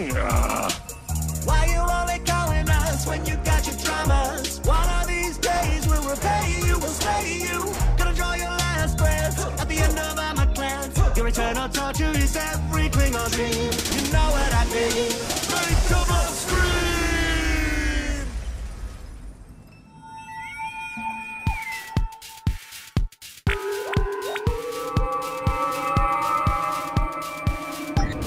Why 0.00 1.66
you 1.66 1.78
only 1.78 2.24
calling 2.24 2.66
us 2.70 3.06
when 3.06 3.26
you 3.26 3.36
got 3.44 3.66
your 3.66 3.76
dramas? 3.76 4.58
One 4.64 4.88
of 4.88 5.06
these 5.06 5.36
days 5.36 5.86
we'll 5.86 6.02
repay 6.08 6.54
you, 6.64 6.78
we'll 6.78 6.88
slay 6.88 7.42
you. 7.42 7.74
Gonna 7.98 8.14
draw 8.14 8.32
your 8.32 8.48
last 8.48 8.96
breath 8.96 9.60
at 9.60 9.68
the 9.68 9.76
end 9.76 9.98
of 9.98 10.16
my 10.16 10.46
glance. 10.54 10.96
Your 11.14 11.28
eternal 11.28 11.68
torture 11.68 12.12
is 12.16 12.34
every 12.34 12.88
Klingon 12.88 13.30
dream. 13.32 13.52
You 13.52 14.10
know 14.10 14.30
what 14.30 14.54
I 14.54 14.64
mean? 14.72 15.12
Make 15.52 15.90
us 15.92 16.46
scream! 16.46 16.70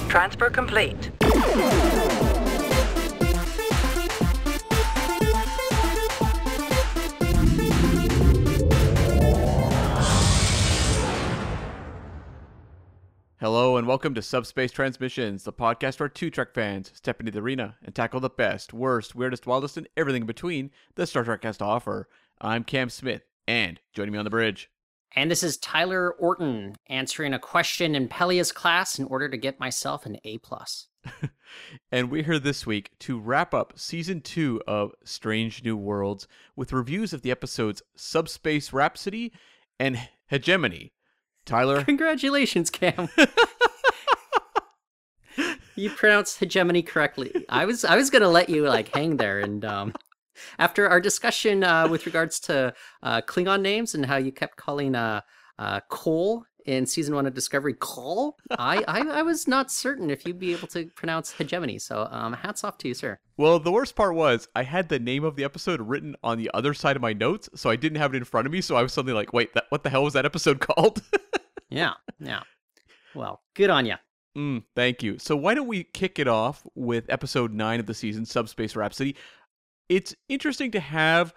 Transfer 0.08 0.50
complete. 0.50 1.10
Hello 13.74 13.80
and 13.80 13.88
welcome 13.88 14.14
to 14.14 14.22
Subspace 14.22 14.70
Transmissions, 14.70 15.42
the 15.42 15.52
podcast 15.52 15.98
where 15.98 16.08
two 16.08 16.30
Trek 16.30 16.54
fans 16.54 16.92
step 16.94 17.18
into 17.18 17.32
the 17.32 17.40
arena 17.40 17.74
and 17.82 17.92
tackle 17.92 18.20
the 18.20 18.30
best, 18.30 18.72
worst, 18.72 19.16
weirdest, 19.16 19.48
wildest, 19.48 19.76
and 19.76 19.88
everything 19.96 20.22
in 20.22 20.26
between 20.28 20.70
that 20.94 21.08
Star 21.08 21.24
Trek 21.24 21.42
has 21.42 21.56
to 21.56 21.64
offer. 21.64 22.08
I'm 22.40 22.62
Cam 22.62 22.88
Smith, 22.88 23.22
and 23.48 23.80
joining 23.92 24.12
me 24.12 24.18
on 24.18 24.24
the 24.24 24.30
bridge, 24.30 24.70
And 25.16 25.28
this 25.28 25.42
is 25.42 25.56
Tyler 25.56 26.12
Orton 26.12 26.76
answering 26.88 27.34
a 27.34 27.40
question 27.40 27.96
in 27.96 28.06
Pelia's 28.06 28.52
class 28.52 28.96
in 29.00 29.06
order 29.06 29.28
to 29.28 29.36
get 29.36 29.58
myself 29.58 30.06
an 30.06 30.18
A 30.22 30.38
plus. 30.38 30.86
and 31.90 32.12
we're 32.12 32.22
here 32.22 32.38
this 32.38 32.64
week 32.64 32.92
to 33.00 33.18
wrap 33.18 33.52
up 33.52 33.72
season 33.74 34.20
two 34.20 34.62
of 34.68 34.92
Strange 35.02 35.64
New 35.64 35.76
Worlds 35.76 36.28
with 36.54 36.72
reviews 36.72 37.12
of 37.12 37.22
the 37.22 37.32
episodes 37.32 37.82
Subspace 37.96 38.72
Rhapsody 38.72 39.32
and 39.80 39.98
Hegemony. 40.26 40.92
Tyler, 41.44 41.84
Congratulations, 41.84 42.70
Cam. 42.70 43.08
you 45.76 45.90
pronounced 45.90 46.38
hegemony 46.38 46.82
correctly. 46.82 47.32
I 47.48 47.64
was 47.64 47.84
I 47.84 47.96
was 47.96 48.10
gonna 48.10 48.28
let 48.28 48.48
you 48.48 48.68
like 48.68 48.94
hang 48.94 49.16
there 49.16 49.40
and 49.40 49.64
um 49.64 49.94
after 50.58 50.88
our 50.88 51.00
discussion 51.00 51.64
uh, 51.64 51.88
with 51.88 52.06
regards 52.06 52.40
to 52.40 52.74
uh, 53.02 53.20
Klingon 53.22 53.62
names 53.62 53.94
and 53.94 54.04
how 54.04 54.16
you 54.16 54.32
kept 54.32 54.56
calling 54.56 54.94
uh, 54.94 55.20
uh, 55.58 55.80
Cole 55.88 56.44
in 56.66 56.86
season 56.86 57.14
one 57.14 57.26
of 57.26 57.34
Discovery 57.34 57.74
Cole, 57.74 58.38
I, 58.50 58.82
I 58.88 59.00
I 59.18 59.22
was 59.22 59.46
not 59.46 59.70
certain 59.70 60.10
if 60.10 60.24
you'd 60.24 60.38
be 60.38 60.52
able 60.52 60.66
to 60.68 60.86
pronounce 60.96 61.30
hegemony. 61.30 61.78
So 61.78 62.08
um, 62.10 62.32
hats 62.32 62.64
off 62.64 62.78
to 62.78 62.88
you, 62.88 62.94
sir. 62.94 63.18
Well, 63.36 63.58
the 63.58 63.70
worst 63.70 63.94
part 63.94 64.14
was 64.14 64.48
I 64.56 64.62
had 64.62 64.88
the 64.88 64.98
name 64.98 65.24
of 65.24 65.36
the 65.36 65.44
episode 65.44 65.80
written 65.82 66.16
on 66.22 66.38
the 66.38 66.50
other 66.54 66.72
side 66.72 66.96
of 66.96 67.02
my 67.02 67.12
notes, 67.12 67.50
so 67.54 67.68
I 67.68 67.76
didn't 67.76 67.98
have 67.98 68.14
it 68.14 68.16
in 68.16 68.24
front 68.24 68.46
of 68.46 68.52
me. 68.52 68.62
So 68.62 68.76
I 68.76 68.82
was 68.82 68.94
suddenly 68.94 69.14
like, 69.14 69.32
"Wait, 69.34 69.52
that, 69.54 69.66
what 69.68 69.82
the 69.82 69.90
hell 69.90 70.04
was 70.04 70.14
that 70.14 70.24
episode 70.24 70.60
called?" 70.66 71.02
Yeah, 71.68 71.94
yeah. 72.18 72.42
Well, 73.14 73.42
good 73.54 73.70
on 73.70 73.84
you. 73.84 73.96
Mm, 74.36 74.62
thank 74.74 75.02
you. 75.02 75.18
So 75.18 75.36
why 75.36 75.54
don't 75.54 75.66
we 75.66 75.84
kick 75.84 76.18
it 76.18 76.28
off 76.28 76.66
with 76.74 77.04
episode 77.08 77.52
nine 77.52 77.80
of 77.80 77.86
the 77.86 77.94
season, 77.94 78.24
Subspace 78.24 78.76
Rhapsody? 78.76 79.16
It's 79.88 80.14
interesting 80.28 80.70
to 80.72 80.80
have 80.80 81.34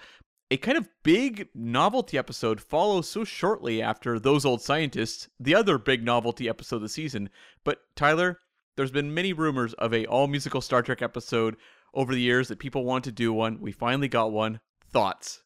a 0.50 0.58
kind 0.58 0.78
of 0.78 0.88
big 1.04 1.50
novelty 1.54 2.18
episode 2.18 2.62
follow 2.62 3.02
so 3.02 3.24
shortly 3.24 3.82
after 3.82 4.18
those 4.18 4.46
old 4.46 4.62
scientists, 4.62 5.28
the 5.40 5.54
other 5.56 5.78
big 5.78 6.04
novelty 6.04 6.48
episode 6.48 6.78
of 6.78 6.82
the 6.84 6.90
season. 6.90 7.30
But 7.66 7.80
Tyler, 7.96 8.40
there's 8.78 8.92
been 8.92 9.14
many 9.14 9.34
rumors 9.34 9.74
of 9.74 9.94
a 9.94 10.06
all 10.06 10.28
musical 10.28 10.62
Star 10.62 10.82
Trek 10.82 11.02
episode 11.02 11.58
over 11.94 12.14
the 12.14 12.22
years 12.22 12.48
that 12.48 12.60
people 12.60 12.86
want 12.86 13.04
to 13.06 13.12
do 13.12 13.34
one. 13.34 13.60
We 13.60 13.72
finally 13.72 14.08
got 14.08 14.32
one. 14.32 14.60
Thoughts? 14.92 15.42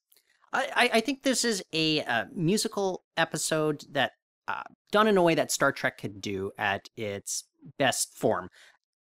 I, 0.54 0.90
I- 0.94 1.00
think 1.02 1.24
this 1.24 1.44
is 1.46 1.64
a 1.74 2.04
uh, 2.04 2.26
musical 2.34 3.04
episode 3.18 3.86
that 3.92 4.12
uh, 4.48 4.64
done 4.92 5.08
in 5.08 5.18
a 5.18 5.24
way 5.24 5.34
that 5.34 5.52
Star 5.52 5.72
Trek 5.72 5.98
could 5.98 6.22
do 6.22 6.52
at 6.58 6.90
its 6.98 7.46
best 7.78 8.18
form. 8.18 8.50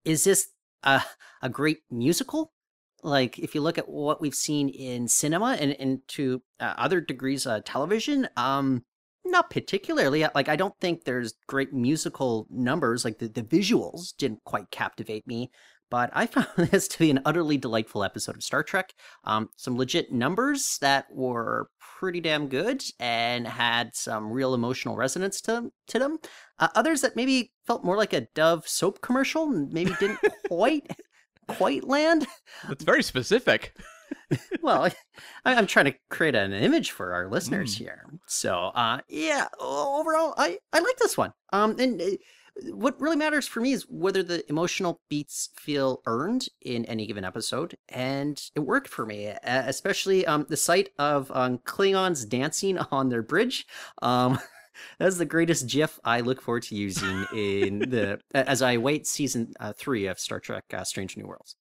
Is 0.04 0.24
this 0.24 0.48
a, 0.84 1.02
a 1.42 1.50
great 1.50 1.80
musical? 1.90 2.52
Like, 3.04 3.38
if 3.38 3.54
you 3.54 3.62
look 3.62 3.78
at 3.78 3.88
what 3.88 4.22
we've 4.22 4.36
seen 4.36 4.70
in 4.70 5.08
cinema 5.08 5.58
and, 5.60 5.74
and 5.80 6.00
to 6.10 6.42
uh, 6.60 6.74
other 6.78 7.02
degrees, 7.02 7.46
uh, 7.46 7.62
television, 7.64 8.28
um, 8.36 8.84
not 9.24 9.50
particularly. 9.50 10.26
Like, 10.34 10.50
I 10.50 10.56
don't 10.56 10.74
think 10.80 11.04
there's 11.04 11.34
great 11.48 11.74
musical 11.74 12.48
numbers. 12.50 13.06
Like, 13.06 13.20
the, 13.20 13.28
the 13.28 13.44
visuals 13.44 14.16
didn't 14.18 14.44
quite 14.44 14.72
captivate 14.72 15.28
me. 15.28 15.52
But 15.96 16.10
I 16.12 16.26
found 16.26 16.48
this 16.72 16.90
to 16.90 17.00
be 17.00 17.10
an 17.10 17.22
utterly 17.24 17.56
delightful 17.56 18.04
episode 18.04 18.36
of 18.36 18.44
Star 18.44 18.64
Trek 18.64 18.94
um, 19.24 19.48
some 19.56 19.78
legit 19.78 20.12
numbers 20.12 20.78
that 20.82 21.06
were 21.10 21.70
pretty 21.80 22.20
damn 22.20 22.50
good 22.50 22.84
and 23.00 23.48
had 23.48 23.96
some 23.96 24.30
real 24.30 24.54
emotional 24.54 24.98
resonance 24.98 25.40
to 25.44 25.72
to 25.88 25.98
them. 25.98 26.18
Uh, 26.60 26.68
others 26.76 27.00
that 27.00 27.16
maybe 27.16 27.54
felt 27.66 27.86
more 27.86 27.96
like 27.96 28.12
a 28.12 28.28
Dove 28.36 28.68
soap 28.68 29.00
commercial, 29.00 29.50
and 29.50 29.72
maybe 29.72 29.94
didn't 29.98 30.20
quite 30.50 30.86
quite 31.48 31.86
land. 31.86 32.28
That's 32.68 32.84
very 32.84 33.02
specific. 33.02 33.74
Well, 34.62 34.84
I, 35.46 35.56
I'm 35.56 35.68
trying 35.68 35.86
to 35.86 35.96
create 36.10 36.36
an 36.36 36.52
image 36.52 36.92
for 36.92 37.14
our 37.14 37.30
listeners 37.30 37.78
here. 37.78 38.06
So, 38.28 38.72
uh, 38.74 39.02
yeah, 39.08 39.48
overall, 39.60 40.34
I 40.38 40.58
I 40.74 40.80
like 40.80 40.98
this 40.98 41.16
one. 41.16 41.32
Um, 41.54 41.80
and. 41.80 42.02
What 42.64 43.00
really 43.02 43.18
matters 43.18 43.48
for 43.48 43.60
me 43.60 43.74
is 43.74 43.86
whether 43.90 44.24
the 44.24 44.48
emotional 44.50 45.02
beats 45.10 45.50
feel 45.56 46.02
earned 46.06 46.48
in 46.62 46.86
any 46.86 47.06
given 47.06 47.26
episode, 47.26 47.78
and 47.90 48.42
it 48.56 48.62
worked 48.62 48.88
for 48.88 49.06
me, 49.06 49.34
especially 49.44 50.26
um, 50.26 50.46
the 50.48 50.58
sight 50.58 50.90
of 50.98 51.30
um, 51.32 51.58
Klingons 51.60 52.28
dancing 52.28 52.78
on 52.92 53.10
their 53.10 53.22
bridge. 53.22 53.68
Um, 54.02 54.40
that's 55.00 55.18
the 55.18 55.26
greatest 55.26 55.68
GIF 55.68 56.00
I 56.06 56.22
look 56.22 56.42
forward 56.42 56.64
to 56.64 56.76
using 56.76 57.26
in 57.34 57.80
the 57.80 58.20
as 58.34 58.62
I 58.62 58.78
wait 58.78 59.06
season 59.06 59.54
uh, 59.60 59.74
three 59.74 60.08
of 60.08 60.20
Star 60.20 60.40
Trek: 60.40 60.64
uh, 60.74 60.84
Strange 60.84 61.18
New 61.18 61.28
Worlds. 61.28 61.56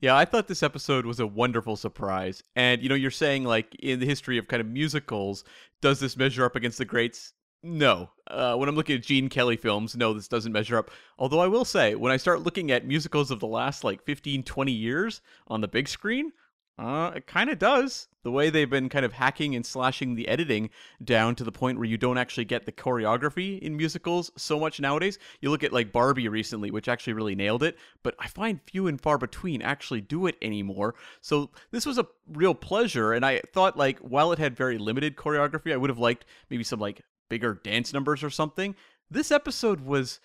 Yeah, 0.00 0.16
I 0.16 0.24
thought 0.24 0.48
this 0.48 0.62
episode 0.62 1.04
was 1.04 1.20
a 1.20 1.26
wonderful 1.26 1.76
surprise. 1.76 2.42
And, 2.56 2.82
you 2.82 2.88
know, 2.88 2.94
you're 2.94 3.10
saying, 3.10 3.44
like, 3.44 3.74
in 3.80 4.00
the 4.00 4.06
history 4.06 4.38
of 4.38 4.48
kind 4.48 4.62
of 4.62 4.66
musicals, 4.66 5.44
does 5.82 6.00
this 6.00 6.16
measure 6.16 6.44
up 6.44 6.56
against 6.56 6.78
the 6.78 6.86
greats? 6.86 7.34
No. 7.62 8.10
Uh, 8.26 8.56
when 8.56 8.68
I'm 8.68 8.74
looking 8.74 8.96
at 8.96 9.02
Gene 9.02 9.28
Kelly 9.28 9.56
films, 9.56 9.96
no, 9.96 10.14
this 10.14 10.28
doesn't 10.28 10.52
measure 10.52 10.78
up. 10.78 10.90
Although 11.18 11.40
I 11.40 11.46
will 11.46 11.64
say, 11.64 11.94
when 11.94 12.12
I 12.12 12.16
start 12.16 12.42
looking 12.42 12.70
at 12.70 12.86
musicals 12.86 13.30
of 13.30 13.40
the 13.40 13.46
last, 13.46 13.84
like, 13.84 14.02
15, 14.04 14.42
20 14.44 14.72
years 14.72 15.20
on 15.46 15.60
the 15.60 15.68
big 15.68 15.88
screen, 15.88 16.32
uh, 16.80 17.12
it 17.14 17.26
kind 17.26 17.50
of 17.50 17.58
does. 17.58 18.08
The 18.22 18.30
way 18.30 18.48
they've 18.48 18.68
been 18.68 18.88
kind 18.88 19.04
of 19.04 19.12
hacking 19.12 19.54
and 19.54 19.66
slashing 19.66 20.14
the 20.14 20.28
editing 20.28 20.70
down 21.04 21.34
to 21.34 21.44
the 21.44 21.52
point 21.52 21.76
where 21.76 21.86
you 21.86 21.98
don't 21.98 22.16
actually 22.16 22.46
get 22.46 22.64
the 22.64 22.72
choreography 22.72 23.58
in 23.58 23.76
musicals 23.76 24.30
so 24.36 24.58
much 24.58 24.80
nowadays. 24.80 25.18
You 25.42 25.50
look 25.50 25.62
at 25.62 25.74
like 25.74 25.92
Barbie 25.92 26.28
recently, 26.28 26.70
which 26.70 26.88
actually 26.88 27.12
really 27.12 27.34
nailed 27.34 27.62
it, 27.62 27.76
but 28.02 28.14
I 28.18 28.28
find 28.28 28.60
few 28.62 28.86
and 28.86 28.98
far 28.98 29.18
between 29.18 29.60
actually 29.60 30.00
do 30.00 30.26
it 30.26 30.36
anymore. 30.40 30.94
So 31.20 31.50
this 31.70 31.84
was 31.84 31.98
a 31.98 32.06
real 32.28 32.54
pleasure, 32.54 33.12
and 33.12 33.26
I 33.26 33.42
thought 33.52 33.76
like 33.76 33.98
while 33.98 34.32
it 34.32 34.38
had 34.38 34.56
very 34.56 34.78
limited 34.78 35.16
choreography, 35.16 35.72
I 35.72 35.76
would 35.76 35.90
have 35.90 35.98
liked 35.98 36.24
maybe 36.48 36.64
some 36.64 36.80
like 36.80 37.02
bigger 37.30 37.54
dance 37.54 37.94
numbers 37.94 38.22
or 38.22 38.28
something. 38.28 38.76
This 39.10 39.30
episode 39.30 39.80
was 39.80 40.20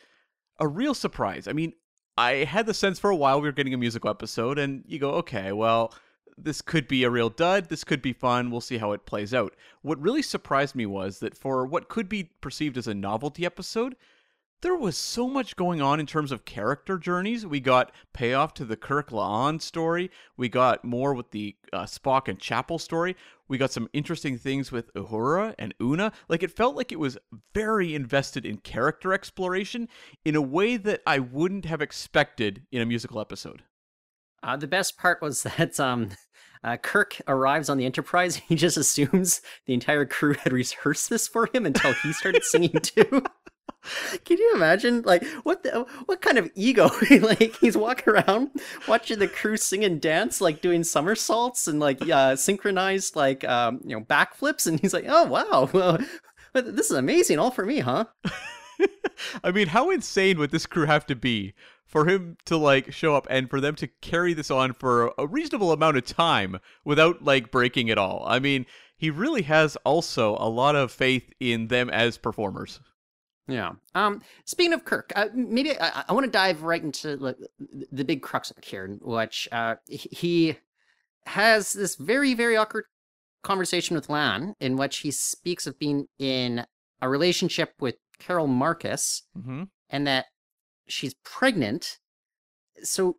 a 0.60 0.68
real 0.68 0.94
surprise. 0.94 1.48
I 1.48 1.54
mean, 1.54 1.72
I 2.18 2.44
had 2.44 2.66
the 2.66 2.74
sense 2.74 3.00
for 3.00 3.10
a 3.10 3.16
while 3.16 3.40
we 3.40 3.48
were 3.48 3.54
getting 3.54 3.74
a 3.74 3.78
musical 3.78 4.10
episode, 4.10 4.60
and 4.60 4.84
you 4.86 5.00
go, 5.00 5.12
okay, 5.12 5.54
well, 5.54 5.94
this 6.38 6.62
could 6.62 6.88
be 6.88 7.04
a 7.04 7.10
real 7.10 7.30
dud. 7.30 7.70
This 7.70 7.84
could 7.84 8.02
be 8.02 8.14
fun. 8.14 8.52
We'll 8.52 8.62
see 8.62 8.78
how 8.78 8.92
it 8.92 9.06
plays 9.06 9.34
out. 9.34 9.56
What 9.82 10.02
really 10.02 10.22
surprised 10.22 10.76
me 10.76 10.86
was 10.86 11.20
that 11.20 11.38
for 11.38 11.66
what 11.66 11.88
could 11.88 12.10
be 12.10 12.32
perceived 12.42 12.78
as 12.78 12.88
a 12.88 12.94
novelty 12.94 13.46
episode, 13.46 13.96
there 14.62 14.76
was 14.76 14.98
so 14.98 15.28
much 15.28 15.56
going 15.56 15.82
on 15.82 16.00
in 16.00 16.06
terms 16.06 16.32
of 16.32 16.46
character 16.46 16.98
journeys. 16.98 17.46
We 17.46 17.60
got 17.60 17.92
payoff 18.14 18.54
to 18.56 18.66
the 18.66 18.76
Kirk 18.76 19.10
La'an 19.10 19.62
story. 19.62 20.10
We 20.38 20.50
got 20.50 20.84
more 20.84 21.14
with 21.14 21.32
the 21.32 21.56
uh, 21.72 21.84
Spock 21.84 22.28
and 22.28 22.40
Chapel 22.40 22.80
story. 22.80 23.16
We 23.48 23.58
got 23.58 23.72
some 23.72 23.90
interesting 23.94 24.38
things 24.38 24.72
with 24.72 24.94
Uhura 24.94 25.54
and 25.60 25.74
Una. 25.82 26.12
Like 26.28 26.42
it 26.42 26.52
felt 26.52 26.76
like 26.76 26.92
it 26.92 27.00
was 27.00 27.18
very 27.54 27.94
invested 27.94 28.46
in 28.46 28.58
character 28.58 29.14
exploration 29.14 29.88
in 30.24 30.36
a 30.36 30.42
way 30.42 30.78
that 30.78 31.02
I 31.06 31.20
wouldn't 31.20 31.66
have 31.66 31.82
expected 31.82 32.64
in 32.72 32.82
a 32.82 32.86
musical 32.86 33.22
episode. 33.22 33.64
Uh, 34.42 34.56
the 34.56 34.68
best 34.68 34.98
part 34.98 35.22
was 35.22 35.44
that 35.58 35.80
um, 35.80 36.10
uh, 36.64 36.78
Kirk 36.78 37.22
arrives 37.28 37.70
on 37.70 37.78
the 37.78 37.86
Enterprise. 37.86 38.42
He 38.48 38.56
just 38.56 38.78
assumes 38.78 39.42
the 39.66 39.74
entire 39.74 40.06
crew 40.06 40.34
had 40.34 40.54
rehearsed 40.54 41.10
this 41.10 41.28
for 41.28 41.50
him 41.54 41.66
until 41.66 41.94
he 41.94 42.14
started 42.14 42.44
singing 42.44 42.72
too. 42.82 43.24
Can 44.26 44.38
you 44.38 44.54
imagine, 44.56 45.02
like, 45.04 45.26
what 45.44 45.64
the, 45.64 45.86
what 46.06 46.22
kind 46.22 46.38
of 46.38 46.50
ego? 46.56 46.90
like, 47.22 47.56
he's 47.58 47.78
walking 47.78 48.14
around 48.14 48.52
watching 48.88 49.20
the 49.20 49.28
crew 49.28 49.58
sing 49.58 49.84
and 49.84 50.02
dance, 50.02 50.42
like 50.42 50.62
doing 50.62 50.84
somersaults 50.84 51.68
and 51.68 51.80
like 51.80 52.02
uh, 52.10 52.36
synchronized, 52.36 53.16
like, 53.16 53.44
um, 53.44 53.82
you 53.84 53.96
know, 53.96 54.04
backflips, 54.04 54.68
and 54.68 54.80
he's 54.80 54.94
like, 54.94 55.06
"Oh 55.08 55.26
wow, 55.26 55.70
well, 55.72 56.00
but 56.54 56.76
this 56.76 56.90
is 56.90 56.98
amazing, 56.98 57.40
all 57.40 57.52
for 57.52 57.66
me, 57.66 57.80
huh?" 57.80 58.06
I 59.44 59.52
mean, 59.52 59.68
how 59.68 59.92
insane 59.92 60.38
would 60.40 60.52
this 60.52 60.66
crew 60.66 60.86
have 60.86 61.06
to 61.08 61.16
be 61.16 61.54
for 61.86 62.08
him 62.08 62.36
to 62.46 62.58
like 62.58 62.92
show 62.92 63.16
up 63.16 63.28
and 63.30 63.50
for 63.50 63.62
them 63.62 63.76
to 63.76 63.88
carry 64.02 64.34
this 64.34 64.52
on 64.52 64.74
for 64.74 65.14
a 65.18 65.28
reasonable 65.28 65.72
amount 65.72 65.98
of 65.98 66.06
time 66.06 66.60
without 66.84 67.24
like 67.24 67.52
breaking 67.52 67.88
it 67.88 67.98
all. 67.98 68.24
I 68.28 68.40
mean, 68.40 68.66
he 68.98 69.10
really 69.10 69.44
has 69.44 69.78
also 69.86 70.36
a 70.40 70.50
lot 70.50 70.76
of 70.76 70.92
faith 70.92 71.32
in 71.40 71.68
them 71.68 71.90
as 71.90 72.18
performers. 72.18 72.80
Yeah. 73.48 73.74
Um. 73.94 74.22
Speaking 74.46 74.74
of 74.74 74.86
Kirk, 74.86 75.12
uh, 75.16 75.28
maybe 75.34 75.80
I, 75.80 76.04
I 76.10 76.14
want 76.14 76.26
to 76.26 76.32
dive 76.32 76.64
right 76.64 76.82
into 76.82 77.16
like, 77.18 77.38
the 77.92 78.04
big 78.04 78.22
crux 78.22 78.50
of 78.50 78.58
it 78.58 78.66
here, 78.66 78.98
which 79.02 79.48
uh, 79.52 79.76
he 79.88 80.58
has 81.28 81.74
this 81.74 81.96
very 81.96 82.34
very 82.34 82.58
awkward 82.58 82.86
conversation 83.44 83.96
with 83.96 84.08
La'an, 84.08 84.54
in 84.60 84.78
which 84.78 84.98
he 84.98 85.12
speaks 85.12 85.68
of 85.68 85.78
being 85.78 86.08
in 86.18 86.66
a 87.02 87.10
relationship 87.10 87.74
with 87.80 87.96
Carol 88.18 88.48
Marcus, 88.48 89.24
Mm-hmm. 89.38 89.64
and 89.90 90.08
that 90.08 90.26
she's 90.88 91.14
pregnant. 91.24 91.98
So 92.82 93.18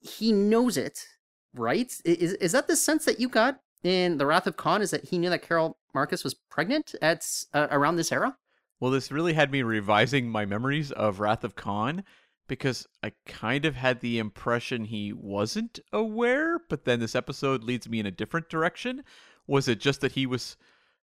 he 0.00 0.32
knows 0.32 0.76
it, 0.76 1.06
right? 1.54 1.92
Is 2.04 2.32
is 2.34 2.52
that 2.52 2.66
the 2.66 2.76
sense 2.76 3.04
that 3.04 3.20
you 3.20 3.28
got 3.28 3.60
in 3.84 4.18
the 4.18 4.26
Wrath 4.26 4.46
of 4.48 4.56
Khan? 4.56 4.82
Is 4.82 4.90
that 4.90 5.04
he 5.04 5.18
knew 5.18 5.30
that 5.30 5.42
Carol 5.42 5.78
Marcus 5.94 6.24
was 6.24 6.34
pregnant 6.34 6.94
at 7.00 7.24
uh, 7.54 7.68
around 7.70 7.94
this 7.96 8.10
era? 8.10 8.36
Well, 8.80 8.90
this 8.90 9.10
really 9.10 9.32
had 9.32 9.50
me 9.50 9.62
revising 9.62 10.28
my 10.28 10.44
memories 10.44 10.92
of 10.92 11.20
Wrath 11.20 11.44
of 11.44 11.56
Khan 11.56 12.04
because 12.46 12.86
I 13.02 13.12
kind 13.26 13.64
of 13.64 13.74
had 13.74 14.00
the 14.00 14.18
impression 14.18 14.84
he 14.84 15.12
wasn't 15.12 15.80
aware, 15.92 16.60
but 16.68 16.84
then 16.84 17.00
this 17.00 17.14
episode 17.14 17.64
leads 17.64 17.88
me 17.88 17.98
in 18.00 18.06
a 18.06 18.10
different 18.10 18.48
direction. 18.48 19.02
Was 19.46 19.68
it 19.68 19.80
just 19.80 20.00
that 20.02 20.12
he 20.12 20.26
was 20.26 20.56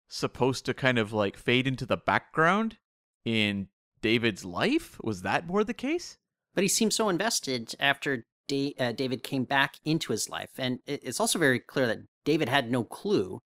supposed 0.07 0.65
to 0.65 0.73
kind 0.73 0.97
of 0.99 1.11
like 1.11 1.37
fade 1.37 1.67
into 1.67 1.85
the 1.85 1.97
background 1.97 2.77
in 3.25 3.67
David's 4.01 4.45
life? 4.45 4.99
Was 5.03 5.21
that 5.23 5.47
more 5.47 5.63
the 5.63 5.73
case? 5.73 6.17
But 6.53 6.63
he 6.63 6.67
seemed 6.67 6.93
so 6.93 7.09
invested 7.09 7.73
after 7.79 8.25
da- 8.47 8.75
uh, 8.79 8.91
David 8.91 9.23
came 9.23 9.45
back 9.45 9.77
into 9.83 10.11
his 10.11 10.29
life, 10.29 10.51
and 10.57 10.79
it's 10.85 11.19
also 11.19 11.39
very 11.39 11.59
clear 11.59 11.87
that 11.87 11.99
David 12.23 12.49
had 12.49 12.71
no 12.71 12.83
clue 12.83 13.41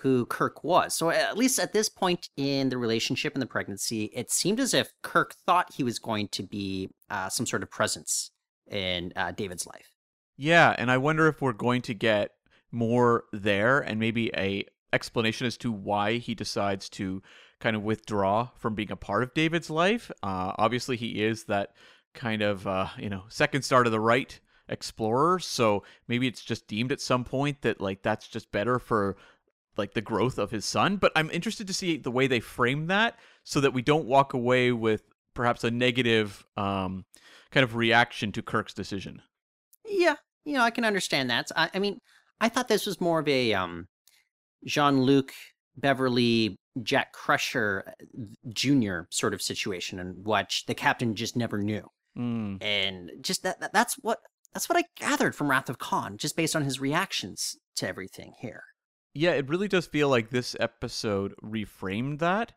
who 0.00 0.26
Kirk 0.26 0.62
was. 0.62 0.94
So 0.94 1.10
at 1.10 1.38
least 1.38 1.58
at 1.58 1.72
this 1.72 1.88
point 1.88 2.28
in 2.36 2.68
the 2.68 2.78
relationship 2.78 3.34
and 3.34 3.42
the 3.42 3.46
pregnancy, 3.46 4.04
it 4.14 4.30
seemed 4.30 4.60
as 4.60 4.74
if 4.74 4.92
Kirk 5.02 5.34
thought 5.46 5.74
he 5.74 5.82
was 5.82 5.98
going 5.98 6.28
to 6.28 6.42
be 6.42 6.90
uh, 7.08 7.28
some 7.30 7.46
sort 7.46 7.62
of 7.62 7.70
presence 7.70 8.30
in 8.70 9.12
uh, 9.16 9.32
David's 9.32 9.66
life. 9.66 9.90
Yeah, 10.36 10.74
and 10.76 10.90
I 10.90 10.98
wonder 10.98 11.28
if 11.28 11.40
we're 11.40 11.54
going 11.54 11.80
to 11.82 11.94
get 11.94 12.32
more 12.70 13.24
there 13.32 13.80
and 13.80 13.98
maybe 13.98 14.30
a 14.36 14.66
explanation 14.92 15.46
as 15.46 15.56
to 15.58 15.72
why 15.72 16.18
he 16.18 16.34
decides 16.34 16.88
to 16.90 17.22
kind 17.58 17.74
of 17.74 17.82
withdraw 17.82 18.50
from 18.56 18.74
being 18.74 18.92
a 18.92 18.96
part 18.96 19.22
of 19.22 19.32
David's 19.32 19.70
life. 19.70 20.10
Uh, 20.22 20.52
obviously, 20.58 20.96
he 20.96 21.22
is 21.22 21.44
that 21.44 21.72
kind 22.12 22.42
of 22.42 22.66
uh, 22.66 22.88
you 22.98 23.08
know 23.08 23.24
second 23.28 23.62
star 23.62 23.82
to 23.82 23.90
the 23.90 24.00
right 24.00 24.38
explorer, 24.68 25.38
so 25.38 25.84
maybe 26.06 26.26
it's 26.26 26.42
just 26.42 26.66
deemed 26.66 26.92
at 26.92 27.00
some 27.00 27.24
point 27.24 27.62
that 27.62 27.80
like 27.80 28.02
that's 28.02 28.28
just 28.28 28.52
better 28.52 28.78
for 28.78 29.16
like 29.78 29.94
the 29.94 30.00
growth 30.00 30.38
of 30.38 30.50
his 30.50 30.64
son. 30.64 30.96
But 30.96 31.12
I'm 31.16 31.30
interested 31.30 31.66
to 31.66 31.74
see 31.74 31.96
the 31.96 32.10
way 32.10 32.26
they 32.26 32.40
frame 32.40 32.86
that 32.86 33.18
so 33.44 33.60
that 33.60 33.72
we 33.72 33.82
don't 33.82 34.06
walk 34.06 34.34
away 34.34 34.72
with 34.72 35.02
perhaps 35.34 35.64
a 35.64 35.70
negative 35.70 36.44
um, 36.56 37.04
kind 37.50 37.64
of 37.64 37.76
reaction 37.76 38.32
to 38.32 38.42
Kirk's 38.42 38.74
decision. 38.74 39.22
Yeah, 39.86 40.16
you 40.44 40.54
know, 40.54 40.62
I 40.62 40.70
can 40.70 40.84
understand 40.84 41.30
that. 41.30 41.50
I, 41.54 41.70
I 41.74 41.78
mean, 41.78 41.98
I 42.40 42.48
thought 42.48 42.68
this 42.68 42.86
was 42.86 43.00
more 43.00 43.20
of 43.20 43.28
a 43.28 43.54
um, 43.54 43.86
Jean 44.64 45.02
Luc 45.02 45.32
Beverly 45.76 46.56
Jack 46.82 47.12
Crusher 47.12 47.84
uh, 47.86 48.22
Jr. 48.52 49.00
sort 49.10 49.34
of 49.34 49.42
situation, 49.42 49.98
in 49.98 50.22
which 50.24 50.64
the 50.66 50.74
captain 50.74 51.14
just 51.14 51.36
never 51.36 51.58
knew, 51.58 51.88
Mm. 52.18 52.62
and 52.62 53.10
just 53.20 53.42
that, 53.42 53.60
that 53.60 53.74
that's 53.74 53.94
what 54.00 54.18
that's 54.54 54.70
what 54.70 54.78
I 54.78 54.84
gathered 54.98 55.34
from 55.34 55.50
Wrath 55.50 55.68
of 55.68 55.78
Khan, 55.78 56.16
just 56.16 56.34
based 56.34 56.56
on 56.56 56.62
his 56.62 56.80
reactions 56.80 57.56
to 57.76 57.86
everything 57.86 58.32
here. 58.40 58.62
Yeah, 59.16 59.32
it 59.32 59.48
really 59.48 59.68
does 59.68 59.86
feel 59.86 60.08
like 60.08 60.30
this 60.30 60.54
episode 60.60 61.34
reframed 61.42 62.18
that. 62.20 62.52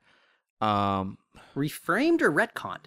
Um, 0.62 1.18
Reframed 1.56 2.22
or 2.22 2.32
retconned? 2.32 2.86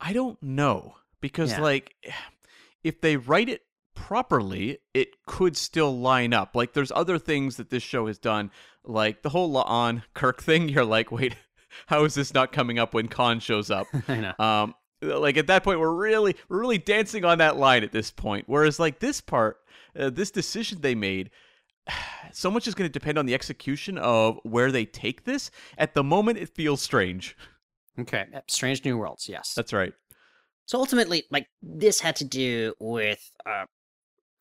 I 0.00 0.12
don't 0.12 0.42
know 0.42 0.96
because 1.20 1.52
Yeah. 1.52 1.60
like 1.60 1.94
if 2.84 3.00
they 3.00 3.16
write 3.16 3.48
it 3.48 3.62
properly, 3.94 4.78
it 4.92 5.08
could 5.26 5.56
still 5.56 5.96
line 5.98 6.32
up. 6.34 6.54
Like 6.54 6.72
there's 6.72 6.92
other 6.92 7.18
things 7.18 7.56
that 7.56 7.70
this 7.70 7.82
show 7.82 8.06
has 8.06 8.18
done, 8.18 8.50
like 8.84 9.22
the 9.22 9.30
whole 9.30 9.56
on 9.56 10.02
Kirk 10.14 10.42
thing. 10.48 10.68
You're 10.68 10.84
like, 10.84 11.10
wait, 11.12 11.36
how 11.86 12.04
is 12.04 12.14
this 12.14 12.34
not 12.34 12.52
coming 12.52 12.78
up 12.78 12.92
when 12.92 13.08
Khan 13.08 13.40
shows 13.40 13.70
up? 13.70 13.86
I 14.08 14.20
know. 14.20 14.34
um 14.44 14.74
like 15.02 15.36
at 15.36 15.48
that 15.48 15.62
point 15.62 15.78
we're 15.80 15.92
really 15.94 16.34
we're 16.48 16.60
really 16.60 16.78
dancing 16.78 17.26
on 17.26 17.36
that 17.38 17.58
line 17.58 17.82
at 17.84 17.92
this 17.92 18.10
point 18.10 18.44
whereas 18.48 18.80
like 18.80 19.00
this 19.00 19.20
part 19.20 19.58
uh, 19.98 20.08
this 20.08 20.30
decision 20.30 20.80
they 20.80 20.94
made 20.94 21.28
so 22.32 22.50
much 22.50 22.66
is 22.66 22.74
going 22.74 22.88
to 22.88 22.92
depend 22.92 23.18
on 23.18 23.26
the 23.26 23.34
execution 23.34 23.98
of 23.98 24.38
where 24.42 24.72
they 24.72 24.84
take 24.84 25.24
this 25.24 25.50
at 25.78 25.94
the 25.94 26.04
moment 26.04 26.38
it 26.38 26.48
feels 26.48 26.80
strange 26.82 27.36
Okay, 27.98 28.26
uh, 28.34 28.40
Strange 28.48 28.84
New 28.84 28.98
Worlds. 28.98 29.28
Yes. 29.28 29.54
that's 29.54 29.72
right 29.72 29.92
So 30.66 30.78
ultimately, 30.78 31.24
like 31.30 31.46
this 31.62 32.00
had 32.00 32.16
to 32.16 32.24
do 32.24 32.74
with, 32.80 33.30
uh, 33.46 33.66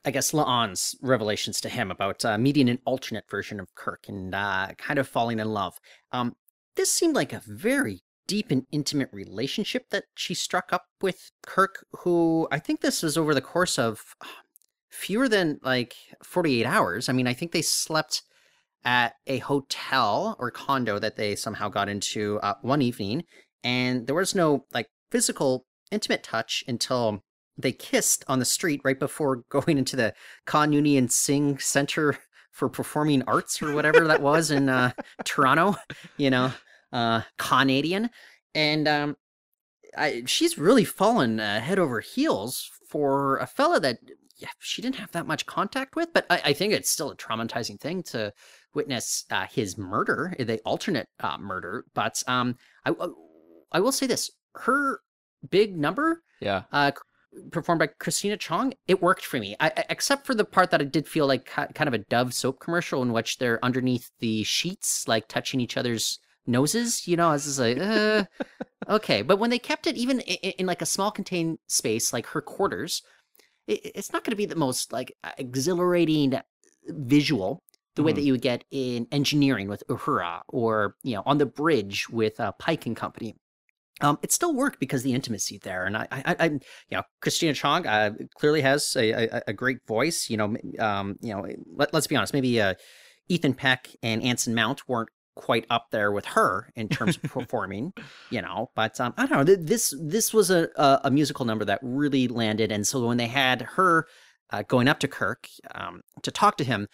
I 0.05 0.11
guess, 0.11 0.31
La'an's 0.31 0.95
revelations 1.01 1.61
to 1.61 1.69
him 1.69 1.91
about 1.91 2.25
uh, 2.25 2.37
meeting 2.37 2.69
an 2.69 2.79
alternate 2.85 3.29
version 3.29 3.59
of 3.59 3.73
Kirk 3.75 4.05
and 4.07 4.33
uh, 4.33 4.69
kind 4.77 4.99
of 4.99 5.07
falling 5.07 5.39
in 5.39 5.49
love. 5.49 5.79
Um, 6.11 6.35
this 6.75 6.91
seemed 6.91 7.15
like 7.15 7.33
a 7.33 7.43
very 7.45 8.01
deep 8.25 8.51
and 8.51 8.65
intimate 8.71 9.09
relationship 9.11 9.89
that 9.91 10.05
she 10.15 10.33
struck 10.33 10.73
up 10.73 10.85
with 11.01 11.31
Kirk, 11.45 11.85
who 11.99 12.47
I 12.51 12.59
think 12.59 12.81
this 12.81 13.03
was 13.03 13.17
over 13.17 13.33
the 13.35 13.41
course 13.41 13.77
of 13.77 14.15
fewer 14.93 15.27
than 15.27 15.59
like 15.63 15.95
48 16.23 16.65
hours. 16.65 17.09
I 17.09 17.13
mean, 17.13 17.27
I 17.27 17.33
think 17.33 17.51
they 17.51 17.61
slept 17.61 18.21
at 18.85 19.15
a 19.27 19.39
hotel 19.39 20.35
or 20.39 20.51
condo 20.51 20.99
that 20.99 21.15
they 21.15 21.35
somehow 21.35 21.69
got 21.69 21.89
into 21.89 22.39
uh, 22.43 22.55
one 22.61 22.81
evening, 22.81 23.23
and 23.63 24.07
there 24.07 24.15
was 24.15 24.35
no 24.35 24.65
like 24.73 24.87
physical 25.11 25.65
intimate 25.91 26.23
touch 26.23 26.63
until 26.67 27.23
they 27.57 27.71
kissed 27.71 28.23
on 28.27 28.39
the 28.39 28.45
street 28.45 28.81
right 28.83 28.99
before 28.99 29.43
going 29.49 29.77
into 29.77 29.95
the 29.95 30.13
Khan 30.45 30.71
Noonien 30.71 31.09
Singh 31.11 31.57
Center 31.59 32.17
for 32.51 32.69
Performing 32.69 33.23
Arts 33.23 33.61
or 33.63 33.73
whatever 33.73 34.05
that 34.07 34.21
was 34.21 34.51
in 34.51 34.69
uh, 34.69 34.91
Toronto, 35.23 35.75
you 36.17 36.29
know, 36.29 36.51
uh, 36.91 37.21
Canadian. 37.39 38.11
And 38.53 38.87
um, 38.87 39.17
I, 39.97 40.23
she's 40.27 40.59
really 40.59 40.85
fallen 40.85 41.39
uh, 41.39 41.61
head 41.61 41.79
over 41.79 41.99
heels 41.99 42.69
for 42.87 43.37
a 43.37 43.47
fella 43.47 43.79
that 43.79 43.97
yeah, 44.37 44.49
she 44.59 44.81
didn't 44.81 44.95
have 44.95 45.11
that 45.11 45.27
much 45.27 45.45
contact 45.45 45.95
with, 45.95 46.09
but 46.13 46.25
I, 46.29 46.41
I 46.45 46.53
think 46.53 46.73
it's 46.73 46.89
still 46.89 47.11
a 47.11 47.15
traumatizing 47.15 47.79
thing 47.79 48.03
to 48.03 48.33
witness 48.73 49.25
uh, 49.31 49.45
his 49.51 49.77
murder, 49.77 50.33
the 50.39 50.59
alternate 50.65 51.07
uh, 51.19 51.37
murder. 51.37 51.85
But 51.93 52.23
um, 52.27 52.55
I, 52.85 52.93
I 53.71 53.79
will 53.79 53.91
say 53.91 54.07
this: 54.07 54.31
her 54.55 54.99
big 55.49 55.77
number 55.77 56.21
yeah 56.39 56.63
uh, 56.71 56.91
performed 57.51 57.79
by 57.79 57.87
Christina 57.87 58.37
Chong, 58.37 58.73
it 58.87 59.01
worked 59.01 59.25
for 59.25 59.39
me. 59.39 59.55
I, 59.59 59.71
except 59.89 60.25
for 60.25 60.35
the 60.35 60.45
part 60.45 60.71
that 60.71 60.81
I 60.81 60.85
did 60.85 61.07
feel 61.07 61.27
like 61.27 61.45
kind 61.45 61.87
of 61.87 61.93
a 61.93 61.99
Dove 61.99 62.33
soap 62.33 62.59
commercial 62.59 63.01
in 63.01 63.13
which 63.13 63.37
they're 63.37 63.63
underneath 63.63 64.09
the 64.19 64.43
sheets, 64.43 65.07
like 65.07 65.27
touching 65.27 65.59
each 65.59 65.77
other's 65.77 66.19
noses. 66.45 67.07
You 67.07 67.17
know, 67.17 67.29
I 67.29 67.33
was 67.33 67.45
just 67.45 67.59
like, 67.59 67.77
uh, 67.79 68.25
okay. 68.89 69.21
But 69.21 69.39
when 69.39 69.49
they 69.49 69.59
kept 69.59 69.87
it 69.87 69.95
even 69.95 70.19
in, 70.21 70.51
in 70.51 70.65
like 70.65 70.81
a 70.81 70.87
small 70.87 71.11
contained 71.11 71.59
space, 71.67 72.13
like 72.13 72.27
her 72.27 72.41
quarters, 72.41 73.01
it's 73.67 74.11
not 74.11 74.23
going 74.23 74.31
to 74.31 74.37
be 74.37 74.45
the 74.45 74.55
most 74.55 74.91
like 74.91 75.15
exhilarating 75.37 76.39
visual. 76.87 77.61
The 77.95 78.01
way 78.01 78.11
Mhm. 78.11 78.15
that 78.15 78.21
you 78.23 78.31
would 78.31 78.41
get 78.41 78.63
in 78.71 79.07
engineering 79.11 79.67
with 79.67 79.83
Uhura, 79.87 80.41
or 80.47 80.95
you 81.03 81.13
know, 81.15 81.21
on 81.27 81.37
the 81.37 81.45
bridge 81.45 82.09
with 82.09 82.39
uh, 82.39 82.51
Pike 82.53 82.87
and 82.87 82.95
Company 82.97 83.35
um, 84.01 84.17
it 84.21 84.31
still 84.31 84.53
worked 84.53 84.79
because 84.79 85.03
the 85.03 85.13
intimacy 85.13 85.59
there, 85.59 85.85
and 85.85 85.95
I, 85.95 86.07
I, 86.11 86.35
I 86.39 86.45
you 86.45 86.59
know, 86.91 87.03
Christina 87.21 87.53
Chong 87.53 87.85
uh, 87.85 88.11
clearly 88.35 88.61
has 88.61 88.95
a, 88.95 89.11
a, 89.11 89.41
a 89.49 89.53
great 89.53 89.85
voice. 89.87 90.29
You 90.29 90.37
know, 90.37 90.55
um, 90.79 91.17
you 91.21 91.33
know, 91.33 91.45
let, 91.75 91.93
let's 91.93 92.07
be 92.07 92.15
honest, 92.15 92.33
maybe 92.33 92.59
uh, 92.59 92.73
Ethan 93.29 93.53
Peck 93.53 93.89
and 94.01 94.23
Anson 94.23 94.55
Mount 94.55 94.87
weren't 94.89 95.09
quite 95.35 95.65
up 95.69 95.87
there 95.91 96.11
with 96.11 96.25
her 96.25 96.69
in 96.75 96.89
terms 96.89 97.17
of 97.17 97.23
performing. 97.31 97.93
You 98.29 98.41
know, 98.41 98.71
but 98.75 98.99
um, 98.99 99.13
I 99.17 99.25
don't 99.25 99.45
know. 99.45 99.55
This 99.55 99.93
this 100.01 100.33
was 100.33 100.49
a, 100.51 100.69
a 101.03 101.11
musical 101.11 101.45
number 101.45 101.65
that 101.65 101.79
really 101.81 102.27
landed, 102.27 102.71
and 102.71 102.85
so 102.85 103.05
when 103.07 103.17
they 103.17 103.27
had 103.27 103.61
her 103.61 104.07
uh, 104.51 104.63
going 104.67 104.87
up 104.87 104.99
to 104.99 105.07
Kirk 105.07 105.47
um, 105.73 106.01
to 106.21 106.31
talk 106.31 106.57
to 106.57 106.63
him, 106.63 106.87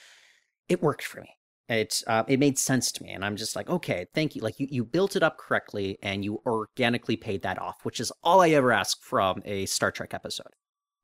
it 0.67 0.81
worked 0.81 1.03
for 1.03 1.21
me 1.21 1.35
it 1.69 2.03
uh, 2.07 2.23
it 2.27 2.39
made 2.39 2.57
sense 2.57 2.91
to 2.91 3.03
me 3.03 3.11
and 3.11 3.23
i'm 3.23 3.35
just 3.35 3.55
like 3.55 3.69
okay 3.69 4.05
thank 4.13 4.35
you 4.35 4.41
like 4.41 4.59
you, 4.59 4.67
you 4.69 4.83
built 4.83 5.15
it 5.15 5.23
up 5.23 5.37
correctly 5.37 5.97
and 6.01 6.25
you 6.25 6.41
organically 6.45 7.15
paid 7.15 7.43
that 7.43 7.59
off 7.59 7.77
which 7.83 7.99
is 7.99 8.11
all 8.23 8.41
i 8.41 8.49
ever 8.49 8.71
ask 8.71 9.01
from 9.03 9.41
a 9.45 9.65
star 9.67 9.91
trek 9.91 10.13
episode 10.13 10.51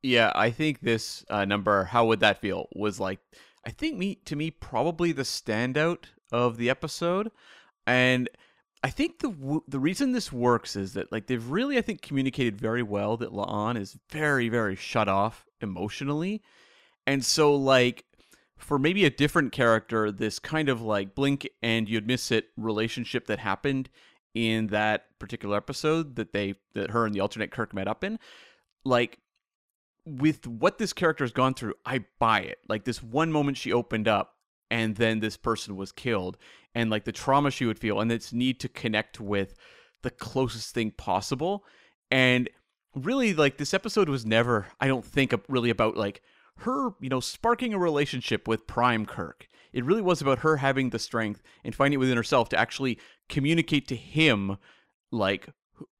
yeah 0.02 0.32
i 0.34 0.50
think 0.50 0.80
this 0.80 1.24
uh, 1.30 1.44
number 1.44 1.84
how 1.84 2.04
would 2.04 2.20
that 2.20 2.40
feel 2.40 2.66
was 2.74 2.98
like 2.98 3.20
i 3.64 3.70
think 3.70 3.96
me 3.96 4.16
to 4.24 4.36
me 4.36 4.50
probably 4.50 5.12
the 5.12 5.22
standout 5.22 6.06
of 6.32 6.56
the 6.56 6.70
episode 6.70 7.30
and 7.86 8.28
I 8.86 8.90
think 8.90 9.18
the 9.18 9.60
the 9.66 9.80
reason 9.80 10.12
this 10.12 10.32
works 10.32 10.76
is 10.76 10.92
that 10.92 11.10
like 11.10 11.26
they've 11.26 11.50
really 11.50 11.76
I 11.76 11.80
think 11.80 12.02
communicated 12.02 12.56
very 12.56 12.84
well 12.84 13.16
that 13.16 13.32
La'an 13.32 13.76
is 13.76 13.98
very 14.10 14.48
very 14.48 14.76
shut 14.76 15.08
off 15.08 15.44
emotionally, 15.60 16.40
and 17.04 17.24
so 17.24 17.54
like 17.54 18.04
for 18.56 18.78
maybe 18.78 19.04
a 19.04 19.10
different 19.10 19.50
character, 19.50 20.12
this 20.12 20.38
kind 20.38 20.68
of 20.68 20.82
like 20.82 21.16
blink 21.16 21.48
and 21.62 21.88
you'd 21.88 22.06
miss 22.06 22.30
it 22.30 22.46
relationship 22.56 23.26
that 23.26 23.38
happened 23.40 23.90
in 24.34 24.68
that 24.68 25.18
particular 25.18 25.56
episode 25.56 26.16
that 26.16 26.32
they 26.32 26.54
that 26.74 26.90
her 26.90 27.06
and 27.06 27.14
the 27.14 27.20
alternate 27.20 27.50
Kirk 27.50 27.74
met 27.74 27.88
up 27.88 28.04
in, 28.04 28.20
like 28.84 29.18
with 30.04 30.46
what 30.46 30.78
this 30.78 30.92
character 30.92 31.24
has 31.24 31.32
gone 31.32 31.54
through, 31.54 31.74
I 31.84 32.04
buy 32.20 32.42
it. 32.42 32.58
Like 32.68 32.84
this 32.84 33.02
one 33.02 33.32
moment 33.32 33.56
she 33.56 33.72
opened 33.72 34.06
up 34.06 34.35
and 34.70 34.96
then 34.96 35.20
this 35.20 35.36
person 35.36 35.76
was 35.76 35.92
killed 35.92 36.36
and 36.74 36.90
like 36.90 37.04
the 37.04 37.12
trauma 37.12 37.50
she 37.50 37.66
would 37.66 37.78
feel 37.78 38.00
and 38.00 38.12
its 38.12 38.32
need 38.32 38.60
to 38.60 38.68
connect 38.68 39.20
with 39.20 39.54
the 40.02 40.10
closest 40.10 40.74
thing 40.74 40.90
possible. 40.90 41.64
And 42.10 42.50
really 42.94 43.34
like 43.34 43.56
this 43.56 43.74
episode 43.74 44.08
was 44.08 44.26
never 44.26 44.66
I 44.80 44.86
don't 44.88 45.04
think 45.04 45.34
really 45.48 45.70
about 45.70 45.96
like 45.96 46.22
her, 46.58 46.90
you 47.00 47.08
know, 47.08 47.20
sparking 47.20 47.74
a 47.74 47.78
relationship 47.78 48.48
with 48.48 48.66
Prime 48.66 49.06
Kirk. 49.06 49.48
It 49.72 49.84
really 49.84 50.02
was 50.02 50.22
about 50.22 50.38
her 50.38 50.56
having 50.56 50.90
the 50.90 50.98
strength 50.98 51.42
and 51.64 51.74
finding 51.74 51.98
it 51.98 52.00
within 52.00 52.16
herself 52.16 52.48
to 52.50 52.58
actually 52.58 52.98
communicate 53.28 53.88
to 53.88 53.96
him 53.96 54.56
like 55.12 55.48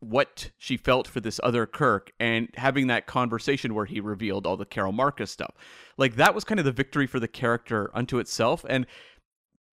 what 0.01 0.51
she 0.57 0.77
felt 0.77 1.07
for 1.07 1.21
this 1.21 1.41
other 1.43 1.67
Kirk 1.67 2.13
and 2.19 2.49
having 2.55 2.87
that 2.87 3.07
conversation 3.07 3.75
where 3.75 3.85
he 3.85 4.01
revealed 4.01 4.47
all 4.47 4.57
the 4.57 4.65
Carol 4.65 4.93
Marcus 4.93 5.31
stuff. 5.31 5.55
Like 5.97 6.17
that 6.17 6.35
was 6.35 6.45
kind 6.45 6.61
of 6.61 6.67
the 6.67 6.73
victory 6.73 7.07
for 7.07 7.21
the 7.21 7.29
character 7.29 7.91
unto 7.95 8.19
itself. 8.19 8.65
And 8.69 8.87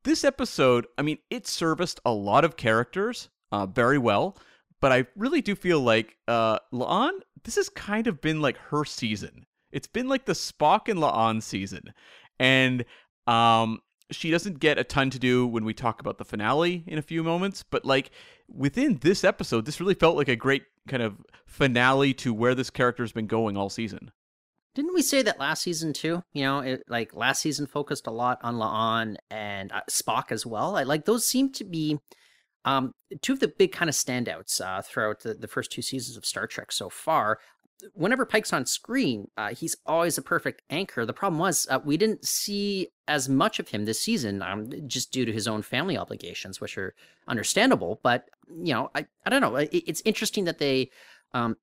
this 0.04 0.24
episode, 0.24 0.88
I 0.98 1.02
mean, 1.02 1.18
it 1.30 1.48
serviced 1.48 2.00
a 2.06 2.12
lot 2.12 2.44
of 2.46 2.58
characters 2.58 3.30
uh, 3.52 3.66
very 3.66 3.98
well, 3.98 4.38
but 4.82 4.92
I 4.92 5.06
really 5.16 5.42
do 5.42 5.56
feel 5.56 5.80
like 5.80 6.18
uh, 6.28 6.60
La'an, 6.74 7.12
this 7.44 7.56
has 7.56 7.70
kind 7.70 8.08
of 8.08 8.22
been 8.22 8.42
like 8.42 8.58
her 8.58 8.86
season. 8.86 9.46
It's 9.72 9.88
been 9.88 10.08
like 10.08 10.26
the 10.26 10.34
Spock 10.34 10.90
and 10.90 11.00
La'an 11.00 11.42
season. 11.42 11.94
And 12.40 12.86
um, 13.28 13.80
she 14.12 14.32
doesn't 14.32 14.60
get 14.60 14.78
a 14.78 14.84
ton 14.84 15.10
to 15.10 15.20
do 15.20 15.48
when 15.48 15.66
we 15.66 15.74
talk 15.74 16.00
about 16.00 16.18
the 16.18 16.26
finale 16.26 16.84
in 16.88 16.98
a 16.98 17.02
few 17.02 17.24
moments, 17.24 17.64
but 17.64 17.86
like 17.86 18.12
within 18.48 18.98
this 19.02 19.24
episode, 19.24 19.66
this 19.66 19.80
really 19.80 19.94
felt 19.94 20.18
like 20.18 20.28
a 20.28 20.36
great 20.36 20.64
kind 20.88 21.04
of 21.04 21.18
finale 21.46 22.14
to 22.16 22.34
where 22.34 22.56
this 22.56 22.70
character's 22.70 23.12
been 23.12 23.28
going 23.28 23.58
all 23.58 23.70
season. 23.70 24.12
Didn't 24.76 24.94
we 24.94 25.04
say 25.04 25.22
that 25.22 25.40
last 25.40 25.62
season 25.62 25.94
too? 25.94 26.24
You 26.34 26.44
know, 26.44 26.60
it, 26.60 26.84
like 26.88 27.14
last 27.14 27.42
season 27.42 27.68
focused 27.68 28.08
a 28.08 28.12
lot 28.12 28.40
on 28.42 28.56
La'an 28.56 29.16
and 29.30 29.72
uh, 29.72 29.82
Spock 29.90 30.32
as 30.32 30.46
well. 30.46 30.76
I 30.76 30.84
like 30.84 31.06
those 31.06 31.26
seem 31.26 31.52
to 31.54 31.64
be 31.64 32.00
um, 32.66 32.94
two 33.22 33.34
of 33.34 33.40
the 33.40 33.50
big 33.50 33.72
kind 33.72 33.90
of 33.90 33.96
standouts 33.96 34.60
uh, 34.62 34.82
throughout 34.82 35.22
the, 35.22 35.36
the 35.36 35.48
first 35.48 35.72
two 35.72 35.82
seasons 35.82 36.18
of 36.18 36.26
Star 36.26 36.48
Trek 36.48 36.72
so 36.72 36.90
far 36.90 37.40
whenever 37.94 38.26
Pike's 38.26 38.54
on 38.54 38.66
screen, 38.66 39.30
uh, 39.38 39.54
he's 39.54 39.76
always 39.86 40.18
a 40.18 40.22
perfect 40.22 40.62
anchor. 40.70 41.06
The 41.06 41.14
problem 41.14 41.40
was 41.40 41.68
uh, 41.70 41.80
we 41.84 41.98
didn't 41.98 42.26
see 42.26 42.90
as 43.08 43.28
much 43.30 43.60
of 43.60 43.70
him 43.70 43.86
this 43.86 44.02
season, 44.02 44.42
um, 44.42 44.70
just 44.88 45.12
due 45.12 45.26
to 45.26 45.32
his 45.32 45.48
own 45.48 45.62
family 45.62 45.98
obligations, 45.98 46.62
which 46.62 46.78
are 46.78 46.96
understandable. 47.28 48.00
But 48.04 48.30
you 48.50 48.74
know, 48.74 48.90
I 48.96 49.06
I 49.26 49.30
don't 49.30 49.42
know. 49.42 49.56
It, 49.56 49.70
it's 49.72 50.02
interesting 50.06 50.46
that 50.46 50.60
they 50.60 50.90
um, 51.34 51.58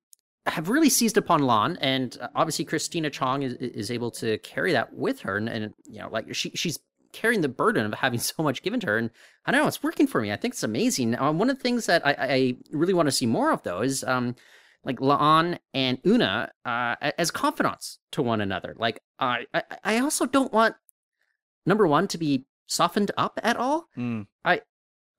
have 0.45 0.69
really 0.69 0.89
seized 0.89 1.17
upon 1.17 1.41
La'an, 1.41 1.77
and 1.81 2.17
uh, 2.21 2.27
obviously 2.35 2.65
Christina 2.65 3.09
Chong 3.09 3.43
is 3.43 3.53
is 3.55 3.91
able 3.91 4.11
to 4.11 4.37
carry 4.39 4.71
that 4.73 4.93
with 4.93 5.21
her, 5.21 5.37
and, 5.37 5.49
and 5.49 5.73
you 5.85 5.99
know, 5.99 6.09
like 6.09 6.33
she 6.33 6.51
she's 6.51 6.79
carrying 7.13 7.41
the 7.41 7.49
burden 7.49 7.85
of 7.85 7.93
having 7.93 8.19
so 8.19 8.43
much 8.43 8.63
given 8.63 8.79
to 8.81 8.87
her. 8.87 8.97
And 8.97 9.09
I 9.45 9.51
don't 9.51 9.61
know, 9.61 9.67
it's 9.67 9.83
working 9.83 10.07
for 10.07 10.21
me. 10.21 10.31
I 10.31 10.37
think 10.37 10.53
it's 10.53 10.63
amazing. 10.63 11.17
Um, 11.19 11.39
one 11.39 11.49
of 11.49 11.57
the 11.57 11.63
things 11.63 11.85
that 11.85 12.05
I, 12.05 12.15
I 12.19 12.57
really 12.71 12.93
want 12.93 13.07
to 13.07 13.11
see 13.11 13.25
more 13.25 13.51
of, 13.51 13.63
though, 13.63 13.81
is 13.81 14.03
um, 14.03 14.35
like 14.83 14.99
La'an 14.99 15.59
and 15.73 15.99
Una 16.05 16.51
uh, 16.65 16.95
as 17.17 17.31
confidants 17.31 17.99
to 18.11 18.21
one 18.21 18.41
another. 18.41 18.75
Like 18.77 19.01
I, 19.19 19.45
I, 19.53 19.63
I 19.83 19.99
also 19.99 20.25
don't 20.25 20.53
want 20.53 20.75
number 21.65 21.87
one 21.87 22.07
to 22.09 22.17
be 22.17 22.45
softened 22.67 23.11
up 23.17 23.39
at 23.43 23.57
all. 23.57 23.85
Mm. 23.97 24.27
I, 24.43 24.61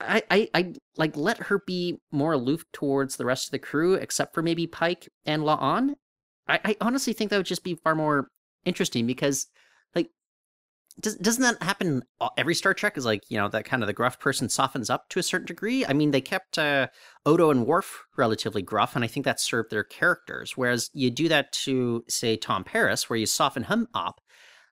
I, 0.01 0.23
I, 0.31 0.49
I 0.55 0.73
like 0.97 1.17
let 1.17 1.39
her 1.39 1.61
be 1.67 2.01
more 2.11 2.33
aloof 2.33 2.65
towards 2.73 3.17
the 3.17 3.25
rest 3.25 3.47
of 3.47 3.53
the 3.53 3.59
crew, 3.59 3.95
except 3.95 4.35
for 4.35 4.43
maybe 4.43 4.67
Pike 4.67 5.09
and 5.25 5.43
La'an. 5.43 5.95
I, 6.49 6.61
I 6.65 6.77
honestly 6.81 7.13
think 7.13 7.31
that 7.31 7.37
would 7.37 7.47
just 7.47 7.65
be 7.65 7.77
far 7.77 7.95
more 7.95 8.29
interesting 8.65 9.07
because 9.07 9.47
does, 11.01 11.17
doesn't 11.17 11.43
that 11.43 11.63
happen 11.63 12.03
every 12.37 12.55
Star 12.55 12.75
Trek? 12.75 12.97
Is 12.97 13.05
like 13.05 13.23
you 13.29 13.39
know 13.39 13.49
that 13.49 13.65
kind 13.65 13.83
of 13.83 13.87
the 13.87 13.93
gruff 13.93 14.19
person 14.19 14.49
softens 14.49 14.91
up 14.91 15.09
to 15.11 15.19
a 15.19 15.23
certain 15.23 15.47
degree. 15.47 15.85
I 15.87 15.93
mean, 15.93 16.11
they 16.11 16.21
kept 16.21 16.59
uh, 16.59 16.89
Odo 17.27 17.51
and 17.51 17.67
Worf 17.67 18.05
relatively 18.17 18.63
gruff, 18.63 18.95
and 18.95 19.05
I 19.05 19.09
think 19.09 19.25
that 19.25 19.41
served 19.41 19.71
their 19.71 19.85
characters. 19.85 20.57
Whereas 20.57 20.91
you 20.93 21.11
do 21.11 21.29
that 21.29 21.53
to 21.65 22.05
say 22.09 22.37
Tom 22.37 22.65
Paris, 22.65 23.09
where 23.09 23.19
you 23.19 23.27
soften 23.27 23.65
him 23.65 23.89
up. 23.95 24.21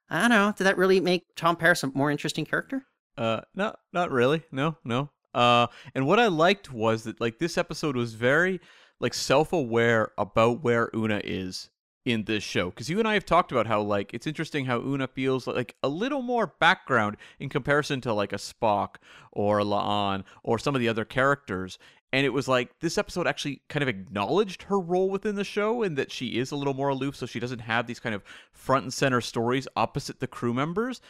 I 0.08 0.20
don't 0.20 0.30
know. 0.30 0.52
Did 0.56 0.64
that 0.64 0.76
really 0.76 1.00
make 1.00 1.24
Tom 1.36 1.56
Paris 1.56 1.82
a 1.84 1.88
more 1.94 2.10
interesting 2.10 2.44
character? 2.44 2.84
Uh, 3.16 3.40
not 3.54 3.78
not 3.92 4.10
really. 4.10 4.42
No, 4.50 4.76
no. 4.84 5.10
Uh, 5.32 5.68
and 5.94 6.06
what 6.06 6.18
I 6.18 6.26
liked 6.26 6.72
was 6.72 7.04
that 7.04 7.20
like 7.20 7.38
this 7.38 7.56
episode 7.56 7.96
was 7.96 8.14
very 8.14 8.60
like 8.98 9.14
self 9.14 9.52
aware 9.52 10.10
about 10.18 10.62
where 10.62 10.90
Una 10.94 11.20
is 11.22 11.70
in 12.04 12.25
this 12.25 12.42
show 12.42 12.71
because 12.71 12.88
you 12.88 12.99
and 12.99 13.07
I 13.07 13.14
have 13.14 13.26
talked 13.26 13.52
about 13.52 13.66
how 13.66 13.83
like 13.83 14.14
it's 14.14 14.26
interesting 14.26 14.64
how 14.64 14.80
Una 14.80 15.07
feels 15.07 15.47
like 15.47 15.76
a 15.83 15.88
little 15.88 16.23
more 16.23 16.47
background 16.47 17.16
in 17.38 17.49
comparison 17.49 18.00
to 18.02 18.14
like 18.14 18.33
a 18.33 18.37
Spock 18.37 18.97
or 19.33 19.59
a 19.59 19.64
La'an 19.64 20.25
or 20.42 20.59
some 20.59 20.75
of 20.75 20.80
the 20.80 20.88
other 20.88 21.04
characters. 21.04 21.78
And 22.12 22.26
it 22.26 22.30
was 22.30 22.49
like 22.49 22.80
this 22.80 22.99
episode 22.99 23.26
actually 23.26 23.62
kind 23.69 23.83
of 23.83 23.88
acknowledged 23.88 24.64
her 24.64 24.80
role 24.80 25.11
within 25.11 25.37
the 25.37 25.45
show 25.45 25.83
and 25.83 25.97
that 25.97 26.11
she 26.11 26.38
is 26.38 26.50
a 26.50 26.57
little 26.57 26.75
more 26.75 26.88
aloof, 26.88 27.14
so 27.14 27.26
she 27.26 27.38
doesn't 27.38 27.61
have 27.61 27.87
these 27.87 28.00
kind 28.00 28.14
of 28.14 28.25
front 28.52 28.85
and 28.85 28.92
center 28.92 29.21
stories 29.21 29.69
opposite 29.76 30.19
the 30.19 30.26
crew 30.26 30.52
members. 30.52 31.00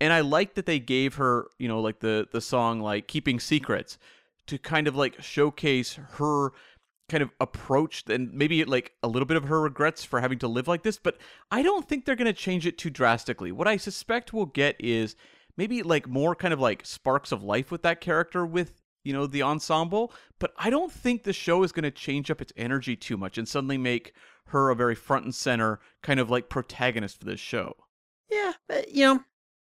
And 0.00 0.12
I 0.12 0.20
like 0.20 0.54
that 0.54 0.66
they 0.66 0.80
gave 0.80 1.16
her, 1.16 1.48
you 1.58 1.68
know, 1.68 1.80
like 1.80 2.00
the 2.00 2.26
the 2.30 2.40
song 2.40 2.80
like 2.80 3.06
"Keeping 3.06 3.38
Secrets" 3.38 3.98
to 4.46 4.58
kind 4.58 4.88
of 4.88 4.96
like 4.96 5.22
showcase 5.22 5.98
her 6.12 6.52
kind 7.08 7.22
of 7.22 7.30
approach 7.40 8.04
and 8.08 8.32
maybe 8.32 8.64
like 8.64 8.92
a 9.02 9.08
little 9.08 9.26
bit 9.26 9.36
of 9.36 9.44
her 9.44 9.60
regrets 9.60 10.04
for 10.04 10.20
having 10.20 10.38
to 10.40 10.48
live 10.48 10.68
like 10.68 10.82
this, 10.82 10.98
but 10.98 11.16
I 11.50 11.62
don't 11.62 11.88
think 11.88 12.04
they're 12.04 12.16
going 12.16 12.26
to 12.26 12.32
change 12.32 12.66
it 12.66 12.78
too 12.78 12.90
drastically. 12.90 13.52
What 13.52 13.68
I 13.68 13.76
suspect 13.76 14.32
we'll 14.32 14.46
get 14.46 14.76
is 14.78 15.16
maybe 15.56 15.82
like 15.82 16.08
more 16.08 16.34
kind 16.34 16.54
of 16.54 16.60
like 16.60 16.84
sparks 16.84 17.32
of 17.32 17.42
life 17.42 17.70
with 17.70 17.82
that 17.82 18.00
character 18.00 18.44
with 18.46 18.82
you 19.04 19.12
know 19.12 19.26
the 19.26 19.42
ensemble 19.42 20.12
but 20.38 20.52
i 20.58 20.68
don't 20.68 20.92
think 20.92 21.22
the 21.22 21.32
show 21.32 21.62
is 21.62 21.72
going 21.72 21.84
to 21.84 21.90
change 21.90 22.30
up 22.30 22.42
its 22.42 22.52
energy 22.56 22.96
too 22.96 23.16
much 23.16 23.38
and 23.38 23.48
suddenly 23.48 23.78
make 23.78 24.12
her 24.46 24.70
a 24.70 24.76
very 24.76 24.94
front 24.94 25.24
and 25.24 25.34
center 25.34 25.78
kind 26.02 26.18
of 26.18 26.30
like 26.30 26.48
protagonist 26.48 27.18
for 27.18 27.24
this 27.24 27.40
show. 27.40 27.74
Yeah 28.30 28.52
but 28.66 28.90
you 28.92 29.04
know 29.06 29.20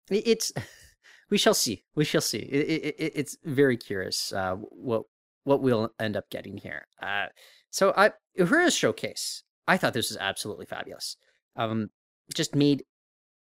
it's 0.09 0.51
we 1.29 1.37
shall 1.37 1.53
see. 1.53 1.83
We 1.95 2.05
shall 2.05 2.21
see. 2.21 2.39
It, 2.39 2.95
it, 2.97 3.11
it's 3.15 3.37
very 3.43 3.77
curious 3.77 4.33
uh, 4.33 4.55
what 4.55 5.03
what 5.49 5.63
we'll 5.63 5.89
end 5.99 6.15
up 6.15 6.29
getting 6.29 6.57
here. 6.57 6.85
Uh, 7.01 7.25
so 7.71 7.91
I 7.97 8.11
Uhura's 8.39 8.75
showcase, 8.75 9.43
I 9.67 9.77
thought 9.77 9.93
this 9.93 10.11
was 10.11 10.17
absolutely 10.17 10.67
fabulous. 10.67 11.17
Um, 11.55 11.89
just 12.33 12.55
made 12.55 12.83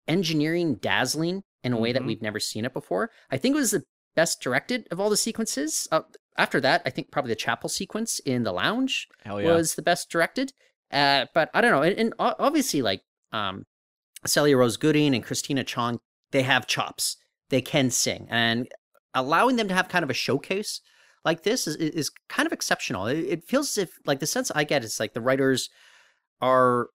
engineering 0.07 0.77
dazzling 0.77 1.43
in 1.65 1.73
a 1.73 1.77
way 1.77 1.91
mm-hmm. 1.91 1.95
that 1.95 2.07
we've 2.07 2.23
never 2.23 2.39
seen 2.39 2.65
it 2.65 2.73
before. 2.73 3.11
I 3.31 3.37
think 3.37 3.55
it 3.55 3.59
was 3.59 3.73
the 3.73 3.83
best 4.15 4.41
directed 4.41 4.87
of 4.93 5.01
all 5.01 5.11
the 5.11 5.17
sequences. 5.17 5.89
Uh, 5.91 6.03
after 6.37 6.61
that, 6.61 6.83
I 6.87 6.91
think 6.91 7.11
probably 7.11 7.31
the 7.31 7.37
chapel 7.37 7.69
sequence 7.69 8.21
in 8.21 8.45
the 8.45 8.53
lounge 8.53 9.09
yeah. 9.27 9.33
was 9.33 9.75
the 9.75 9.83
best 9.83 10.09
directed. 10.09 10.53
Uh, 10.93 11.27
but 11.35 11.51
I 11.53 11.61
don't 11.61 11.73
know, 11.73 11.83
and, 11.83 11.99
and 11.99 12.15
obviously, 12.19 12.81
like 12.81 13.03
um, 13.33 13.65
Celia 14.25 14.57
Rose 14.57 14.79
Gooding 14.79 15.15
and 15.15 15.23
Christina 15.25 15.65
Chong, 15.65 15.99
they 16.31 16.43
have 16.43 16.67
chops. 16.67 17.17
They 17.51 17.61
can 17.61 17.91
sing, 17.91 18.27
and 18.31 18.69
allowing 19.13 19.57
them 19.57 19.69
to 19.69 19.75
have 19.75 19.89
kind 19.89 20.03
of 20.03 20.11
a 20.11 20.15
showcase 20.15 20.81
like 21.29 21.43
this 21.43 21.67
is, 21.67 21.77
is 21.77 22.11
kind 22.29 22.47
of 22.47 22.53
exceptional. 22.53 23.07
It, 23.07 23.19
it 23.19 23.45
feels 23.45 23.77
as 23.77 23.85
if, 23.85 23.91
like, 24.07 24.21
the 24.21 24.27
sense 24.27 24.51
I 24.55 24.65
get 24.65 24.83
is 24.83 24.99
like 24.99 25.13
the 25.15 25.21
writers 25.21 25.69
are 26.41 26.89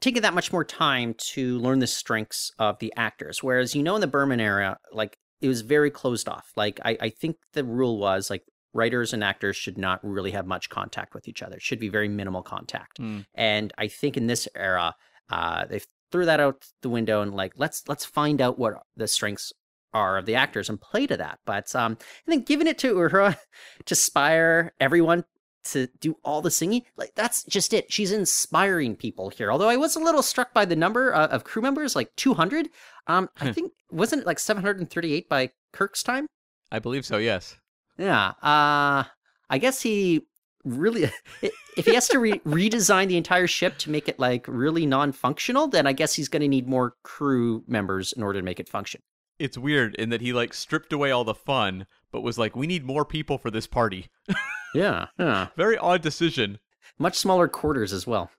taking 0.00 0.22
that 0.22 0.34
much 0.34 0.52
more 0.52 0.64
time 0.64 1.14
to 1.34 1.58
learn 1.58 1.80
the 1.80 1.86
strengths 1.86 2.50
of 2.58 2.78
the 2.78 2.92
actors. 2.96 3.42
Whereas, 3.42 3.74
you 3.74 3.82
know, 3.82 3.94
in 3.94 4.00
the 4.00 4.06
Berman 4.06 4.40
era, 4.40 4.76
like, 4.92 5.16
it 5.40 5.48
was 5.48 5.62
very 5.62 5.90
closed 5.90 6.28
off. 6.28 6.46
Like, 6.56 6.80
I, 6.84 6.96
I 7.00 7.08
think 7.08 7.36
the 7.52 7.64
rule 7.64 7.98
was 7.98 8.30
like 8.30 8.44
writers 8.74 9.12
and 9.12 9.24
actors 9.24 9.56
should 9.56 9.78
not 9.78 9.98
really 10.02 10.30
have 10.30 10.46
much 10.46 10.68
contact 10.68 11.14
with 11.14 11.28
each 11.28 11.42
other. 11.42 11.56
It 11.56 11.62
should 11.62 11.80
be 11.80 11.88
very 11.88 12.08
minimal 12.08 12.42
contact. 12.42 13.00
Mm. 13.00 13.24
And 13.34 13.72
I 13.76 13.88
think 13.88 14.16
in 14.16 14.26
this 14.28 14.48
era, 14.54 14.94
uh, 15.30 15.64
they 15.66 15.80
threw 16.10 16.26
that 16.26 16.40
out 16.40 16.66
the 16.82 16.90
window 16.90 17.22
and 17.22 17.34
like 17.34 17.54
let's 17.56 17.82
let's 17.88 18.04
find 18.04 18.40
out 18.42 18.58
what 18.58 18.74
the 18.96 19.08
strengths 19.08 19.52
are 19.94 20.18
of 20.18 20.26
the 20.26 20.34
actors 20.34 20.68
and 20.68 20.80
play 20.80 21.06
to 21.06 21.16
that. 21.16 21.38
But 21.44 21.74
um, 21.74 21.98
I 22.26 22.30
think 22.30 22.46
giving 22.46 22.66
it 22.66 22.78
to 22.78 22.94
Uhura 22.94 23.36
to 23.84 23.92
inspire 23.92 24.72
everyone 24.80 25.24
to 25.64 25.86
do 26.00 26.16
all 26.24 26.42
the 26.42 26.50
singing, 26.50 26.82
like 26.96 27.14
that's 27.14 27.44
just 27.44 27.72
it. 27.72 27.92
She's 27.92 28.12
inspiring 28.12 28.96
people 28.96 29.30
here. 29.30 29.52
Although 29.52 29.68
I 29.68 29.76
was 29.76 29.96
a 29.96 30.00
little 30.00 30.22
struck 30.22 30.52
by 30.52 30.64
the 30.64 30.76
number 30.76 31.14
uh, 31.14 31.28
of 31.28 31.44
crew 31.44 31.62
members, 31.62 31.94
like 31.94 32.14
200. 32.16 32.68
Um, 33.06 33.28
I 33.40 33.52
think 33.52 33.72
wasn't 33.90 34.22
it 34.22 34.26
like 34.26 34.38
738 34.38 35.28
by 35.28 35.50
Kirk's 35.72 36.02
time? 36.02 36.26
I 36.70 36.78
believe 36.78 37.04
so. 37.04 37.18
Yes. 37.18 37.56
Yeah. 37.98 38.32
Uh, 38.42 39.04
I 39.50 39.58
guess 39.58 39.82
he 39.82 40.26
really, 40.64 41.10
if 41.76 41.84
he 41.84 41.94
has 41.94 42.08
to 42.08 42.18
re- 42.18 42.40
redesign 42.40 43.08
the 43.08 43.16
entire 43.16 43.46
ship 43.46 43.78
to 43.78 43.90
make 43.90 44.08
it 44.08 44.18
like 44.18 44.46
really 44.48 44.86
non-functional, 44.86 45.68
then 45.68 45.86
I 45.86 45.92
guess 45.92 46.14
he's 46.14 46.28
going 46.28 46.42
to 46.42 46.48
need 46.48 46.66
more 46.66 46.94
crew 47.02 47.62
members 47.66 48.12
in 48.12 48.22
order 48.22 48.40
to 48.40 48.44
make 48.44 48.60
it 48.60 48.68
function. 48.68 49.02
It's 49.38 49.58
weird 49.58 49.94
in 49.96 50.10
that 50.10 50.20
he 50.20 50.32
like 50.32 50.54
stripped 50.54 50.92
away 50.92 51.10
all 51.10 51.24
the 51.24 51.34
fun, 51.34 51.86
but 52.10 52.22
was 52.22 52.38
like, 52.38 52.54
we 52.54 52.66
need 52.66 52.84
more 52.84 53.04
people 53.04 53.38
for 53.38 53.50
this 53.50 53.66
party. 53.66 54.08
Yeah. 54.74 55.08
Yeah. 55.18 55.48
Very 55.56 55.76
odd 55.76 56.00
decision. 56.00 56.58
Much 56.98 57.18
smaller 57.18 57.48
quarters 57.48 57.92
as 57.92 58.06
well. 58.06 58.30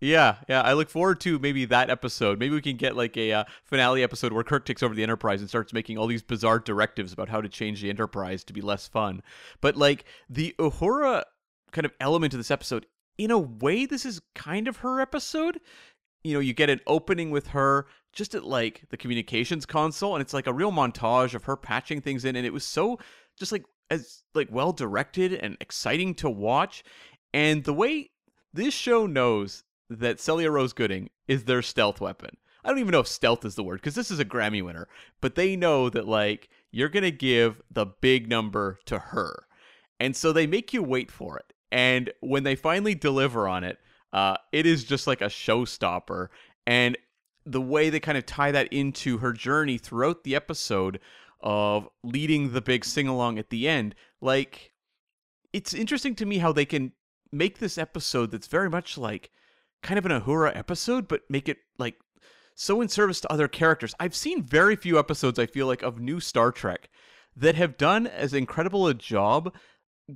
Yeah, 0.00 0.36
yeah. 0.48 0.62
I 0.62 0.72
look 0.72 0.90
forward 0.90 1.20
to 1.20 1.38
maybe 1.38 1.64
that 1.66 1.88
episode. 1.88 2.38
Maybe 2.40 2.54
we 2.54 2.60
can 2.60 2.76
get 2.76 2.96
like 2.96 3.16
a 3.16 3.32
uh, 3.32 3.44
finale 3.62 4.02
episode 4.02 4.32
where 4.32 4.42
Kirk 4.42 4.64
takes 4.64 4.82
over 4.82 4.94
the 4.94 5.02
Enterprise 5.02 5.40
and 5.40 5.48
starts 5.48 5.72
making 5.72 5.98
all 5.98 6.08
these 6.08 6.22
bizarre 6.22 6.58
directives 6.58 7.12
about 7.12 7.28
how 7.28 7.40
to 7.40 7.48
change 7.48 7.80
the 7.80 7.88
Enterprise 7.88 8.42
to 8.44 8.52
be 8.52 8.60
less 8.60 8.88
fun. 8.88 9.22
But 9.60 9.76
like 9.76 10.04
the 10.28 10.56
Uhura 10.58 11.22
kind 11.70 11.84
of 11.84 11.92
element 12.00 12.34
of 12.34 12.40
this 12.40 12.50
episode, 12.50 12.86
in 13.16 13.30
a 13.30 13.38
way, 13.38 13.86
this 13.86 14.04
is 14.04 14.20
kind 14.34 14.66
of 14.66 14.78
her 14.78 15.00
episode. 15.00 15.60
You 16.24 16.34
know, 16.34 16.40
you 16.40 16.54
get 16.54 16.70
an 16.70 16.80
opening 16.86 17.30
with 17.30 17.48
her 17.48 17.86
just 18.12 18.34
at 18.34 18.44
like 18.44 18.84
the 18.90 18.96
communications 18.96 19.66
console, 19.66 20.14
and 20.14 20.22
it's 20.22 20.34
like 20.34 20.46
a 20.46 20.52
real 20.52 20.72
montage 20.72 21.34
of 21.34 21.44
her 21.44 21.56
patching 21.56 22.00
things 22.00 22.24
in, 22.24 22.36
and 22.36 22.46
it 22.46 22.52
was 22.52 22.64
so 22.64 22.98
just 23.38 23.52
like 23.52 23.64
as 23.90 24.22
like 24.34 24.48
well 24.50 24.72
directed 24.72 25.32
and 25.32 25.56
exciting 25.60 26.14
to 26.16 26.30
watch. 26.30 26.84
And 27.34 27.64
the 27.64 27.72
way 27.72 28.10
this 28.52 28.74
show 28.74 29.06
knows 29.06 29.64
that 29.88 30.20
Celia 30.20 30.50
Rose 30.50 30.72
Gooding 30.72 31.10
is 31.28 31.44
their 31.44 31.62
stealth 31.62 32.00
weapon. 32.00 32.36
I 32.64 32.68
don't 32.68 32.78
even 32.78 32.92
know 32.92 33.00
if 33.00 33.08
stealth 33.08 33.44
is 33.44 33.54
the 33.56 33.64
word 33.64 33.80
because 33.80 33.94
this 33.94 34.10
is 34.10 34.20
a 34.20 34.24
Grammy 34.24 34.64
winner, 34.64 34.88
but 35.20 35.34
they 35.34 35.56
know 35.56 35.90
that 35.90 36.06
like 36.06 36.48
you're 36.70 36.88
to 36.88 37.10
give 37.10 37.60
the 37.70 37.86
big 37.86 38.28
number 38.28 38.78
to 38.86 38.98
her. 38.98 39.46
And 39.98 40.16
so 40.16 40.32
they 40.32 40.46
make 40.46 40.72
you 40.72 40.82
wait 40.82 41.10
for 41.10 41.38
it. 41.38 41.52
And 41.70 42.12
when 42.20 42.42
they 42.42 42.54
finally 42.54 42.94
deliver 42.94 43.48
on 43.48 43.64
it, 43.64 43.78
uh, 44.12 44.36
it 44.52 44.66
is 44.66 44.84
just 44.84 45.06
like 45.06 45.20
a 45.20 45.26
showstopper. 45.26 46.28
And 46.66 46.96
the 47.44 47.60
way 47.60 47.90
they 47.90 48.00
kind 48.00 48.18
of 48.18 48.26
tie 48.26 48.52
that 48.52 48.72
into 48.72 49.18
her 49.18 49.32
journey 49.32 49.78
throughout 49.78 50.24
the 50.24 50.36
episode 50.36 51.00
of 51.40 51.88
leading 52.04 52.52
the 52.52 52.60
big 52.60 52.84
sing 52.84 53.08
along 53.08 53.38
at 53.38 53.50
the 53.50 53.68
end, 53.68 53.94
like 54.20 54.72
it's 55.52 55.74
interesting 55.74 56.14
to 56.16 56.26
me 56.26 56.38
how 56.38 56.52
they 56.52 56.64
can 56.64 56.92
make 57.32 57.58
this 57.58 57.78
episode 57.78 58.30
that's 58.30 58.46
very 58.46 58.70
much 58.70 58.96
like 58.96 59.30
kind 59.82 59.98
of 59.98 60.06
an 60.06 60.20
Uhura 60.20 60.56
episode, 60.56 61.08
but 61.08 61.22
make 61.28 61.48
it 61.48 61.58
like 61.78 61.96
so 62.54 62.80
in 62.80 62.88
service 62.88 63.20
to 63.20 63.32
other 63.32 63.48
characters. 63.48 63.94
I've 63.98 64.14
seen 64.14 64.42
very 64.42 64.76
few 64.76 64.98
episodes, 64.98 65.38
I 65.38 65.46
feel 65.46 65.66
like, 65.66 65.82
of 65.82 65.98
new 65.98 66.20
Star 66.20 66.52
Trek 66.52 66.88
that 67.34 67.54
have 67.54 67.78
done 67.78 68.06
as 68.06 68.34
incredible 68.34 68.86
a 68.86 68.94
job 68.94 69.54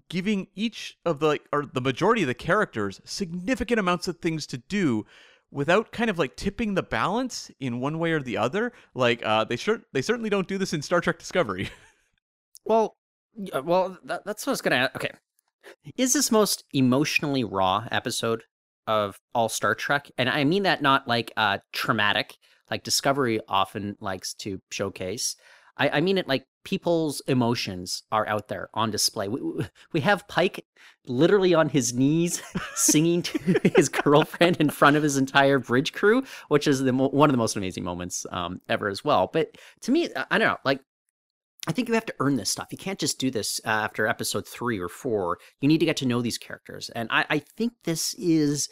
giving 0.09 0.49
each 0.55 0.99
of 1.05 1.21
the 1.21 1.39
or 1.53 1.67
the 1.67 1.81
majority 1.81 2.23
of 2.23 2.29
the 2.29 2.35
characters 2.35 3.01
significant 3.05 3.81
amounts 3.81 4.09
of 4.09 4.19
things 4.19 4.47
to 4.49 4.59
do 4.59 5.05
without 5.51 5.93
kind 5.93 6.11
of 6.11 6.19
like 6.19 6.37
tipping 6.37 6.75
the 6.75 6.83
balance 6.83 7.51
in 7.61 7.81
one 7.81 7.99
way 7.99 8.13
or 8.13 8.21
the 8.21 8.37
other. 8.37 8.73
Like 8.95 9.25
uh, 9.25 9.45
they 9.45 9.57
sure 9.57 9.83
they 9.93 10.03
certainly 10.03 10.31
don't 10.31 10.49
do 10.49 10.59
this 10.59 10.73
in 10.73 10.83
Star 10.83 11.01
Trek 11.01 11.19
Discovery. 11.19 11.71
Well, 12.69 12.97
y- 13.37 13.61
well, 13.61 13.97
that, 14.05 14.25
that's 14.25 14.45
what 14.45 14.51
I 14.51 14.55
was 14.55 14.61
gonna. 14.61 14.91
Okay, 14.97 15.11
is 15.97 16.13
this 16.13 16.33
most 16.33 16.65
emotionally 16.73 17.45
raw 17.45 17.87
episode 17.93 18.43
of 18.89 19.17
all 19.35 19.49
Star 19.49 19.75
Trek? 19.75 20.11
And 20.19 20.29
I 20.29 20.43
mean 20.45 20.65
that 20.65 20.83
not 20.83 21.07
like 21.07 21.33
uh 21.37 21.59
traumatic, 21.73 22.35
like 22.69 22.83
Discovery 22.83 23.41
often 23.49 23.97
likes 24.01 24.35
to 24.35 24.61
showcase. 24.73 25.37
I, 25.77 25.89
I 25.91 26.01
mean 26.01 26.19
it 26.19 26.27
like 26.27 26.45
people's 26.67 27.23
emotions 27.29 28.03
are 28.11 28.27
out 28.27 28.49
there 28.49 28.69
on 28.75 28.91
display. 28.91 29.29
We, 29.29 29.41
we- 29.93 30.01
have 30.01 30.27
Pike 30.27 30.67
literally 31.07 31.55
on 31.55 31.69
his 31.69 31.95
knees 31.95 32.43
singing 32.75 33.23
to 33.23 33.39
his 33.77 33.89
girlfriend 33.89 34.57
in 34.57 34.71
front 34.71 34.97
of 34.97 35.03
his 35.05 35.17
entire 35.17 35.61
bridge 35.61 35.93
crew, 35.93 36.25
which 36.49 36.67
is 36.67 36.81
the 36.83 36.93
one 36.93 37.31
of 37.31 37.33
the 37.33 37.39
most 37.39 37.57
amazing 37.57 37.85
moments 37.85 38.27
um, 38.33 38.61
ever 38.69 38.89
as 38.89 39.05
well. 39.05 39.31
But 39.33 39.57
to 39.83 39.93
me, 39.93 40.09
I 40.31 40.39
don't 40.39 40.49
know, 40.49 40.57
like 40.65 40.81
I 41.69 41.73
think 41.73 41.87
you 41.87 41.95
have 41.95 42.07
to 42.07 42.15
earn 42.19 42.35
this 42.37 42.51
stuff. 42.51 42.69
You 42.73 42.79
can't 42.79 42.99
just 42.99 43.21
do 43.21 43.31
this 43.31 43.61
uh, 43.65 43.69
after 43.69 44.09
episode 44.09 44.47
three 44.47 44.81
or 44.81 44.89
four. 44.89 45.39
You 45.61 45.69
need 45.69 45.79
to 45.79 45.87
get 45.87 45.97
to 45.99 46.07
know 46.07 46.21
these 46.21 46.39
characters, 46.39 46.91
and 46.91 47.09
I, 47.13 47.25
I 47.31 47.39
think 47.39 47.75
this 47.85 48.13
is 48.15 48.69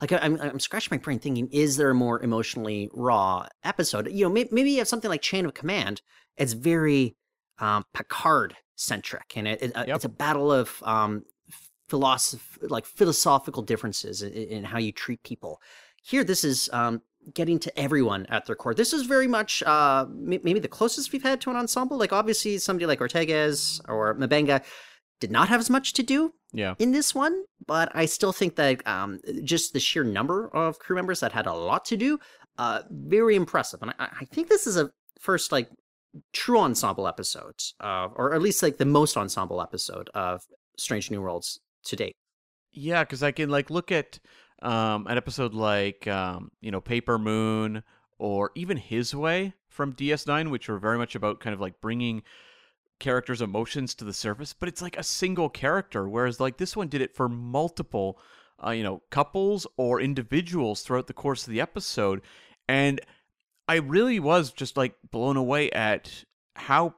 like 0.00 0.12
I'm, 0.12 0.40
I'm 0.40 0.60
scratching 0.60 0.90
my 0.90 0.98
brain 0.98 1.20
thinking, 1.20 1.48
is 1.52 1.76
there 1.76 1.90
a 1.90 1.94
more 1.94 2.20
emotionally 2.22 2.88
raw 2.92 3.46
episode? 3.64 4.08
You 4.10 4.24
know, 4.24 4.30
maybe, 4.30 4.48
maybe 4.52 4.70
you 4.72 4.78
have 4.78 4.88
something 4.88 5.10
like 5.10 5.22
Chain 5.22 5.46
of 5.46 5.54
Command. 5.54 6.02
It's 6.36 6.52
very 6.52 7.16
um, 7.60 7.84
Picard 7.94 8.56
centric, 8.76 9.36
and 9.36 9.48
it, 9.48 9.62
it, 9.62 9.76
uh, 9.76 9.84
Yep. 9.86 9.96
it's 9.96 10.04
a 10.04 10.08
battle 10.08 10.52
of 10.52 10.82
um, 10.84 11.22
philosoph- 11.90 12.58
like 12.62 12.86
philosophical 12.86 13.62
differences 13.62 14.22
in, 14.22 14.32
in 14.32 14.64
how 14.64 14.78
you 14.78 14.92
treat 14.92 15.22
people. 15.22 15.60
Here, 16.02 16.24
this 16.24 16.44
is 16.44 16.70
um, 16.72 17.02
getting 17.34 17.58
to 17.60 17.78
everyone 17.78 18.26
at 18.26 18.46
their 18.46 18.54
core. 18.56 18.74
This 18.74 18.92
is 18.92 19.02
very 19.02 19.26
much 19.26 19.62
uh, 19.64 20.06
m- 20.08 20.40
maybe 20.42 20.60
the 20.60 20.68
closest 20.68 21.12
we've 21.12 21.22
had 21.22 21.40
to 21.42 21.50
an 21.50 21.56
ensemble. 21.56 21.98
Like 21.98 22.12
obviously, 22.12 22.58
somebody 22.58 22.86
like 22.86 23.00
Ortegas 23.00 23.80
or 23.88 24.14
M'Benga 24.14 24.62
did 25.20 25.30
not 25.30 25.48
have 25.48 25.58
as 25.60 25.68
much 25.68 25.94
to 25.94 26.02
do 26.02 26.32
yeah. 26.52 26.74
in 26.78 26.92
this 26.92 27.14
one, 27.14 27.42
but 27.66 27.90
I 27.94 28.06
still 28.06 28.32
think 28.32 28.54
that 28.56 28.86
um, 28.86 29.18
just 29.42 29.72
the 29.72 29.80
sheer 29.80 30.04
number 30.04 30.48
of 30.54 30.78
crew 30.78 30.94
members 30.94 31.20
that 31.20 31.32
had 31.32 31.46
a 31.46 31.52
lot 31.52 31.84
to 31.86 31.96
do, 31.96 32.20
uh, 32.58 32.82
very 32.90 33.34
impressive. 33.34 33.82
And 33.82 33.92
I, 33.98 34.08
I 34.20 34.24
think 34.26 34.48
this 34.48 34.66
is 34.66 34.76
a 34.76 34.90
first 35.18 35.50
like 35.50 35.68
true 36.32 36.58
ensemble 36.58 37.06
episode, 37.06 37.60
uh, 37.80 38.08
or 38.14 38.34
at 38.34 38.42
least 38.42 38.62
like 38.62 38.78
the 38.78 38.84
most 38.84 39.16
ensemble 39.16 39.60
episode 39.60 40.10
of 40.14 40.42
Strange 40.76 41.10
New 41.10 41.20
Worlds 41.20 41.60
to 41.84 41.96
date. 41.96 42.16
Yeah, 42.72 43.04
because 43.04 43.22
I 43.22 43.32
can 43.32 43.48
like 43.48 43.70
look 43.70 43.90
at 43.92 44.18
um, 44.62 45.06
an 45.06 45.16
episode 45.16 45.54
like 45.54 46.06
um, 46.08 46.50
you 46.60 46.70
know 46.70 46.80
Paper 46.80 47.18
Moon 47.18 47.82
or 48.18 48.50
even 48.54 48.76
His 48.76 49.14
Way 49.14 49.54
from 49.68 49.92
DS9, 49.92 50.50
which 50.50 50.68
were 50.68 50.78
very 50.78 50.98
much 50.98 51.14
about 51.14 51.40
kind 51.40 51.54
of 51.54 51.60
like 51.60 51.80
bringing 51.80 52.22
characters' 52.98 53.40
emotions 53.42 53.94
to 53.94 54.04
the 54.04 54.12
surface, 54.12 54.52
but 54.52 54.68
it's 54.68 54.82
like 54.82 54.96
a 54.96 55.02
single 55.02 55.48
character, 55.48 56.08
whereas 56.08 56.40
like 56.40 56.56
this 56.56 56.76
one 56.76 56.88
did 56.88 57.00
it 57.00 57.14
for 57.14 57.28
multiple, 57.28 58.18
uh, 58.64 58.70
you 58.70 58.82
know, 58.82 59.02
couples 59.10 59.66
or 59.76 60.00
individuals 60.00 60.82
throughout 60.82 61.06
the 61.06 61.12
course 61.12 61.46
of 61.46 61.52
the 61.52 61.60
episode, 61.60 62.20
and 62.68 63.00
I 63.68 63.76
really 63.76 64.18
was 64.18 64.52
just 64.52 64.76
like 64.76 64.94
blown 65.10 65.36
away 65.36 65.70
at 65.70 66.24
how 66.56 66.94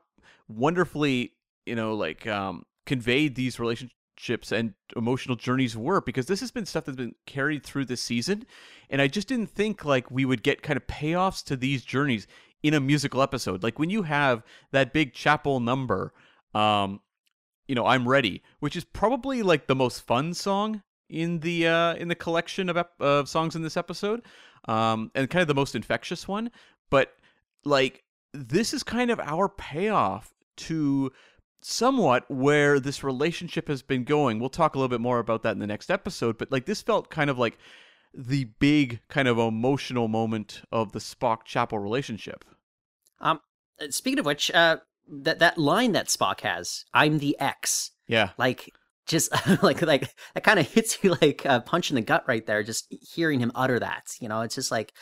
wonderfully 0.48 1.32
you 1.66 1.74
know 1.74 1.94
like 1.94 2.26
um 2.26 2.64
conveyed 2.86 3.34
these 3.34 3.60
relationships 3.60 4.52
and 4.52 4.74
emotional 4.96 5.36
journeys 5.36 5.76
were 5.76 6.00
because 6.00 6.26
this 6.26 6.40
has 6.40 6.50
been 6.50 6.66
stuff 6.66 6.84
that's 6.84 6.96
been 6.96 7.14
carried 7.26 7.64
through 7.64 7.84
this 7.84 8.00
season 8.00 8.44
and 8.88 9.00
i 9.00 9.06
just 9.06 9.28
didn't 9.28 9.48
think 9.48 9.84
like 9.84 10.10
we 10.10 10.24
would 10.24 10.42
get 10.42 10.62
kind 10.62 10.76
of 10.76 10.86
payoffs 10.86 11.44
to 11.44 11.56
these 11.56 11.84
journeys 11.84 12.26
in 12.62 12.74
a 12.74 12.80
musical 12.80 13.22
episode. 13.22 13.62
Like 13.62 13.78
when 13.78 13.90
you 13.90 14.02
have 14.02 14.42
that 14.72 14.92
big 14.92 15.12
chapel 15.12 15.60
number 15.60 16.12
um 16.52 17.00
you 17.68 17.76
know 17.76 17.86
i'm 17.86 18.08
ready 18.08 18.42
which 18.58 18.74
is 18.74 18.82
probably 18.82 19.40
like 19.40 19.68
the 19.68 19.74
most 19.76 20.00
fun 20.00 20.34
song 20.34 20.82
in 21.08 21.38
the 21.38 21.64
uh 21.64 21.94
in 21.94 22.08
the 22.08 22.14
collection 22.16 22.68
of 22.68 22.76
ep- 22.76 23.00
of 23.00 23.28
songs 23.28 23.54
in 23.54 23.62
this 23.62 23.76
episode 23.76 24.20
um 24.66 25.10
and 25.14 25.30
kind 25.30 25.42
of 25.42 25.48
the 25.48 25.54
most 25.54 25.74
infectious 25.74 26.28
one 26.28 26.50
but 26.90 27.14
like 27.64 28.02
this 28.32 28.72
is 28.72 28.82
kind 28.82 29.10
of 29.10 29.18
our 29.20 29.48
payoff 29.48 30.32
to 30.56 31.10
somewhat 31.62 32.24
where 32.30 32.80
this 32.80 33.02
relationship 33.04 33.68
has 33.68 33.82
been 33.82 34.04
going. 34.04 34.38
We'll 34.38 34.48
talk 34.48 34.74
a 34.74 34.78
little 34.78 34.88
bit 34.88 35.00
more 35.00 35.18
about 35.18 35.42
that 35.42 35.52
in 35.52 35.58
the 35.58 35.66
next 35.66 35.90
episode, 35.90 36.38
but 36.38 36.50
like 36.50 36.64
this 36.66 36.80
felt 36.80 37.10
kind 37.10 37.28
of 37.28 37.38
like 37.38 37.58
the 38.14 38.44
big 38.58 39.00
kind 39.08 39.28
of 39.28 39.38
emotional 39.38 40.08
moment 40.08 40.62
of 40.72 40.92
the 40.92 40.98
Spock 40.98 41.44
Chapel 41.44 41.78
relationship. 41.78 42.44
Um, 43.20 43.40
uh, 43.80 43.86
speaking 43.90 44.18
of 44.18 44.26
which, 44.26 44.50
uh, 44.52 44.78
that 45.08 45.38
that 45.40 45.58
line 45.58 45.92
that 45.92 46.06
Spock 46.06 46.40
has, 46.40 46.84
"I'm 46.94 47.18
the 47.18 47.38
X," 47.38 47.90
Yeah. 48.06 48.30
like 48.38 48.72
just 49.10 49.30
like 49.62 49.82
like 49.82 50.14
that 50.34 50.44
kind 50.44 50.58
of 50.58 50.68
hits 50.68 51.02
you 51.02 51.14
like 51.20 51.44
a 51.44 51.60
punch 51.60 51.90
in 51.90 51.96
the 51.96 52.00
gut 52.00 52.24
right 52.26 52.46
there. 52.46 52.62
Just 52.62 52.92
hearing 53.14 53.40
him 53.40 53.52
utter 53.54 53.78
that, 53.78 54.14
you 54.20 54.28
know, 54.28 54.40
it's 54.40 54.54
just 54.54 54.70
like, 54.70 54.92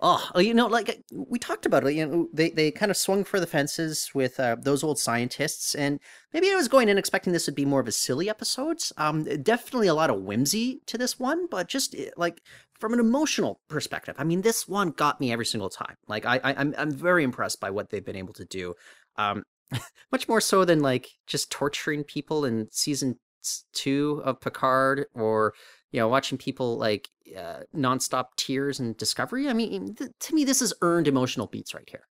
oh, 0.00 0.30
you 0.36 0.54
know, 0.54 0.66
like 0.66 1.02
we 1.12 1.38
talked 1.38 1.66
about 1.66 1.86
it. 1.86 1.94
You 1.94 2.06
know, 2.06 2.28
they 2.32 2.50
they 2.50 2.70
kind 2.70 2.90
of 2.90 2.96
swung 2.96 3.24
for 3.24 3.40
the 3.40 3.46
fences 3.46 4.10
with 4.14 4.38
uh, 4.40 4.56
those 4.60 4.82
old 4.82 4.98
scientists, 4.98 5.74
and 5.74 6.00
maybe 6.32 6.50
I 6.50 6.54
was 6.54 6.68
going 6.68 6.88
in 6.88 6.98
expecting 6.98 7.32
this 7.32 7.46
would 7.46 7.54
be 7.54 7.64
more 7.64 7.80
of 7.80 7.88
a 7.88 7.92
silly 7.92 8.30
episode. 8.30 8.78
Um, 8.96 9.24
definitely 9.42 9.88
a 9.88 9.94
lot 9.94 10.10
of 10.10 10.22
whimsy 10.22 10.80
to 10.86 10.96
this 10.96 11.18
one, 11.18 11.46
but 11.50 11.68
just 11.68 11.94
eh, 11.94 12.10
like 12.16 12.40
from 12.78 12.92
an 12.92 13.00
emotional 13.00 13.60
perspective, 13.68 14.14
I 14.18 14.24
mean, 14.24 14.42
this 14.42 14.68
one 14.68 14.90
got 14.92 15.20
me 15.20 15.32
every 15.32 15.46
single 15.46 15.70
time. 15.70 15.96
Like 16.06 16.24
I, 16.24 16.36
I 16.36 16.54
I'm 16.54 16.74
I'm 16.78 16.92
very 16.92 17.24
impressed 17.24 17.60
by 17.60 17.70
what 17.70 17.90
they've 17.90 18.04
been 18.04 18.16
able 18.16 18.34
to 18.34 18.44
do. 18.44 18.74
Um, 19.16 19.42
much 20.12 20.28
more 20.28 20.40
so 20.40 20.64
than 20.64 20.80
like 20.80 21.10
just 21.26 21.50
torturing 21.50 22.04
people 22.04 22.44
in 22.44 22.68
season 22.70 23.18
two 23.72 24.22
of 24.24 24.40
Picard 24.40 25.06
or 25.14 25.54
you 25.92 26.00
know 26.00 26.08
watching 26.08 26.38
people 26.38 26.78
like 26.78 27.08
uh, 27.36 27.60
nonstop 27.74 28.26
tears 28.36 28.80
and 28.80 28.96
Discovery. 28.96 29.48
I 29.48 29.52
mean, 29.52 29.94
th- 29.94 30.10
to 30.20 30.34
me, 30.34 30.44
this 30.44 30.62
is 30.62 30.72
earned 30.82 31.08
emotional 31.08 31.46
beats 31.46 31.74
right 31.74 31.88
here. 31.88 32.06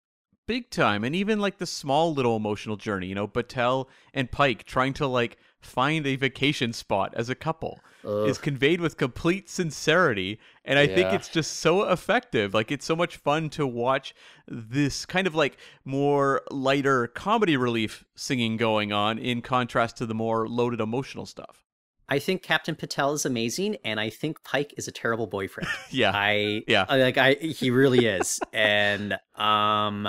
big 0.46 0.70
time 0.70 1.02
and 1.04 1.14
even 1.16 1.40
like 1.40 1.58
the 1.58 1.66
small 1.66 2.14
little 2.14 2.36
emotional 2.36 2.76
journey 2.76 3.08
you 3.08 3.14
know 3.14 3.26
batel 3.26 3.86
and 4.14 4.30
pike 4.30 4.64
trying 4.64 4.94
to 4.94 5.06
like 5.06 5.36
find 5.66 6.06
a 6.06 6.16
vacation 6.16 6.72
spot 6.72 7.12
as 7.16 7.28
a 7.28 7.34
couple. 7.34 7.80
Is 8.04 8.38
conveyed 8.38 8.80
with 8.80 8.96
complete 8.96 9.50
sincerity 9.50 10.38
and 10.64 10.78
i 10.78 10.86
think 10.86 11.12
it's 11.12 11.28
just 11.28 11.54
so 11.54 11.88
effective. 11.88 12.54
Like 12.54 12.70
it's 12.70 12.84
so 12.84 12.94
much 12.94 13.16
fun 13.16 13.50
to 13.50 13.66
watch 13.66 14.14
this 14.46 15.04
kind 15.04 15.26
of 15.26 15.34
like 15.34 15.56
more 15.84 16.42
lighter 16.50 17.08
comedy 17.08 17.56
relief 17.56 18.04
singing 18.14 18.56
going 18.56 18.92
on 18.92 19.18
in 19.18 19.42
contrast 19.42 19.96
to 19.96 20.06
the 20.06 20.14
more 20.14 20.46
loaded 20.46 20.80
emotional 20.80 21.26
stuff. 21.26 21.64
I 22.08 22.20
think 22.20 22.42
Captain 22.42 22.76
Batel 22.76 23.14
is 23.14 23.26
amazing, 23.26 23.76
and 23.84 23.98
I 23.98 24.10
think 24.10 24.44
Pike 24.44 24.74
is 24.76 24.86
a 24.86 24.92
terrible 24.92 25.26
boyfriend. 25.26 25.68
yeah. 25.90 26.12
I 26.14 26.62
Yeah. 26.68 26.84
Like 26.88 27.18
I 27.18 27.34
he 27.34 27.70
really 27.70 28.06
is, 28.06 28.38
and 28.52 29.18
um, 29.34 30.08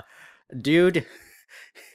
dude, 0.61 1.05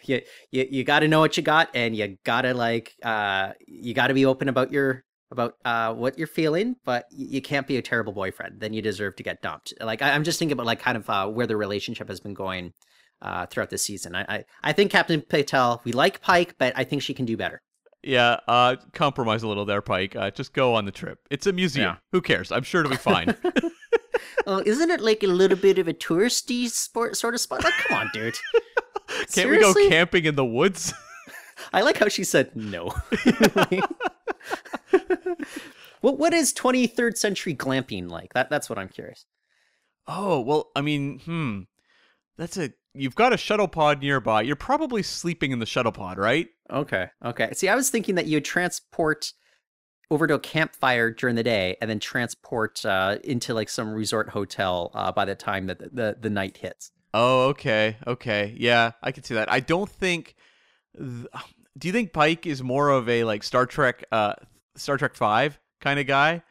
you 0.08 0.22
you, 0.50 0.66
you 0.70 0.84
got 0.84 1.00
to 1.00 1.08
know 1.08 1.20
what 1.20 1.36
you 1.36 1.42
got, 1.42 1.70
and 1.74 1.96
you 1.96 2.16
gotta 2.24 2.54
like 2.54 2.94
uh 3.02 3.52
you 3.66 3.94
got 3.94 4.08
to 4.08 4.14
be 4.14 4.26
open 4.26 4.48
about 4.48 4.72
your 4.72 5.04
about 5.30 5.54
uh 5.64 5.92
what 5.94 6.18
you're 6.18 6.26
feeling, 6.26 6.76
but 6.84 7.06
you 7.10 7.40
can't 7.40 7.66
be 7.66 7.76
a 7.76 7.82
terrible 7.82 8.12
boyfriend. 8.12 8.60
Then 8.60 8.72
you 8.72 8.82
deserve 8.82 9.16
to 9.16 9.22
get 9.22 9.42
dumped. 9.42 9.74
Like 9.80 10.02
I, 10.02 10.10
I'm 10.10 10.24
just 10.24 10.38
thinking 10.38 10.52
about 10.52 10.66
like 10.66 10.80
kind 10.80 10.96
of 10.96 11.08
uh, 11.08 11.26
where 11.28 11.46
the 11.46 11.56
relationship 11.56 12.08
has 12.08 12.20
been 12.20 12.34
going 12.34 12.72
uh 13.20 13.46
throughout 13.46 13.70
the 13.70 13.78
season. 13.78 14.14
I, 14.14 14.22
I 14.28 14.44
I 14.62 14.72
think 14.72 14.90
Captain 14.90 15.20
Batel, 15.20 15.84
we 15.84 15.92
like 15.92 16.20
Pike, 16.20 16.56
but 16.58 16.72
I 16.76 16.84
think 16.84 17.02
she 17.02 17.14
can 17.14 17.24
do 17.24 17.36
better. 17.36 17.60
Yeah, 18.04 18.40
uh, 18.48 18.74
compromise 18.94 19.44
a 19.44 19.48
little 19.48 19.64
there, 19.64 19.80
Pike. 19.80 20.16
Uh, 20.16 20.28
just 20.32 20.54
go 20.54 20.74
on 20.74 20.86
the 20.86 20.90
trip. 20.90 21.20
It's 21.30 21.46
a 21.46 21.52
museum. 21.52 21.84
Yeah. 21.84 21.96
Who 22.10 22.20
cares? 22.20 22.50
I'm 22.50 22.64
sure 22.64 22.80
it'll 22.80 22.90
be 22.90 22.96
fine. 22.96 23.36
Oh, 24.46 24.62
isn't 24.64 24.90
it 24.90 25.00
like 25.00 25.22
a 25.22 25.28
little 25.28 25.56
bit 25.56 25.78
of 25.78 25.88
a 25.88 25.94
touristy 25.94 26.68
sport 26.68 27.16
sort 27.16 27.34
of 27.34 27.40
spot? 27.40 27.64
Like, 27.64 27.74
come 27.74 27.98
on, 27.98 28.10
dude. 28.12 28.36
Can't 29.32 29.50
we 29.50 29.58
go 29.58 29.74
camping 29.88 30.24
in 30.24 30.34
the 30.34 30.44
woods? 30.44 30.92
I 31.72 31.82
like 31.82 31.98
how 31.98 32.08
she 32.08 32.24
said 32.24 32.54
no. 32.56 32.88
what 36.00 36.18
what 36.18 36.34
is 36.34 36.52
23rd 36.52 37.16
century 37.16 37.54
glamping 37.54 38.10
like? 38.10 38.32
That 38.34 38.50
that's 38.50 38.68
what 38.68 38.78
I'm 38.78 38.88
curious. 38.88 39.24
oh, 40.08 40.40
well, 40.40 40.70
I 40.74 40.80
mean, 40.80 41.20
hmm. 41.20 41.60
That's 42.38 42.56
a. 42.56 42.72
You've 42.94 43.14
got 43.14 43.32
a 43.32 43.38
shuttle 43.38 43.68
pod 43.68 44.00
nearby. 44.00 44.42
You're 44.42 44.56
probably 44.56 45.02
sleeping 45.02 45.52
in 45.52 45.60
the 45.60 45.66
shuttle 45.66 45.92
pod, 45.92 46.18
right? 46.18 46.48
Okay. 46.70 47.08
Okay. 47.24 47.50
See, 47.54 47.68
I 47.68 47.74
was 47.74 47.88
thinking 47.88 48.16
that 48.16 48.26
you 48.26 48.36
would 48.36 48.44
transport 48.44 49.32
over 50.10 50.26
to 50.26 50.34
a 50.34 50.38
campfire 50.38 51.10
during 51.10 51.36
the 51.36 51.42
day 51.42 51.76
and 51.80 51.88
then 51.88 51.98
transport 51.98 52.84
uh, 52.84 53.16
into 53.24 53.54
like 53.54 53.70
some 53.70 53.92
resort 53.92 54.28
hotel 54.28 54.90
uh, 54.94 55.10
by 55.10 55.24
the 55.24 55.34
time 55.34 55.66
that 55.66 55.78
the, 55.78 55.88
the, 55.90 56.16
the 56.20 56.30
night 56.30 56.58
hits. 56.58 56.91
Oh, 57.14 57.48
okay. 57.48 57.96
Okay. 58.06 58.54
Yeah, 58.58 58.92
I 59.02 59.12
can 59.12 59.22
see 59.22 59.34
that. 59.34 59.50
I 59.52 59.60
don't 59.60 59.88
think. 59.88 60.34
th- 60.96 61.26
Do 61.78 61.88
you 61.88 61.92
think 61.92 62.12
Pike 62.12 62.46
is 62.46 62.62
more 62.62 62.90
of 62.90 63.08
a 63.08 63.24
like 63.24 63.42
Star 63.42 63.64
Trek, 63.64 64.04
uh, 64.12 64.34
Star 64.76 64.98
Trek 64.98 65.14
Five 65.14 65.58
kind 65.80 65.98
of 65.98 66.06
guy? 66.06 66.42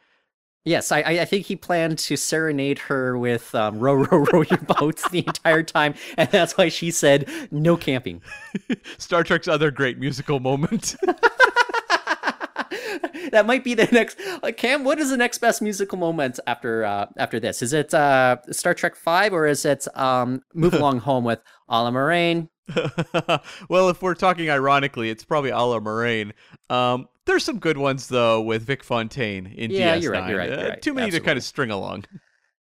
Yes, 0.64 0.92
I, 0.92 1.00
I 1.00 1.20
I 1.20 1.24
think 1.24 1.46
he 1.46 1.56
planned 1.56 1.98
to 1.98 2.16
serenade 2.16 2.78
her 2.80 3.16
with 3.18 3.54
um, 3.54 3.78
row, 3.78 3.94
row, 4.10 4.24
row 4.32 4.42
your 4.42 4.58
boats 4.58 5.08
the 5.10 5.24
entire 5.26 5.62
time, 5.62 5.94
and 6.16 6.28
that's 6.30 6.56
why 6.56 6.68
she 6.68 6.90
said 6.90 7.28
no 7.50 7.76
camping. 7.76 8.20
Star 8.98 9.22
Trek's 9.24 9.48
other 9.48 9.70
great 9.70 9.98
musical 9.98 10.40
moment. 10.40 10.96
that 13.32 13.46
might 13.46 13.64
be 13.64 13.74
the 13.74 13.86
next. 13.86 14.18
Like, 14.42 14.56
Cam, 14.56 14.84
what 14.84 14.98
is 14.98 15.10
the 15.10 15.16
next 15.16 15.38
best 15.38 15.62
musical 15.62 15.98
moment 15.98 16.38
after 16.46 16.84
uh, 16.84 17.06
after 17.16 17.40
this? 17.40 17.62
Is 17.62 17.72
it 17.72 17.92
uh, 17.94 18.36
Star 18.50 18.74
Trek 18.74 18.96
Five 18.96 19.32
or 19.32 19.46
is 19.46 19.64
it 19.64 19.86
um, 19.96 20.42
Move 20.54 20.74
Along 20.82 20.98
Home 21.00 21.24
with 21.24 21.40
Ala 21.70 21.92
Moraine? 21.92 22.48
well, 23.68 23.88
if 23.88 24.02
we're 24.02 24.14
talking 24.14 24.50
ironically, 24.50 25.10
it's 25.10 25.24
probably 25.24 25.50
Allamaraine. 25.50 26.32
Um, 26.70 27.08
there's 27.26 27.44
some 27.44 27.58
good 27.58 27.78
ones 27.78 28.08
though 28.08 28.40
with 28.40 28.62
Vic 28.62 28.82
Fontaine 28.84 29.46
in 29.46 29.70
Yeah, 29.70 29.96
DS9. 29.96 30.02
you're 30.02 30.12
right, 30.12 30.28
you're 30.28 30.38
right, 30.38 30.52
Uh, 30.52 30.56
you're 30.60 30.68
right. 30.70 30.82
Too 30.82 30.94
many 30.94 31.10
to 31.10 31.20
kind 31.20 31.36
of 31.36 31.44
string 31.44 31.70
along. 31.70 32.04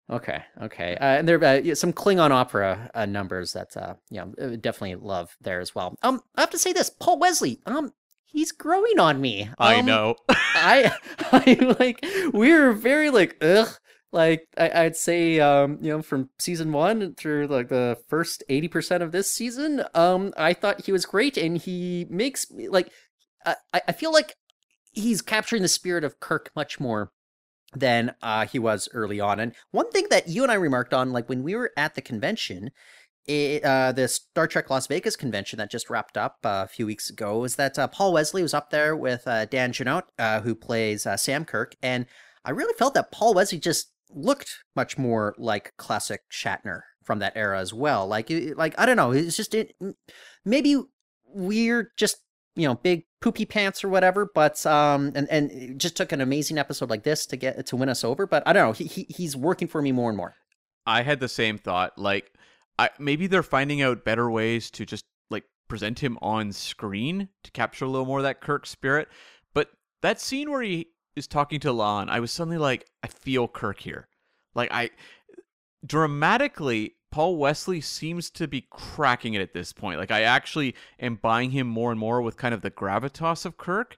Okay, 0.09 0.41
okay, 0.63 0.95
uh, 0.95 1.05
and 1.05 1.27
there 1.27 1.43
uh, 1.43 1.75
some 1.75 1.93
Klingon 1.93 2.31
opera 2.31 2.89
uh, 2.95 3.05
numbers 3.05 3.53
that 3.53 3.77
uh, 3.77 3.93
yeah, 4.09 4.23
uh, 4.41 4.55
definitely 4.59 4.95
love 4.95 5.35
there 5.39 5.59
as 5.59 5.75
well. 5.75 5.95
Um, 6.01 6.21
I 6.35 6.41
have 6.41 6.49
to 6.49 6.57
say 6.57 6.73
this, 6.73 6.89
Paul 6.89 7.19
Wesley, 7.19 7.59
um, 7.67 7.91
he's 8.31 8.51
growing 8.51 8.99
on 8.99 9.21
me. 9.21 9.49
I 9.59 9.81
Um, 9.81 9.81
know. 9.81 10.15
I 10.53 10.91
I 11.31 11.75
like 11.79 12.03
we 12.33 12.53
were 12.53 12.73
very 12.73 13.09
like 13.09 13.37
ugh 13.41 13.69
like 14.11 14.47
I, 14.57 14.85
I'd 14.85 14.95
say 14.95 15.39
um 15.39 15.77
you 15.81 15.89
know 15.91 16.01
from 16.01 16.29
season 16.39 16.71
one 16.71 17.15
through 17.15 17.47
like 17.47 17.69
the 17.69 17.97
first 18.07 18.43
80% 18.49 19.01
of 19.01 19.11
this 19.11 19.29
season 19.31 19.83
um 19.93 20.33
I 20.37 20.53
thought 20.53 20.85
he 20.85 20.91
was 20.91 21.05
great 21.05 21.37
and 21.37 21.57
he 21.57 22.07
makes 22.09 22.49
me 22.51 22.67
like 22.69 22.91
I, 23.45 23.55
I 23.73 23.81
I 23.89 23.91
feel 23.93 24.11
like 24.13 24.35
he's 24.93 25.21
capturing 25.21 25.61
the 25.63 25.67
spirit 25.67 26.03
of 26.03 26.19
Kirk 26.19 26.51
much 26.55 26.79
more 26.79 27.11
than 27.75 28.15
uh 28.23 28.45
he 28.47 28.57
was 28.59 28.89
early 28.93 29.19
on 29.19 29.39
and 29.39 29.53
one 29.71 29.91
thing 29.91 30.07
that 30.09 30.27
you 30.27 30.43
and 30.43 30.51
I 30.51 30.55
remarked 30.55 30.93
on 30.93 31.11
like 31.13 31.29
when 31.29 31.43
we 31.43 31.55
were 31.55 31.71
at 31.77 31.95
the 31.95 32.01
convention 32.01 32.71
it, 33.25 33.63
uh, 33.63 33.91
the 33.91 34.07
Star 34.07 34.47
Trek 34.47 34.69
Las 34.69 34.87
Vegas 34.87 35.15
convention 35.15 35.57
that 35.57 35.71
just 35.71 35.89
wrapped 35.89 36.17
up 36.17 36.37
uh, 36.43 36.63
a 36.65 36.67
few 36.67 36.85
weeks 36.85 37.09
ago 37.09 37.43
is 37.43 37.55
that 37.57 37.77
uh, 37.77 37.87
Paul 37.87 38.13
Wesley 38.13 38.41
was 38.41 38.53
up 38.53 38.69
there 38.69 38.95
with 38.95 39.27
uh, 39.27 39.45
Dan 39.45 39.71
Jeannotte, 39.71 40.07
uh, 40.17 40.41
who 40.41 40.55
plays 40.55 41.05
uh, 41.05 41.17
Sam 41.17 41.45
Kirk, 41.45 41.75
and 41.81 42.05
I 42.45 42.51
really 42.51 42.73
felt 42.73 42.93
that 42.95 43.11
Paul 43.11 43.33
Wesley 43.33 43.59
just 43.59 43.91
looked 44.09 44.59
much 44.75 44.97
more 44.97 45.35
like 45.37 45.73
classic 45.77 46.21
Shatner 46.31 46.81
from 47.03 47.19
that 47.19 47.33
era 47.35 47.59
as 47.59 47.73
well. 47.73 48.07
Like, 48.07 48.31
like 48.55 48.73
I 48.77 48.85
don't 48.85 48.97
know, 48.97 49.11
it's 49.11 49.37
just 49.37 49.53
it, 49.53 49.75
maybe 50.45 50.81
we're 51.25 51.91
just 51.97 52.17
you 52.55 52.67
know 52.67 52.75
big 52.75 53.05
poopy 53.21 53.45
pants 53.45 53.83
or 53.83 53.89
whatever, 53.89 54.29
but 54.33 54.65
um, 54.65 55.11
and 55.15 55.29
and 55.29 55.51
it 55.51 55.77
just 55.77 55.95
took 55.95 56.11
an 56.11 56.21
amazing 56.21 56.57
episode 56.57 56.89
like 56.89 57.03
this 57.03 57.25
to 57.27 57.37
get 57.37 57.65
to 57.67 57.75
win 57.75 57.89
us 57.89 58.03
over. 58.03 58.25
But 58.25 58.43
I 58.45 58.53
don't 58.53 58.67
know, 58.67 58.73
he, 58.73 58.85
he 58.85 59.05
he's 59.09 59.35
working 59.35 59.67
for 59.67 59.81
me 59.81 59.91
more 59.91 60.09
and 60.09 60.17
more. 60.17 60.35
I 60.85 61.03
had 61.03 61.19
the 61.19 61.29
same 61.29 61.57
thought. 61.57 61.97
Like, 61.97 62.33
I 62.79 62.89
maybe 62.97 63.27
they're 63.27 63.43
finding 63.43 63.81
out 63.81 64.05
better 64.05 64.31
ways 64.31 64.71
to 64.71 64.85
just 64.85 65.03
like 65.29 65.43
present 65.67 65.99
him 65.99 66.17
on 66.21 66.53
screen 66.53 67.27
to 67.43 67.51
capture 67.51 67.85
a 67.85 67.89
little 67.89 68.05
more 68.05 68.19
of 68.19 68.23
that 68.23 68.39
Kirk 68.39 68.65
spirit. 68.65 69.09
But 69.53 69.69
that 70.01 70.21
scene 70.21 70.49
where 70.49 70.61
he 70.61 70.87
is 71.15 71.27
talking 71.27 71.59
to 71.59 71.69
La'an, 71.69 72.09
I 72.09 72.21
was 72.21 72.31
suddenly 72.31 72.57
like, 72.57 72.87
I 73.03 73.07
feel 73.07 73.49
Kirk 73.49 73.81
here. 73.81 74.07
Like 74.55 74.71
I 74.71 74.91
dramatically, 75.85 76.95
Paul 77.11 77.35
Wesley 77.35 77.81
seems 77.81 78.29
to 78.31 78.47
be 78.47 78.65
cracking 78.69 79.33
it 79.33 79.41
at 79.41 79.53
this 79.53 79.73
point. 79.73 79.99
Like 79.99 80.11
I 80.11 80.21
actually 80.21 80.73
am 80.99 81.15
buying 81.15 81.51
him 81.51 81.67
more 81.67 81.91
and 81.91 81.99
more 81.99 82.21
with 82.21 82.37
kind 82.37 82.53
of 82.53 82.61
the 82.61 82.71
gravitas 82.71 83.45
of 83.45 83.57
Kirk. 83.57 83.97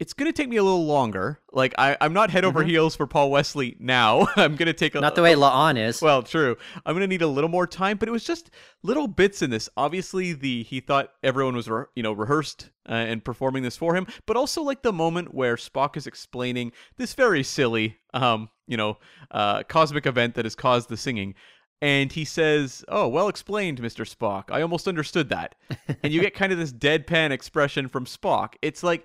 It's 0.00 0.12
gonna 0.12 0.32
take 0.32 0.48
me 0.48 0.56
a 0.56 0.62
little 0.62 0.84
longer. 0.86 1.40
Like 1.52 1.72
I, 1.78 1.96
I'm 2.00 2.12
not 2.12 2.30
head 2.30 2.44
over 2.44 2.64
Mhm. 2.64 2.68
heels 2.68 2.96
for 2.96 3.06
Paul 3.06 3.30
Wesley 3.30 3.76
now. 3.78 4.26
I'm 4.36 4.56
gonna 4.56 4.72
take 4.72 4.94
a, 4.96 5.00
Not 5.00 5.14
the 5.14 5.22
way 5.22 5.34
La'an 5.34 5.78
is. 5.78 6.02
well, 6.02 6.22
true. 6.22 6.56
I'm 6.84 6.94
gonna 6.96 7.06
need 7.06 7.22
a 7.22 7.28
little 7.28 7.48
more 7.48 7.66
time, 7.66 7.96
but 7.96 8.08
it 8.08 8.12
was 8.12 8.24
just 8.24 8.50
little 8.82 9.06
bits 9.06 9.40
in 9.40 9.50
this. 9.50 9.68
Obviously, 9.76 10.32
the 10.32 10.64
he 10.64 10.80
thought 10.80 11.10
everyone 11.22 11.54
was 11.54 11.68
re- 11.68 11.84
you 11.94 12.02
know 12.02 12.12
rehearsed 12.12 12.70
uh, 12.88 12.92
and 12.92 13.24
performing 13.24 13.62
this 13.62 13.76
for 13.76 13.94
him, 13.94 14.06
but 14.26 14.36
also 14.36 14.62
like 14.62 14.82
the 14.82 14.92
moment 14.92 15.32
where 15.32 15.54
Spock 15.56 15.96
is 15.96 16.06
explaining 16.08 16.72
this 16.96 17.14
very 17.14 17.44
silly 17.44 17.98
um 18.12 18.48
you 18.66 18.76
know 18.76 18.98
uh 19.30 19.62
cosmic 19.64 20.06
event 20.06 20.34
that 20.34 20.44
has 20.44 20.56
caused 20.56 20.88
the 20.88 20.96
singing. 20.96 21.34
And 21.82 22.10
he 22.12 22.24
says, 22.24 22.82
"Oh, 22.88 23.08
well 23.08 23.28
explained, 23.28 23.80
Mr. 23.82 24.08
Spock. 24.08 24.44
I 24.50 24.62
almost 24.62 24.88
understood 24.88 25.28
that." 25.28 25.54
and 26.02 26.12
you 26.12 26.20
get 26.20 26.32
kind 26.34 26.50
of 26.50 26.58
this 26.58 26.72
deadpan 26.72 27.30
expression 27.30 27.88
from 27.88 28.06
Spock. 28.06 28.54
It's 28.62 28.82
like 28.82 29.04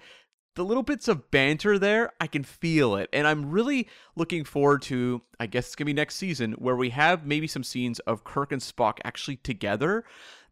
the 0.55 0.65
little 0.65 0.83
bits 0.83 1.07
of 1.07 1.31
banter 1.31 1.79
there, 1.79 2.11
I 2.19 2.27
can 2.27 2.43
feel 2.43 2.95
it. 2.95 3.09
And 3.13 3.27
I'm 3.27 3.49
really 3.49 3.87
looking 4.15 4.43
forward 4.43 4.81
to, 4.83 5.21
I 5.39 5.45
guess 5.45 5.67
it's 5.67 5.75
going 5.75 5.85
to 5.85 5.93
be 5.93 5.93
next 5.93 6.15
season, 6.15 6.53
where 6.53 6.75
we 6.75 6.89
have 6.89 7.25
maybe 7.25 7.47
some 7.47 7.63
scenes 7.63 7.99
of 7.99 8.23
Kirk 8.23 8.51
and 8.51 8.61
Spock 8.61 8.99
actually 9.03 9.37
together. 9.37 10.03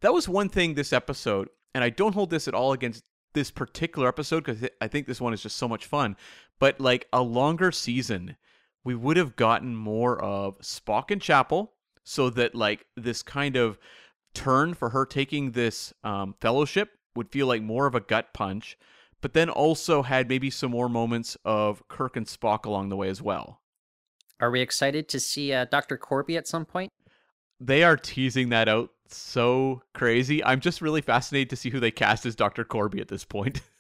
That 0.02 0.14
was 0.14 0.30
one 0.30 0.50
thing 0.50 0.74
this 0.74 0.94
episode, 0.94 1.50
and 1.74 1.84
I 1.84 1.90
don't 1.90 2.14
hold 2.14 2.30
this 2.30 2.48
at 2.48 2.54
all 2.54 2.74
against 2.74 3.04
this 3.34 3.52
particular 3.52 4.08
episode 4.08 4.44
because 4.44 4.70
I 4.82 4.88
think 4.88 5.08
this 5.08 5.22
one 5.22 5.34
is 5.34 5.44
just 5.44 5.58
so 5.58 5.68
much 5.68 5.86
fun. 5.86 6.16
But 6.60 6.80
like 6.80 7.08
a 7.12 7.22
longer 7.22 7.72
season, 7.72 8.38
we 8.84 8.96
would 8.96 9.18
have 9.18 9.36
gotten 9.36 9.76
more 9.76 10.20
of 10.22 10.58
Spock 10.60 11.12
and 11.12 11.22
Chapel 11.22 11.74
so 12.04 12.30
that 12.30 12.56
like 12.56 12.86
this 12.96 13.22
kind 13.22 13.56
of 13.56 13.78
turn 14.34 14.74
for 14.74 14.92
her 14.92 15.06
taking 15.06 15.52
this 15.52 15.94
um, 16.04 16.36
fellowship 16.40 16.92
would 17.16 17.30
feel 17.30 17.48
like 17.48 17.62
more 17.62 17.86
of 17.88 17.96
a 17.96 18.00
gut 18.00 18.34
punch 18.34 18.78
but 19.22 19.34
then 19.34 19.50
also 19.50 20.04
had 20.04 20.30
maybe 20.30 20.50
some 20.50 20.72
more 20.72 20.90
moments 20.90 21.38
of 21.44 21.88
Kirk 21.88 22.16
and 22.16 22.26
Spock 22.26 22.66
along 22.66 22.90
the 22.90 22.96
way 22.96 23.10
as 23.10 23.22
well. 23.22 23.62
Are 24.40 24.52
we 24.52 24.62
excited 24.62 25.10
to 25.10 25.20
see 25.20 25.52
uh, 25.54 25.66
Dr. 25.66 25.98
Korby 25.98 26.38
at 26.38 26.48
some 26.48 26.66
point? 26.66 26.92
They 27.60 27.84
are 27.84 27.98
teasing 27.98 28.50
that 28.50 28.70
out 28.70 28.92
so 29.08 29.82
crazy. 29.94 30.44
I'm 30.44 30.60
just 30.60 30.82
really 30.82 31.02
fascinated 31.02 31.50
to 31.52 31.56
see 31.56 31.70
who 31.70 31.80
they 31.80 31.92
cast 31.92 32.26
as 32.26 32.36
Dr. 32.36 32.64
Korby 32.64 33.02
at 33.02 33.08
this 33.08 33.26
point. 33.26 33.62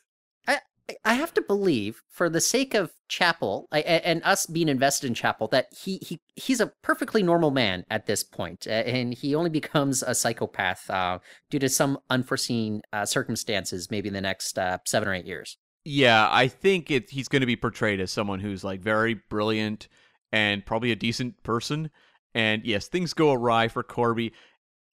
I 1.03 1.15
have 1.15 1.33
to 1.33 1.41
believe, 1.41 2.01
for 2.09 2.29
the 2.29 2.39
sake 2.39 2.73
of 2.73 2.91
Chapel 3.09 3.67
I, 3.71 3.79
and 3.79 4.23
us 4.23 4.45
being 4.45 4.69
invested 4.69 5.07
in 5.07 5.13
Chapel, 5.13 5.47
that 5.49 5.67
he 5.71 5.97
he 5.97 6.19
he's 6.35 6.61
a 6.61 6.71
perfectly 6.81 7.21
normal 7.23 7.51
man 7.51 7.85
at 7.89 8.05
this 8.05 8.23
point, 8.23 8.67
and 8.67 9.13
he 9.13 9.35
only 9.35 9.49
becomes 9.49 10.01
a 10.03 10.15
psychopath 10.15 10.89
uh, 10.89 11.19
due 11.49 11.59
to 11.59 11.69
some 11.69 11.99
unforeseen 12.09 12.81
uh, 12.93 13.05
circumstances, 13.05 13.91
maybe 13.91 14.07
in 14.07 14.13
the 14.13 14.21
next 14.21 14.57
uh, 14.57 14.77
seven 14.85 15.09
or 15.09 15.13
eight 15.13 15.25
years. 15.25 15.57
Yeah, 15.83 16.27
I 16.31 16.47
think 16.47 16.91
it, 16.91 17.09
he's 17.09 17.29
going 17.29 17.41
to 17.41 17.45
be 17.45 17.55
portrayed 17.55 18.01
as 18.01 18.11
someone 18.11 18.39
who's 18.39 18.63
like 18.63 18.81
very 18.81 19.13
brilliant 19.29 19.87
and 20.31 20.65
probably 20.65 20.91
a 20.91 20.97
decent 20.97 21.41
person. 21.43 21.91
And 22.33 22.65
yes, 22.65 22.87
things 22.87 23.13
go 23.13 23.31
awry 23.31 23.67
for 23.67 23.83
Korby. 23.83 24.31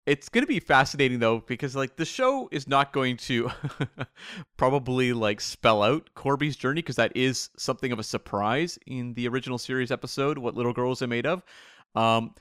It's 0.05 0.27
going 0.27 0.43
to 0.43 0.47
be 0.47 0.59
fascinating 0.59 1.19
though 1.19 1.39
because 1.39 1.75
like 1.75 1.95
the 1.95 2.05
show 2.05 2.49
is 2.51 2.67
not 2.67 2.91
going 2.91 3.15
to 3.17 3.49
probably 4.57 5.13
like 5.13 5.39
spell 5.39 5.81
out 5.81 6.09
Korby's 6.15 6.57
journey 6.57 6.81
because 6.81 6.97
that 6.97 7.15
is 7.15 7.49
something 7.57 7.91
of 7.91 7.99
a 7.99 8.03
surprise 8.03 8.77
in 8.85 9.13
the 9.13 9.27
original 9.29 9.57
series 9.57 9.91
episode 9.91 10.37
what 10.37 10.55
little 10.55 10.73
girls 10.73 11.01
are 11.01 11.07
made 11.07 11.25
of. 11.25 11.41
Um, 11.95 12.35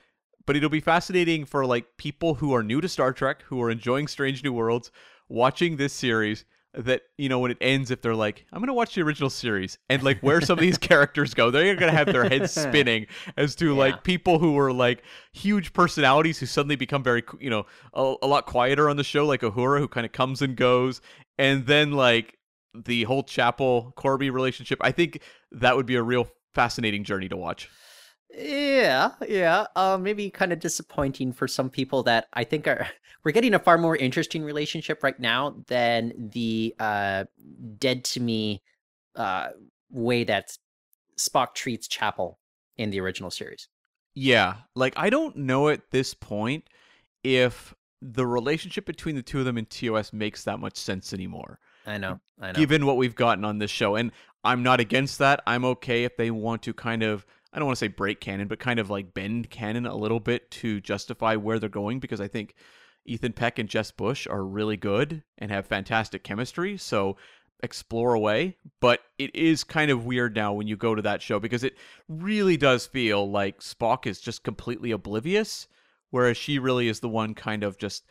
but 0.45 0.57
it'll 0.57 0.71
be 0.71 0.81
fascinating 0.81 1.45
for 1.45 1.65
like 1.65 1.97
people 1.99 2.35
who 2.35 2.53
are 2.53 2.65
new 2.65 2.81
to 2.81 2.89
Star 2.89 3.13
Trek, 3.13 3.43
who 3.43 3.63
are 3.63 3.71
enjoying 3.71 4.09
Strange 4.09 4.43
New 4.43 4.53
Worlds, 4.53 4.91
watching 5.29 5.77
this 5.77 5.93
series 5.93 6.45
that 6.75 7.03
you 7.19 7.29
know 7.29 7.39
when 7.39 7.51
it 7.51 7.59
ends 7.61 7.91
if 7.91 8.01
they're 8.01 8.15
like 8.15 8.47
i'm 8.53 8.61
gonna 8.61 8.73
watch 8.73 8.95
the 8.95 9.03
original 9.03 9.29
series 9.29 9.79
and 9.91 10.03
like 10.03 10.19
where 10.21 10.41
some 10.41 10.59
of 10.59 10.63
these 10.63 10.79
characters 10.91 11.35
go 11.35 11.51
they're 11.51 11.77
gonna 11.77 11.93
have 11.93 12.07
their 12.07 12.27
heads 12.29 12.51
spinning 12.63 13.07
as 13.37 13.55
to 13.55 13.67
Yeah. 13.75 13.79
like 13.79 14.05
people 14.05 14.39
who 14.39 14.53
were 14.53 14.73
like 14.73 15.03
huge 15.33 15.75
personalities 15.75 16.39
who 16.39 16.47
suddenly 16.47 16.77
become 16.77 17.03
very 17.03 17.23
you 17.41 17.51
know 17.51 17.67
a, 17.93 18.15
a 18.23 18.27
lot 18.27 18.47
quieter 18.47 18.89
on 18.89 18.97
the 18.97 19.05
show 19.05 19.27
like 19.27 19.43
Uhura 19.43 19.81
who 19.81 19.89
kind 19.89 20.07
of 20.07 20.13
comes 20.13 20.41
and 20.41 20.57
goes 20.57 21.03
and 21.37 21.67
then 21.67 21.93
like 21.93 22.39
the 22.75 23.03
whole 23.05 23.23
chapel 23.23 23.93
korby 23.99 24.33
relationship 24.33 24.79
i 24.81 24.91
think 24.91 25.21
that 25.51 25.77
would 25.77 25.85
be 25.87 25.97
a 25.97 26.03
real 26.03 26.27
fascinating 26.55 27.05
journey 27.05 27.29
to 27.29 27.37
watch 27.37 27.69
Yeah, 28.35 29.11
yeah. 29.29 29.67
Uh, 29.77 29.99
maybe 30.01 30.31
kind 30.31 30.53
of 30.53 30.61
disappointing 30.61 31.33
for 31.33 31.47
some 31.47 31.69
people 31.69 32.03
that 32.05 32.29
I 32.33 32.45
think 32.45 32.67
are 32.67 32.89
we're 33.25 33.33
getting 33.33 33.55
a 33.55 33.59
far 33.59 33.79
more 33.79 33.97
interesting 33.97 34.43
relationship 34.43 35.03
right 35.03 35.19
now 35.19 35.57
than 35.67 36.13
the 36.33 36.75
uh, 36.79 37.25
dead 37.79 38.05
to 38.05 38.21
me 38.21 38.63
uh, 39.17 39.49
way 39.91 40.25
that 40.25 40.57
Spock 41.19 41.55
treats 41.55 41.87
Chapel 41.87 42.39
in 42.77 42.91
the 42.91 43.01
original 43.01 43.31
series. 43.31 43.69
Yeah, 44.15 44.57
like 44.75 44.95
I 44.97 45.11
don't 45.11 45.37
know 45.37 45.69
at 45.69 45.91
this 45.91 46.15
point 46.15 46.69
if 47.23 47.75
the 48.01 48.27
relationship 48.27 48.85
between 48.85 49.15
the 49.15 49.23
two 49.23 49.39
of 49.39 49.45
them 49.45 49.57
in 49.57 49.67
TOS 49.67 50.13
makes 50.13 50.45
that 50.45 50.59
much 50.59 50.77
sense 50.77 51.13
anymore. 51.13 51.59
I 51.87 51.99
know, 51.99 52.21
I 52.41 52.53
know. 52.53 52.59
Given 52.59 52.87
what 52.87 52.97
we've 52.97 53.15
gotten 53.15 53.45
on 53.45 53.59
this 53.59 53.71
show, 53.71 53.95
and 53.97 54.13
I'm 54.45 54.63
not 54.63 54.81
against 54.81 55.19
that. 55.19 55.43
I'm 55.47 55.65
okay 55.65 56.05
if 56.05 56.17
they 56.17 56.31
want 56.31 56.63
to 56.63 56.75
kind 56.75 57.03
of 57.03 57.27
I 57.53 57.59
don't 57.59 57.67
want 57.67 57.77
to 57.77 57.85
say 57.85 57.89
break 57.89 58.21
canon, 58.21 58.49
but 58.49 58.59
kind 58.59 58.79
of 58.79 58.91
like 58.91 59.15
bend 59.15 59.51
canon 59.51 59.87
a 59.87 59.97
little 59.97 60.21
bit 60.21 60.51
to 60.53 60.81
justify 60.81 61.37
where 61.37 61.59
they're 61.59 61.69
going 61.69 62.01
because 62.01 62.21
I 62.21 62.29
think 62.29 62.55
Ethan 63.05 63.33
Peck 63.33 63.59
and 63.59 63.69
Jess 63.69 63.91
Bush 63.91 64.27
are 64.27 64.45
really 64.45 64.77
good 64.77 65.23
and 65.39 65.51
have 65.51 65.67
fantastic 65.67 66.23
chemistry. 66.25 66.77
So 66.77 67.17
explore 67.63 68.15
away, 68.15 68.57
but 68.81 69.01
it 69.19 69.35
is 69.35 69.65
kind 69.65 69.91
of 69.91 70.05
weird 70.05 70.35
now 70.35 70.53
when 70.53 70.67
you 70.67 70.77
go 70.77 70.95
to 70.95 71.03
that 71.03 71.23
show 71.23 71.39
because 71.39 71.63
it 71.63 71.77
really 72.09 72.57
does 72.57 72.87
feel 72.87 73.31
like 73.31 73.61
Spock 73.61 74.07
is 74.07 74.21
just 74.21 74.43
completely 74.43 74.91
oblivious, 74.91 75.69
whereas 76.11 76.37
she 76.37 76.59
really 76.59 76.89
is 76.89 77.01
the 77.01 77.09
one 77.09 77.35
kind 77.35 77.63
of 77.63 77.79
just 77.79 78.05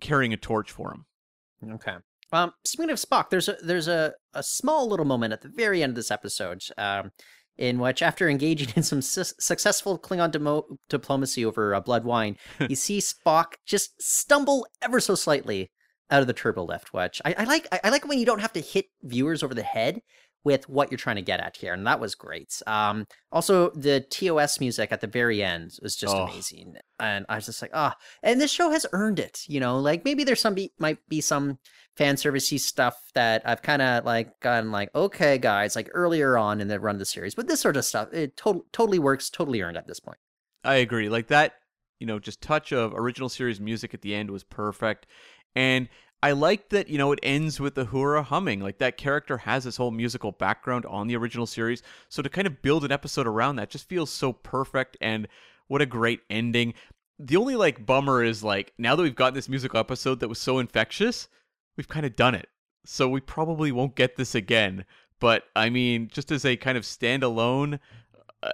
carrying 0.00 0.32
a 0.32 0.36
torch 0.36 0.70
for 0.70 0.92
him. 0.92 1.74
Okay. 1.74 1.96
Um, 2.32 2.52
speaking 2.64 2.90
of 2.90 2.98
Spock, 2.98 3.30
there's 3.30 3.48
a 3.48 3.56
there's 3.62 3.88
a, 3.88 4.12
a 4.34 4.42
small 4.42 4.88
little 4.88 5.06
moment 5.06 5.32
at 5.32 5.42
the 5.42 5.48
very 5.48 5.82
end 5.82 5.90
of 5.90 5.96
this 5.96 6.10
episode, 6.10 6.62
um, 6.76 7.12
in 7.58 7.78
which 7.78 8.02
after 8.02 8.28
engaging 8.28 8.68
in 8.76 8.82
some 8.82 9.02
su- 9.02 9.24
successful 9.38 9.98
Klingon 9.98 10.30
demo- 10.30 10.66
diplomacy 10.88 11.44
over 11.44 11.74
uh, 11.74 11.80
blood 11.80 12.04
wine, 12.04 12.36
you 12.68 12.76
see 12.76 12.98
Spock 12.98 13.54
just 13.66 14.00
stumble 14.00 14.66
ever 14.82 15.00
so 15.00 15.14
slightly 15.14 15.70
out 16.10 16.20
of 16.20 16.26
the 16.26 16.32
turbo 16.32 16.64
lift. 16.64 16.92
Which 16.92 17.20
I, 17.24 17.34
I 17.38 17.44
like. 17.44 17.66
I, 17.72 17.80
I 17.84 17.88
like 17.90 18.06
when 18.06 18.18
you 18.18 18.26
don't 18.26 18.40
have 18.40 18.52
to 18.54 18.60
hit 18.60 18.86
viewers 19.02 19.42
over 19.42 19.54
the 19.54 19.62
head 19.62 20.00
with 20.44 20.68
what 20.68 20.92
you're 20.92 20.98
trying 20.98 21.16
to 21.16 21.22
get 21.22 21.40
at 21.40 21.56
here, 21.56 21.72
and 21.72 21.84
that 21.88 21.98
was 21.98 22.14
great. 22.14 22.62
Um, 22.68 23.04
also, 23.32 23.70
the 23.70 24.00
TOS 24.10 24.60
music 24.60 24.92
at 24.92 25.00
the 25.00 25.08
very 25.08 25.42
end 25.42 25.72
was 25.82 25.96
just 25.96 26.14
Oh. 26.14 26.24
amazing, 26.26 26.74
and 27.00 27.26
I 27.28 27.34
was 27.34 27.46
just 27.46 27.60
like, 27.60 27.72
ah. 27.74 27.96
And 28.22 28.40
this 28.40 28.52
show 28.52 28.70
has 28.70 28.86
earned 28.92 29.18
it, 29.18 29.40
you 29.48 29.58
know. 29.58 29.78
Like 29.80 30.04
maybe 30.04 30.22
there's 30.22 30.40
some 30.40 30.54
be- 30.54 30.72
might 30.78 30.98
be 31.08 31.20
some 31.20 31.58
fan 31.96 32.16
servicey 32.16 32.60
stuff 32.60 33.10
that 33.14 33.42
I've 33.44 33.62
kind 33.62 33.80
of 33.80 34.04
like 34.04 34.38
gotten 34.40 34.70
like, 34.70 34.94
okay, 34.94 35.38
guys, 35.38 35.74
like 35.74 35.88
earlier 35.94 36.36
on 36.36 36.60
in 36.60 36.68
the 36.68 36.78
run 36.78 36.96
of 36.96 36.98
the 36.98 37.06
series, 37.06 37.34
but 37.34 37.48
this 37.48 37.60
sort 37.60 37.76
of 37.76 37.84
stuff, 37.84 38.12
it 38.12 38.36
to- 38.38 38.66
totally 38.72 38.98
works, 38.98 39.30
totally 39.30 39.62
earned 39.62 39.78
at 39.78 39.86
this 39.86 40.00
point. 40.00 40.18
I 40.62 40.76
agree. 40.76 41.08
Like 41.08 41.28
that, 41.28 41.54
you 41.98 42.06
know, 42.06 42.18
just 42.18 42.42
touch 42.42 42.72
of 42.72 42.92
original 42.94 43.28
series 43.28 43.60
music 43.60 43.94
at 43.94 44.02
the 44.02 44.14
end 44.14 44.30
was 44.30 44.44
perfect. 44.44 45.06
And 45.54 45.88
I 46.22 46.32
like 46.32 46.68
that, 46.70 46.88
you 46.88 46.98
know, 46.98 47.12
it 47.12 47.20
ends 47.22 47.60
with 47.60 47.74
the 47.74 47.86
Hura 47.86 48.24
humming. 48.24 48.60
Like 48.60 48.78
that 48.78 48.98
character 48.98 49.38
has 49.38 49.64
this 49.64 49.76
whole 49.78 49.90
musical 49.90 50.32
background 50.32 50.84
on 50.86 51.06
the 51.06 51.16
original 51.16 51.46
series. 51.46 51.82
So 52.10 52.22
to 52.22 52.28
kind 52.28 52.46
of 52.46 52.60
build 52.60 52.84
an 52.84 52.92
episode 52.92 53.26
around 53.26 53.56
that 53.56 53.70
just 53.70 53.88
feels 53.88 54.10
so 54.10 54.32
perfect 54.34 54.98
and 55.00 55.28
what 55.68 55.82
a 55.82 55.86
great 55.86 56.20
ending. 56.28 56.74
The 57.18 57.36
only 57.36 57.56
like 57.56 57.86
bummer 57.86 58.22
is 58.22 58.44
like 58.44 58.74
now 58.76 58.96
that 58.96 59.02
we've 59.02 59.14
gotten 59.14 59.34
this 59.34 59.48
musical 59.48 59.80
episode 59.80 60.20
that 60.20 60.28
was 60.28 60.38
so 60.38 60.58
infectious, 60.58 61.28
we've 61.76 61.88
kind 61.88 62.06
of 62.06 62.16
done 62.16 62.34
it. 62.34 62.48
So 62.84 63.08
we 63.08 63.20
probably 63.20 63.72
won't 63.72 63.96
get 63.96 64.16
this 64.16 64.34
again. 64.34 64.84
But 65.18 65.44
I 65.54 65.70
mean, 65.70 66.08
just 66.12 66.30
as 66.30 66.44
a 66.44 66.56
kind 66.56 66.76
of 66.78 66.84
standalone, 66.84 67.78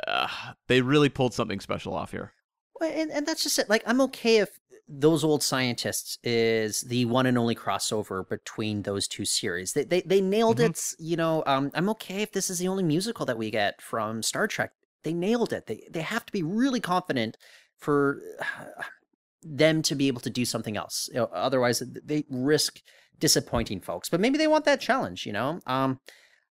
uh, 0.07 0.29
they 0.69 0.81
really 0.81 1.09
pulled 1.09 1.35
something 1.35 1.61
special 1.61 1.95
off 1.95 2.13
here. 2.13 2.33
Well, 2.81 2.91
and, 2.93 3.11
and 3.11 3.27
that's 3.27 3.43
just 3.43 3.59
it. 3.59 3.69
Like, 3.69 3.83
I'm 3.87 4.01
okay 4.03 4.39
if 4.39 4.51
those 4.89 5.25
old 5.25 5.43
scientists 5.43 6.19
is 6.23 6.83
the 6.83 7.05
one 7.07 7.27
and 7.27 7.39
only 7.39 7.55
crossover 7.55 8.29
between 8.29 8.83
those 8.83 9.07
two 9.09 9.25
series. 9.25 9.73
They 9.73 9.85
they, 9.85 10.01
they 10.03 10.21
nailed 10.21 10.59
Mhm. 10.59 10.71
it. 10.71 10.81
You 10.99 11.17
know, 11.17 11.43
um, 11.47 11.71
I'm 11.75 11.89
okay 11.91 12.23
if 12.23 12.33
this 12.33 12.49
is 12.51 12.59
the 12.59 12.69
only 12.69 12.83
musical 12.83 13.27
that 13.27 13.39
we 13.39 13.51
get 13.51 13.81
from 13.83 14.23
Star 14.23 14.47
Trek. 14.47 14.73
They 15.03 15.13
nailed 15.13 15.53
it. 15.53 15.67
They 15.67 15.87
they 15.91 16.01
have 16.03 16.25
to 16.27 16.33
be 16.33 16.43
really 16.43 16.81
confident 16.81 17.37
for 17.79 18.21
them 19.43 19.83
to 19.83 19.95
be 19.95 20.09
able 20.09 20.21
to 20.21 20.31
do 20.31 20.45
something 20.45 20.77
else. 20.77 21.09
You 21.13 21.21
know, 21.21 21.31
otherwise, 21.33 21.83
they 22.05 22.25
risk 22.31 22.81
disappointing 23.23 23.81
folks. 23.81 24.11
But 24.11 24.21
maybe 24.21 24.37
they 24.37 24.49
want 24.49 24.67
that 24.67 24.81
challenge. 24.83 25.25
You 25.25 25.33
know. 25.33 25.61
Um, 25.67 26.01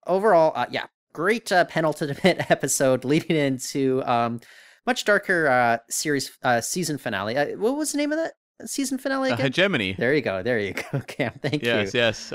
overall, 0.06 0.51
uh, 0.56 0.67
yeah, 0.69 0.86
great 1.13 1.51
uh, 1.51 1.65
penultimate 1.65 2.21
episode 2.51 3.03
leading 3.06 3.36
into 3.36 4.03
um 4.06 4.39
much 4.86 5.03
darker 5.06 5.47
uh 5.47 5.77
series 5.89 6.32
uh 6.43 6.62
season 6.62 6.97
finale. 6.99 7.36
Uh, 7.38 7.45
what 7.58 7.75
was 7.75 7.91
the 7.93 7.97
name 7.97 8.12
of 8.12 8.19
that 8.19 8.34
season 8.65 8.97
finale 8.97 9.32
Uh, 9.32 9.38
hegemony. 9.38 9.93
there 9.97 10.13
you 10.13 10.21
go. 10.21 10.43
There 10.43 10.60
you 10.60 10.73
go, 10.91 10.99
Cam. 11.01 11.34
Thank 11.41 11.63
you. 11.63 11.69
Yes, 11.69 11.93
yes. 11.93 12.34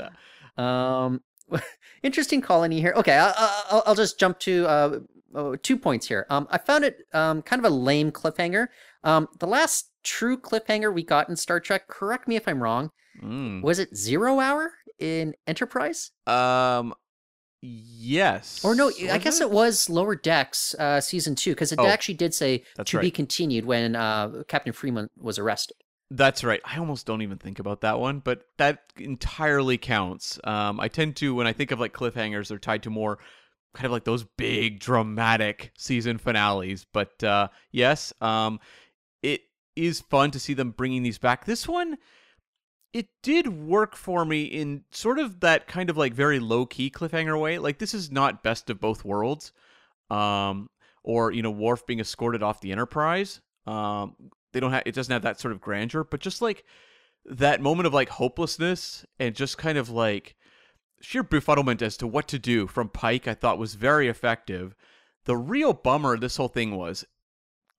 Um, 0.57 1.21
interesting 2.03 2.41
colony 2.41 2.79
here. 2.81 2.93
Okay, 2.95 3.17
I, 3.17 3.29
I, 3.29 3.63
I'll, 3.71 3.83
I'll 3.87 3.95
just 3.95 4.19
jump 4.19 4.39
to 4.39 4.65
uh 4.67 4.99
oh, 5.35 5.55
two 5.55 5.77
points 5.77 6.07
here. 6.07 6.25
Um, 6.29 6.47
I 6.51 6.57
found 6.57 6.83
it 6.83 6.97
um 7.13 7.41
kind 7.41 7.63
of 7.63 7.71
a 7.71 7.75
lame 7.75 8.11
cliffhanger. 8.11 8.67
Um, 9.03 9.27
the 9.39 9.47
last 9.47 9.89
true 10.03 10.37
cliffhanger 10.37 10.93
we 10.93 11.03
got 11.03 11.29
in 11.29 11.35
Star 11.35 11.59
Trek. 11.59 11.87
Correct 11.87 12.27
me 12.27 12.35
if 12.35 12.47
I'm 12.47 12.61
wrong. 12.63 12.89
Mm. 13.21 13.61
Was 13.61 13.79
it 13.79 13.95
Zero 13.95 14.39
Hour 14.39 14.71
in 14.99 15.33
Enterprise? 15.47 16.11
Um, 16.27 16.93
yes. 17.61 18.63
Or 18.63 18.75
no, 18.75 18.91
I 19.11 19.17
guess 19.17 19.41
it 19.41 19.51
was 19.51 19.89
Lower 19.89 20.15
Decks, 20.15 20.75
uh, 20.75 21.01
season 21.01 21.35
two, 21.35 21.51
because 21.51 21.71
it 21.71 21.79
Oh, 21.79 21.87
actually 21.87 22.15
did 22.15 22.33
say 22.33 22.63
to 22.85 22.99
be 22.99 23.11
continued 23.11 23.65
when 23.65 23.95
uh, 23.95 24.43
Captain 24.47 24.73
Freeman 24.73 25.09
was 25.17 25.39
arrested. 25.39 25.77
That's 26.11 26.43
right. 26.43 26.61
I 26.63 26.77
almost 26.77 27.07
don't 27.07 27.21
even 27.23 27.37
think 27.39 27.57
about 27.59 27.81
that 27.81 27.99
one, 27.99 28.19
but 28.19 28.43
that 28.57 28.83
entirely 28.97 29.77
counts. 29.77 30.39
Um, 30.43 30.79
I 30.79 30.87
tend 30.87 31.15
to 31.17 31.33
when 31.33 31.47
I 31.47 31.53
think 31.53 31.71
of 31.71 31.79
like 31.79 31.93
cliffhangers, 31.93 32.49
they're 32.49 32.59
tied 32.59 32.83
to 32.83 32.89
more 32.91 33.17
kind 33.73 33.87
of 33.87 33.91
like 33.91 34.03
those 34.03 34.23
big 34.23 34.79
dramatic 34.79 35.71
season 35.75 36.19
finales. 36.19 36.85
But 36.93 37.23
uh, 37.23 37.47
yes, 37.71 38.13
um, 38.21 38.59
it 39.23 39.41
is 39.75 40.01
fun 40.01 40.29
to 40.31 40.39
see 40.39 40.53
them 40.53 40.69
bringing 40.71 41.01
these 41.01 41.17
back. 41.17 41.45
This 41.45 41.67
one, 41.67 41.97
it 42.93 43.07
did 43.23 43.47
work 43.47 43.95
for 43.95 44.23
me 44.23 44.43
in 44.43 44.83
sort 44.91 45.17
of 45.17 45.39
that 45.39 45.67
kind 45.67 45.89
of 45.89 45.97
like 45.97 46.13
very 46.13 46.39
low 46.39 46.65
key 46.65 46.91
cliffhanger 46.91 47.39
way. 47.39 47.57
Like 47.57 47.79
this 47.79 47.93
is 47.93 48.11
not 48.11 48.43
best 48.43 48.69
of 48.69 48.79
both 48.79 49.03
worlds, 49.03 49.51
um, 50.11 50.69
or 51.03 51.31
you 51.31 51.41
know, 51.41 51.51
Worf 51.51 51.85
being 51.87 51.99
escorted 51.99 52.43
off 52.43 52.61
the 52.61 52.71
Enterprise. 52.71 53.41
Um, 53.65 54.15
they 54.53 54.59
don't 54.59 54.71
have 54.71 54.83
it 54.85 54.93
doesn't 54.93 55.11
have 55.11 55.23
that 55.23 55.39
sort 55.39 55.51
of 55.51 55.61
grandeur, 55.61 56.03
but 56.03 56.19
just 56.19 56.41
like 56.41 56.63
that 57.25 57.61
moment 57.61 57.87
of 57.87 57.93
like 57.93 58.09
hopelessness 58.09 59.05
and 59.19 59.35
just 59.35 59.57
kind 59.57 59.77
of 59.77 59.89
like 59.89 60.35
sheer 61.01 61.23
befuddlement 61.23 61.81
as 61.81 61.97
to 61.97 62.07
what 62.07 62.27
to 62.27 62.39
do 62.39 62.67
from 62.67 62.89
Pike, 62.89 63.27
I 63.27 63.33
thought 63.33 63.57
was 63.57 63.75
very 63.75 64.07
effective. 64.07 64.75
The 65.25 65.37
real 65.37 65.73
bummer 65.73 66.17
this 66.17 66.37
whole 66.37 66.47
thing 66.47 66.75
was, 66.75 67.05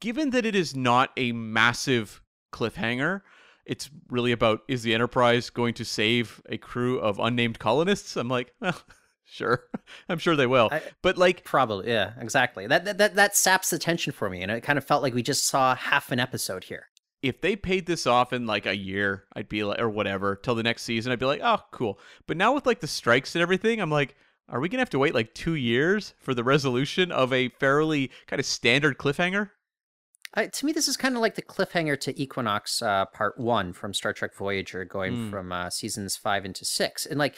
given 0.01 0.31
that 0.31 0.47
it 0.47 0.57
is 0.57 0.75
not 0.75 1.11
a 1.17 1.33
massive 1.33 2.21
cliffhanger, 2.53 3.21
it's 3.67 3.91
really 4.09 4.33
about 4.33 4.61
is 4.69 4.83
the 4.83 4.95
Enterprise 4.95 5.51
going 5.51 5.75
to 5.75 5.85
save 5.85 6.41
a 6.49 6.59
crew 6.59 6.99
of 6.99 7.19
unnamed 7.19 7.59
colonists? 7.59 8.17
I'm 8.17 8.29
like, 8.29 8.53
well, 8.61 8.81
Sure, 9.27 9.65
I'm 10.09 10.19
sure 10.19 10.37
they 10.37 10.47
will. 10.47 10.69
I- 10.71 10.83
but 11.03 11.17
like, 11.17 11.45
Probably, 11.45 11.89
yeah, 11.89 12.13
exactly. 12.21 12.67
That, 12.67 12.85
that 12.85 12.99
that 12.99 13.15
that 13.17 13.35
saps 13.37 13.71
the 13.71 13.79
tension 13.79 14.13
for 14.13 14.29
me, 14.29 14.43
and 14.43 14.51
it 14.53 14.61
kind 14.63 14.77
of 14.79 14.85
felt 14.85 15.03
like 15.03 15.15
we 15.15 15.23
just 15.23 15.47
saw 15.47 15.75
half 15.75 16.13
an 16.13 16.21
episode 16.21 16.65
here. 16.65 16.87
if 17.23 17.41
they 17.41 17.57
paid 17.57 17.87
this 17.87 18.07
off 18.07 18.35
in 18.35 18.45
like 18.47 18.67
a 18.67 18.77
year, 18.77 19.25
I'd 19.35 19.49
be 19.49 19.65
like, 19.65 19.81
or 19.81 19.89
whatever, 19.89 20.37
till 20.37 20.55
the 20.55 20.63
next 20.63 20.83
season, 20.83 21.11
I'd 21.11 21.19
be 21.19 21.25
like, 21.25 21.41
oh, 21.43 21.61
cool. 21.73 21.99
But 22.27 22.37
now 22.37 22.53
with 22.55 22.67
like 22.67 22.81
the 22.81 22.87
strikes 22.87 23.35
and 23.35 23.41
everything, 23.41 23.81
I'm 23.81 23.91
like, 23.91 24.15
are 24.51 24.61
we 24.61 24.69
gonna 24.69 24.83
have 24.83 24.91
to 24.91 24.99
wait 24.99 25.15
like 25.15 25.33
two 25.33 25.55
years 25.55 26.13
for 26.19 26.35
the 26.35 26.45
resolution 26.45 27.11
of 27.11 27.33
a 27.33 27.49
fairly 27.49 28.11
kind 28.27 28.39
of 28.41 28.45
standard 28.47 28.99
cliffhanger? 28.99 29.51
I, 30.37 30.47
to 30.47 30.67
me, 30.67 30.73
this 30.73 30.89
is 30.89 30.97
kind 30.97 31.15
of 31.15 31.21
like 31.23 31.37
the 31.37 31.43
cliffhanger 31.43 31.99
to 32.01 32.21
Equinox 32.21 32.83
uh, 32.83 33.07
Part 33.07 33.39
One 33.39 33.73
from 33.73 33.95
Star 33.95 34.13
Trek 34.13 34.35
Voyager, 34.35 34.85
going 34.85 35.15
Mm. 35.15 35.31
from 35.31 35.53
uh, 35.53 35.71
seasons 35.71 36.17
five 36.17 36.45
into 36.45 36.65
six, 36.65 37.07
and 37.07 37.19
like, 37.19 37.37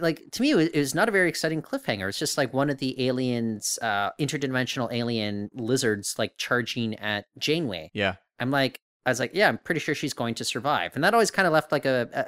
like 0.00 0.22
to 0.32 0.42
me, 0.42 0.52
it 0.52 0.74
was, 0.74 0.94
not 0.94 1.08
a 1.08 1.12
very 1.12 1.28
exciting 1.28 1.62
cliffhanger. 1.62 2.08
It's 2.08 2.18
just 2.18 2.36
like 2.38 2.52
one 2.52 2.70
of 2.70 2.78
the 2.78 3.06
aliens, 3.06 3.78
uh, 3.82 4.10
interdimensional 4.20 4.92
alien 4.92 5.50
lizards, 5.54 6.14
like 6.18 6.32
charging 6.38 6.94
at 6.98 7.26
Janeway. 7.38 7.90
Yeah, 7.92 8.14
I'm 8.40 8.50
like, 8.50 8.80
I 9.06 9.10
was 9.10 9.20
like, 9.20 9.32
yeah, 9.34 9.48
I'm 9.48 9.58
pretty 9.58 9.80
sure 9.80 9.94
she's 9.94 10.14
going 10.14 10.34
to 10.36 10.44
survive, 10.44 10.92
and 10.94 11.04
that 11.04 11.12
always 11.14 11.30
kind 11.30 11.46
of 11.46 11.52
left 11.52 11.70
like 11.70 11.84
a, 11.84 12.08
a 12.12 12.24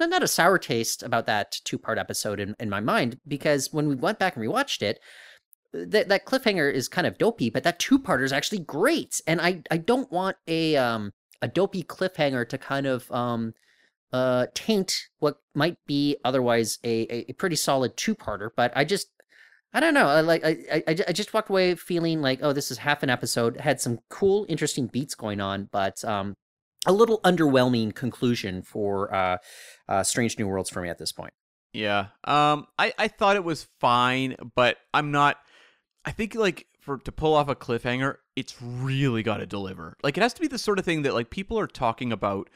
not 0.00 0.08
not 0.10 0.22
a 0.22 0.28
sour 0.28 0.58
taste 0.58 1.02
about 1.02 1.26
that 1.26 1.58
two 1.64 1.76
part 1.78 1.98
episode 1.98 2.40
in, 2.40 2.54
in 2.60 2.70
my 2.70 2.80
mind 2.80 3.18
because 3.26 3.72
when 3.72 3.88
we 3.88 3.96
went 3.96 4.18
back 4.20 4.36
and 4.36 4.44
rewatched 4.44 4.80
it, 4.80 5.00
that 5.74 6.08
that 6.08 6.24
cliffhanger 6.24 6.72
is 6.72 6.88
kind 6.88 7.06
of 7.06 7.18
dopey, 7.18 7.50
but 7.50 7.64
that 7.64 7.78
two 7.78 7.98
parter 7.98 8.22
is 8.22 8.32
actually 8.32 8.60
great, 8.60 9.20
and 9.26 9.40
I 9.40 9.62
I 9.70 9.76
don't 9.76 10.10
want 10.12 10.36
a 10.46 10.76
um 10.76 11.12
a 11.42 11.48
dopey 11.48 11.82
cliffhanger 11.82 12.48
to 12.48 12.58
kind 12.58 12.86
of 12.86 13.10
um 13.10 13.54
uh 14.12 14.46
taint 14.54 15.08
what 15.18 15.38
might 15.54 15.76
be 15.86 16.16
otherwise 16.24 16.78
a 16.84 17.24
a, 17.28 17.32
pretty 17.34 17.56
solid 17.56 17.96
two 17.96 18.14
parter, 18.14 18.50
but 18.56 18.72
I 18.76 18.84
just. 18.84 19.08
I 19.76 19.80
don't 19.80 19.92
know. 19.92 20.06
I 20.06 20.20
like. 20.20 20.44
I, 20.44 20.50
I 20.72 20.84
I 20.86 20.96
I 21.08 21.12
just 21.12 21.34
walked 21.34 21.50
away 21.50 21.74
feeling 21.74 22.22
like, 22.22 22.38
oh, 22.42 22.52
this 22.52 22.70
is 22.70 22.78
half 22.78 23.02
an 23.02 23.10
episode. 23.10 23.58
Had 23.58 23.80
some 23.80 23.98
cool, 24.08 24.46
interesting 24.48 24.86
beats 24.86 25.16
going 25.16 25.40
on, 25.40 25.68
but 25.72 26.04
um, 26.04 26.36
a 26.86 26.92
little 26.92 27.20
underwhelming 27.22 27.92
conclusion 27.92 28.62
for 28.62 29.12
uh, 29.12 29.38
uh, 29.88 30.04
Strange 30.04 30.38
New 30.38 30.46
Worlds 30.46 30.70
for 30.70 30.80
me 30.80 30.90
at 30.90 30.98
this 30.98 31.10
point. 31.10 31.32
yeah. 31.72 32.06
Um, 32.22 32.66
I 32.78 32.92
I 32.96 33.08
thought 33.08 33.34
it 33.34 33.42
was 33.42 33.66
fine, 33.80 34.36
but 34.54 34.76
I'm 34.92 35.10
not. 35.10 35.38
I 36.04 36.10
think 36.12 36.34
like 36.34 36.66
for 36.80 36.98
to 36.98 37.12
pull 37.12 37.34
off 37.34 37.48
a 37.48 37.54
cliffhanger, 37.56 38.16
it's 38.36 38.60
really 38.60 39.22
got 39.22 39.38
to 39.38 39.46
deliver. 39.46 39.96
Like 40.02 40.16
it 40.18 40.22
has 40.22 40.34
to 40.34 40.40
be 40.40 40.48
the 40.48 40.58
sort 40.58 40.78
of 40.78 40.84
thing 40.84 41.02
that 41.02 41.14
like 41.14 41.30
people 41.30 41.58
are 41.58 41.66
talking 41.66 42.12
about 42.12 42.50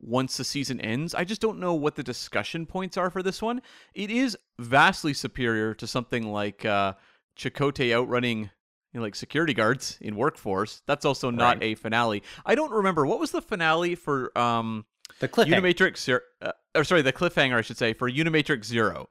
once 0.00 0.36
the 0.36 0.44
season 0.44 0.80
ends. 0.80 1.14
I 1.14 1.24
just 1.24 1.40
don't 1.40 1.58
know 1.60 1.74
what 1.74 1.94
the 1.96 2.02
discussion 2.02 2.66
points 2.66 2.96
are 2.96 3.10
for 3.10 3.22
this 3.22 3.40
one. 3.42 3.60
It 3.94 4.10
is 4.10 4.36
vastly 4.58 5.14
superior 5.14 5.74
to 5.74 5.86
something 5.86 6.32
like 6.32 6.64
uh 6.64 6.94
Chakotay 7.38 7.92
outrunning 7.92 8.50
you 8.92 8.98
know, 9.00 9.02
like 9.02 9.14
security 9.14 9.54
guards 9.54 9.96
in 10.02 10.16
Workforce. 10.16 10.82
That's 10.86 11.04
also 11.04 11.30
not 11.30 11.56
Right. 11.56 11.62
a 11.62 11.74
finale. 11.76 12.22
I 12.44 12.54
don't 12.54 12.70
remember 12.72 13.06
what 13.06 13.18
was 13.18 13.30
the 13.30 13.40
finale 13.42 13.94
for 13.94 14.36
um 14.38 14.84
The 15.18 15.28
cliffhanger 15.28 15.74
Unimatrix 15.74 16.20
uh, 16.42 16.52
or 16.74 16.84
sorry, 16.84 17.02
the 17.02 17.12
cliffhanger 17.12 17.56
I 17.56 17.62
should 17.62 17.78
say 17.78 17.92
for 17.94 18.10
Unimatrix 18.10 18.64
Zero. 18.66 19.08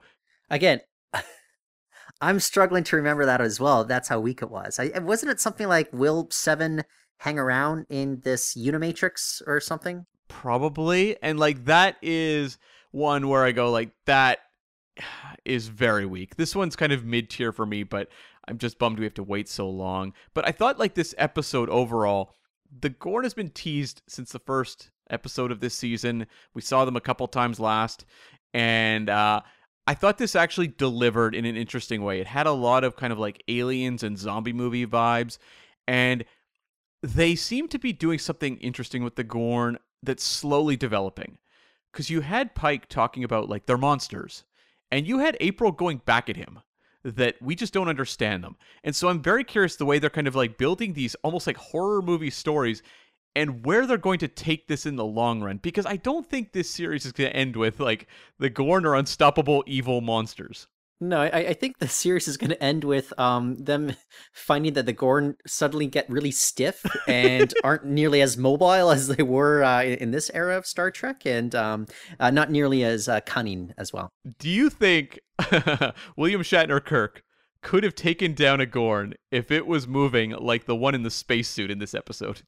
again. 0.49 0.81
I'm 2.21 2.39
struggling 2.39 2.83
to 2.85 2.95
remember 2.95 3.25
that 3.25 3.41
as 3.41 3.59
well. 3.59 3.83
That's 3.83 4.07
how 4.07 4.19
weak 4.19 4.41
it 4.41 4.51
was. 4.51 4.79
I, 4.79 4.97
wasn't 4.99 5.31
it 5.31 5.41
something 5.41 5.67
like 5.67 5.89
will 5.91 6.27
Seven 6.29 6.83
hang 7.17 7.39
around 7.39 7.87
in 7.89 8.21
this 8.23 8.55
Unimatrix 8.55 9.41
or 9.47 9.59
something? 9.59 10.05
Probably. 10.27 11.17
And 11.21 11.39
like 11.39 11.65
that 11.65 11.97
is 12.01 12.57
one 12.91 13.27
where 13.27 13.43
I 13.43 13.51
go 13.51 13.71
like 13.71 13.91
that 14.05 14.39
is 15.45 15.67
very 15.67 16.05
weak. 16.05 16.35
This 16.35 16.55
one's 16.55 16.75
kind 16.75 16.91
of 16.91 17.05
mid 17.05 17.29
tier 17.29 17.51
for 17.51 17.65
me, 17.65 17.83
but 17.83 18.09
I'm 18.47 18.57
just 18.57 18.77
bummed 18.77 18.99
we 18.99 19.05
have 19.05 19.13
to 19.15 19.23
wait 19.23 19.49
so 19.49 19.69
long. 19.69 20.13
But 20.33 20.47
I 20.47 20.51
thought 20.51 20.79
like 20.79 20.93
this 20.93 21.15
episode 21.17 21.69
overall, 21.69 22.35
the 22.79 22.89
Gorn 22.89 23.23
has 23.23 23.33
been 23.33 23.49
teased 23.49 24.01
since 24.07 24.31
the 24.31 24.39
first 24.39 24.91
episode 25.09 25.51
of 25.51 25.59
this 25.59 25.75
season. 25.75 26.27
We 26.53 26.61
saw 26.61 26.85
them 26.85 26.95
a 26.95 27.01
couple 27.01 27.27
times 27.27 27.59
last, 27.59 28.05
and 28.53 29.09
uh 29.09 29.41
I 29.87 29.93
thought 29.93 30.17
this 30.17 30.35
actually 30.35 30.67
delivered 30.67 31.35
in 31.35 31.45
an 31.45 31.55
interesting 31.55 32.03
way. 32.03 32.19
It 32.19 32.27
had 32.27 32.47
a 32.47 32.51
lot 32.51 32.83
of 32.83 32.95
kind 32.95 33.11
of 33.11 33.19
like 33.19 33.43
aliens 33.47 34.03
and 34.03 34.17
zombie 34.17 34.53
movie 34.53 34.85
vibes, 34.85 35.37
and 35.87 36.23
they 37.01 37.35
seem 37.35 37.67
to 37.69 37.79
be 37.79 37.91
doing 37.91 38.19
something 38.19 38.57
interesting 38.57 39.03
with 39.03 39.15
the 39.15 39.23
Gorn 39.23 39.77
that's 40.03 40.23
slowly 40.23 40.75
developing. 40.75 41.37
Because 41.91 42.09
you 42.09 42.21
had 42.21 42.55
Pike 42.55 42.87
talking 42.87 43.23
about 43.23 43.49
like 43.49 43.65
they're 43.65 43.77
monsters, 43.77 44.45
and 44.91 45.07
you 45.07 45.19
had 45.19 45.35
April 45.39 45.71
going 45.71 46.01
back 46.05 46.29
at 46.29 46.37
him 46.37 46.59
that 47.03 47.41
we 47.41 47.55
just 47.55 47.73
don't 47.73 47.89
understand 47.89 48.43
them. 48.43 48.55
And 48.83 48.95
so 48.95 49.09
I'm 49.09 49.21
very 49.21 49.43
curious 49.43 49.75
the 49.75 49.85
way 49.85 49.99
they're 49.99 50.09
kind 50.09 50.27
of 50.27 50.35
like 50.35 50.57
building 50.57 50.93
these 50.93 51.15
almost 51.15 51.47
like 51.47 51.57
horror 51.57 52.01
movie 52.01 52.29
stories 52.29 52.83
and 53.35 53.65
where 53.65 53.85
they're 53.85 53.97
going 53.97 54.19
to 54.19 54.27
take 54.27 54.67
this 54.67 54.85
in 54.85 54.95
the 54.95 55.05
long 55.05 55.41
run 55.41 55.57
because 55.57 55.85
I 55.85 55.95
don't 55.95 56.27
think 56.27 56.51
this 56.51 56.69
series 56.69 57.05
is 57.05 57.11
going 57.11 57.29
to 57.29 57.35
end 57.35 57.55
with 57.55 57.79
like 57.79 58.07
the 58.39 58.49
Gorn 58.49 58.85
are 58.85 58.95
unstoppable 58.95 59.63
evil 59.67 60.01
monsters. 60.01 60.67
No, 61.03 61.19
I, 61.19 61.47
I 61.47 61.53
think 61.53 61.79
the 61.79 61.87
series 61.87 62.27
is 62.27 62.37
going 62.37 62.51
to 62.51 62.63
end 62.63 62.83
with 62.83 63.11
um, 63.19 63.55
them 63.57 63.93
finding 64.33 64.73
that 64.73 64.85
the 64.85 64.93
Gorn 64.93 65.35
suddenly 65.47 65.87
get 65.87 66.07
really 66.07 66.29
stiff 66.29 66.85
and 67.07 67.51
aren't 67.63 67.85
nearly 67.85 68.21
as 68.21 68.37
mobile 68.37 68.91
as 68.91 69.07
they 69.07 69.23
were 69.23 69.63
uh, 69.63 69.83
in 69.83 70.11
this 70.11 70.29
era 70.31 70.55
of 70.57 70.67
Star 70.67 70.91
Trek, 70.91 71.25
and 71.25 71.55
um, 71.55 71.87
uh, 72.19 72.29
not 72.29 72.51
nearly 72.51 72.83
as 72.83 73.09
uh, 73.09 73.19
cunning 73.21 73.73
as 73.79 73.91
well. 73.91 74.11
Do 74.37 74.47
you 74.47 74.69
think 74.69 75.19
William 76.15 76.43
Shatner 76.43 76.85
Kirk 76.85 77.23
could 77.63 77.83
have 77.83 77.95
taken 77.95 78.35
down 78.35 78.61
a 78.61 78.67
Gorn 78.67 79.15
if 79.31 79.49
it 79.49 79.65
was 79.65 79.87
moving 79.87 80.31
like 80.31 80.65
the 80.65 80.75
one 80.75 80.93
in 80.93 81.01
the 81.01 81.09
spacesuit 81.09 81.71
in 81.71 81.79
this 81.79 81.95
episode? 81.95 82.43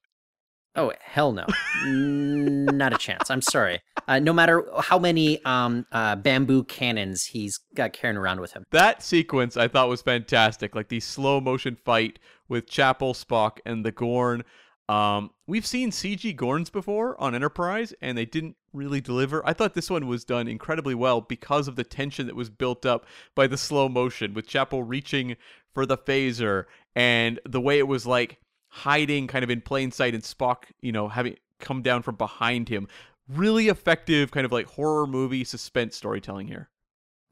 Oh 0.75 0.91
hell 1.01 1.31
no, 1.33 1.45
not 1.86 2.93
a 2.93 2.97
chance. 2.97 3.29
I'm 3.29 3.43
sorry. 3.43 3.79
Uh, 4.07 4.19
no 4.19 4.33
matter 4.33 4.65
how 4.79 4.97
many 4.97 5.43
um, 5.45 5.86
uh, 5.91 6.15
bamboo 6.15 6.63
cannons 6.63 7.25
he's 7.25 7.59
got 7.75 7.93
carrying 7.93 8.17
around 8.17 8.39
with 8.39 8.53
him. 8.53 8.63
That 8.71 9.03
sequence 9.03 9.55
I 9.55 9.67
thought 9.67 9.88
was 9.88 10.01
fantastic. 10.01 10.73
Like 10.73 10.89
the 10.89 10.99
slow 10.99 11.39
motion 11.39 11.75
fight 11.75 12.17
with 12.49 12.67
Chapel, 12.67 13.13
Spock, 13.13 13.59
and 13.65 13.86
the 13.86 13.91
Gorn. 13.91 14.43
Um, 14.89 15.29
we've 15.47 15.65
seen 15.65 15.91
CG 15.91 16.36
Gorns 16.36 16.71
before 16.71 17.19
on 17.21 17.33
Enterprise, 17.36 17.93
and 18.01 18.17
they 18.17 18.25
didn't 18.25 18.57
really 18.73 18.99
deliver. 18.99 19.45
I 19.47 19.53
thought 19.53 19.75
this 19.75 19.89
one 19.89 20.07
was 20.07 20.25
done 20.25 20.47
incredibly 20.47 20.95
well 20.95 21.21
because 21.21 21.67
of 21.67 21.75
the 21.75 21.83
tension 21.83 22.27
that 22.27 22.36
was 22.36 22.49
built 22.49 22.86
up 22.86 23.05
by 23.36 23.47
the 23.47 23.57
slow 23.57 23.88
motion 23.88 24.33
with 24.33 24.47
Chapel 24.47 24.83
reaching 24.83 25.38
for 25.73 25.86
the 25.86 25.97
phaser 25.97 26.65
and 26.95 27.39
the 27.45 27.62
way 27.62 27.79
it 27.79 27.88
was 27.88 28.05
like 28.05 28.39
hiding 28.75 29.27
kind 29.27 29.43
of 29.43 29.51
in 29.51 29.62
plain 29.62 29.91
sight 29.91 30.15
and 30.15 30.23
Spock, 30.23 30.63
you 30.81 30.91
know, 30.91 31.07
having 31.07 31.36
come 31.59 31.83
down 31.83 32.01
from 32.01 32.15
behind 32.15 32.69
him. 32.69 32.88
Really 33.29 33.67
effective 33.67 34.31
kind 34.31 34.45
of 34.45 34.51
like 34.51 34.65
horror 34.65 35.05
movie 35.05 35.43
suspense 35.43 35.95
storytelling 35.95 36.47
here. 36.47 36.69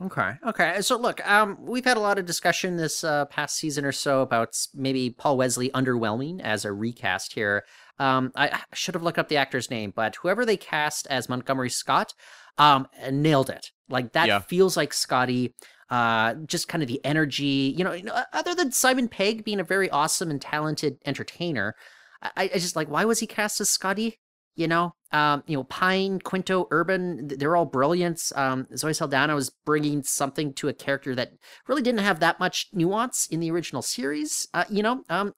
Okay. 0.03 0.33
Okay. 0.47 0.81
So 0.81 0.97
look, 0.97 1.25
um, 1.27 1.57
we've 1.59 1.83
had 1.85 1.97
a 1.97 1.99
lot 1.99 2.19
of 2.19 2.25
discussion 2.25 2.77
this 2.77 3.03
uh, 3.03 3.25
past 3.25 3.55
season 3.57 3.85
or 3.85 3.91
so 3.91 4.21
about 4.21 4.55
maybe 4.75 5.09
Paul 5.09 5.37
Wesley 5.37 5.69
underwhelming 5.71 6.41
as 6.41 6.63
a 6.63 6.71
recast 6.71 7.33
here. 7.33 7.65
Um, 7.97 8.31
I, 8.35 8.47
I 8.49 8.59
should 8.73 8.93
have 8.95 9.03
looked 9.03 9.17
up 9.19 9.27
the 9.27 9.37
actor's 9.37 9.69
name, 9.71 9.93
but 9.95 10.15
whoever 10.17 10.45
they 10.45 10.57
cast 10.57 11.07
as 11.07 11.27
Montgomery 11.27 11.69
Scott, 11.71 12.13
um, 12.59 12.87
nailed 13.11 13.49
it. 13.49 13.71
Like 13.89 14.13
that 14.13 14.27
Yeah. 14.27 14.39
feels 14.39 14.77
like 14.77 14.93
Scotty. 14.93 15.55
Uh, 15.91 16.35
just 16.45 16.69
kind 16.69 16.81
of 16.81 16.87
the 16.87 17.03
energy, 17.03 17.75
you 17.77 17.83
know. 17.83 17.99
Other 18.31 18.55
than 18.55 18.71
Simon 18.71 19.09
Pegg 19.09 19.43
being 19.43 19.59
a 19.59 19.63
very 19.63 19.89
awesome 19.89 20.31
and 20.31 20.41
talented 20.41 20.97
entertainer, 21.05 21.75
I, 22.23 22.49
I 22.53 22.57
just 22.57 22.77
like 22.77 22.89
why 22.89 23.03
was 23.05 23.19
he 23.19 23.27
cast 23.27 23.59
as 23.59 23.69
Scotty? 23.69 24.17
You 24.55 24.67
know, 24.67 24.95
um, 25.11 25.43
you 25.47 25.55
know, 25.57 25.63
Pine, 25.65 26.19
Quinto, 26.19 26.67
Urban, 26.71 27.27
they're 27.27 27.55
all 27.55 27.65
brilliant. 27.65 28.31
Um, 28.35 28.67
Zoe 28.75 28.93
Saldana 28.93 29.35
was 29.35 29.49
bringing 29.65 30.03
something 30.03 30.53
to 30.55 30.69
a 30.69 30.73
character 30.73 31.13
that 31.15 31.33
really 31.67 31.81
didn't 31.81 32.01
have 32.01 32.19
that 32.21 32.39
much 32.39 32.67
nuance 32.73 33.27
in 33.27 33.41
the 33.41 33.51
original 33.51 33.81
series. 33.81 34.47
Uh, 34.53 34.65
you 34.69 34.83
know, 34.83 35.03
um, 35.09 35.33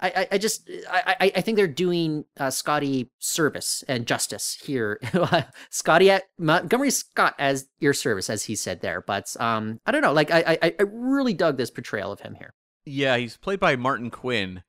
I, 0.00 0.08
I, 0.08 0.28
I 0.32 0.38
just, 0.38 0.70
I, 0.90 1.32
I, 1.34 1.40
think 1.40 1.56
they're 1.56 1.66
doing 1.66 2.24
uh, 2.38 2.50
Scotty 2.50 3.10
service 3.18 3.82
and 3.88 4.06
justice 4.06 4.56
here. 4.62 5.00
Scotty 5.70 6.10
at 6.10 6.24
Montgomery 6.38 6.90
Scott 6.90 7.34
as 7.38 7.68
your 7.80 7.92
service, 7.94 8.30
as 8.30 8.44
he 8.44 8.54
said 8.54 8.80
there. 8.80 9.00
But 9.00 9.34
um, 9.40 9.80
I 9.86 9.90
don't 9.90 10.02
know. 10.02 10.12
Like, 10.12 10.30
I, 10.30 10.58
I, 10.62 10.74
I 10.78 10.82
really 10.92 11.34
dug 11.34 11.56
this 11.56 11.70
portrayal 11.70 12.12
of 12.12 12.20
him 12.20 12.34
here. 12.34 12.54
Yeah, 12.84 13.16
he's 13.16 13.36
played 13.36 13.60
by 13.60 13.76
Martin 13.76 14.10
Quinn, 14.10 14.62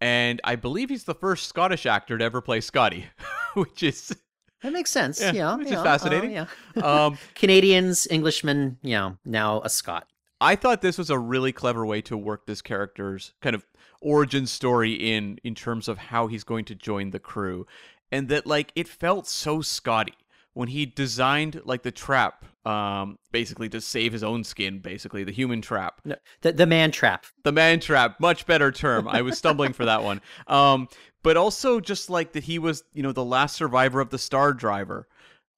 and 0.00 0.40
I 0.44 0.56
believe 0.56 0.88
he's 0.88 1.04
the 1.04 1.14
first 1.14 1.46
Scottish 1.46 1.84
actor 1.86 2.16
to 2.16 2.24
ever 2.24 2.40
play 2.40 2.60
Scotty, 2.60 3.06
which 3.54 3.82
is 3.82 4.16
That 4.62 4.72
makes 4.72 4.90
sense. 4.90 5.20
Yeah, 5.20 5.32
Yeah, 5.32 5.56
which 5.56 5.66
is 5.66 5.72
yeah, 5.72 5.80
uh, 5.80 5.84
fascinating. 5.84 6.30
yeah. 6.32 6.46
um 6.82 7.18
Canadians, 7.34 8.08
Englishmen, 8.10 8.78
you 8.82 8.92
know, 8.96 9.18
now 9.24 9.60
a 9.62 9.68
Scot. 9.68 10.06
I 10.40 10.56
thought 10.56 10.80
this 10.80 10.96
was 10.96 11.10
a 11.10 11.18
really 11.18 11.52
clever 11.52 11.84
way 11.84 12.00
to 12.02 12.16
work 12.16 12.46
this 12.46 12.62
character's 12.62 13.34
kind 13.42 13.54
of 13.54 13.62
origin 14.00 14.46
story 14.46 14.92
in 14.92 15.38
in 15.44 15.54
terms 15.54 15.88
of 15.88 15.98
how 15.98 16.26
he's 16.26 16.44
going 16.44 16.64
to 16.66 16.74
join 16.74 17.10
the 17.10 17.18
crew. 17.18 17.66
And 18.12 18.28
that 18.28 18.46
like 18.46 18.72
it 18.74 18.88
felt 18.88 19.26
so 19.28 19.60
Scotty 19.60 20.14
when 20.52 20.68
he 20.68 20.84
designed 20.84 21.60
like 21.64 21.82
the 21.82 21.92
trap 21.92 22.44
um, 22.66 23.18
basically 23.32 23.68
to 23.70 23.80
save 23.80 24.12
his 24.12 24.22
own 24.24 24.42
skin. 24.44 24.80
Basically, 24.80 25.24
the 25.24 25.32
human 25.32 25.62
trap, 25.62 26.00
No, 26.04 26.16
the 26.42 26.52
the 26.52 26.66
man 26.66 26.90
trap. 26.90 27.26
the 27.44 27.52
man 27.52 27.80
trap. 27.80 28.18
Much 28.20 28.46
better 28.46 28.72
term. 28.72 29.06
I 29.08 29.22
was 29.22 29.38
stumbling 29.38 29.72
for 29.72 29.84
that 29.84 30.02
one. 30.02 30.20
Um, 30.46 30.88
but 31.22 31.36
also 31.36 31.80
just 31.80 32.08
like 32.08 32.32
that 32.32 32.44
he 32.44 32.58
was, 32.58 32.82
you 32.94 33.02
know, 33.02 33.12
the 33.12 33.24
last 33.24 33.54
survivor 33.54 34.00
of 34.00 34.08
the 34.08 34.18
Star 34.18 34.54
Driver. 34.54 35.06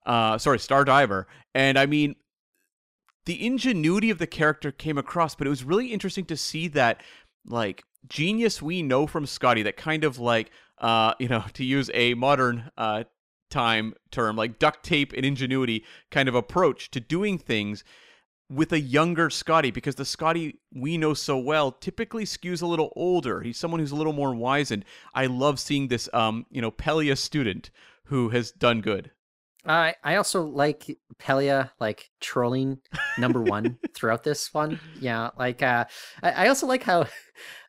Uh, 0.05 0.37
sorry, 0.37 0.59
Star 0.59 0.85
Diver. 0.85 1.29
And 1.55 1.79
I 1.79 1.87
mean, 1.87 2.17
the 3.27 3.47
ingenuity 3.47 4.11
of 4.11 4.19
the 4.19 4.27
character 4.27 4.73
came 4.73 4.99
across, 4.99 5.37
but 5.37 5.47
it 5.47 5.51
was 5.51 5.63
really 5.63 5.93
interesting 5.93 6.25
to 6.27 6.37
see 6.37 6.67
that 6.69 7.01
like 7.47 7.85
genius 8.09 8.61
we 8.61 8.83
know 8.83 9.07
from 9.07 9.27
Scotty, 9.27 9.63
that 9.63 9.77
kind 9.77 10.05
of 10.05 10.19
like 10.19 10.51
uh, 10.79 11.15
you 11.19 11.29
know, 11.29 11.45
to 11.55 11.65
use 11.65 11.91
a 11.95 12.15
modern 12.15 12.71
uh 12.77 13.05
time 13.51 13.95
term, 14.11 14.37
like 14.37 14.59
duct 14.59 14.83
tape 14.83 15.13
and 15.13 15.25
ingenuity 15.25 15.85
kind 16.11 16.29
of 16.29 16.35
approach 16.35 16.91
to 16.91 17.01
doing 17.01 17.39
things 17.39 17.85
with 18.51 18.73
a 18.73 18.81
younger 18.81 19.31
Scotty 19.31 19.71
because 19.71 19.95
the 19.95 20.05
Scotty 20.05 20.61
we 20.75 20.99
know 20.99 21.15
so 21.15 21.39
well 21.39 21.73
typically 21.73 22.25
skews 22.25 22.63
a 22.63 22.67
little 22.67 22.93
older. 22.97 23.41
He's 23.43 23.59
someone 23.59 23.81
who's 23.81 23.93
a 23.93 23.97
little 23.97 24.13
more 24.13 24.35
wizened. 24.35 24.85
I 25.15 25.27
love 25.27 25.59
seeing 25.61 25.89
this 25.89 26.09
um, 26.13 26.47
you 26.51 26.61
know, 26.61 26.71
Pelia 26.71 27.17
student 27.17 27.71
who 28.05 28.31
has 28.31 28.51
done 28.51 28.81
good. 28.81 29.11
I 29.65 29.95
I 30.03 30.17
also 30.17 30.43
like 30.43 30.99
Pelia 31.19 31.71
like 31.79 32.11
trolling 32.21 32.79
number 33.17 33.41
one 33.43 33.79
throughout 33.95 34.25
this 34.25 34.53
one. 34.53 34.81
Yeah, 35.01 35.31
like 35.39 35.63
uh, 35.63 35.85
I, 36.23 36.31
I 36.31 36.49
also 36.49 36.67
like 36.67 36.83
how 36.83 37.07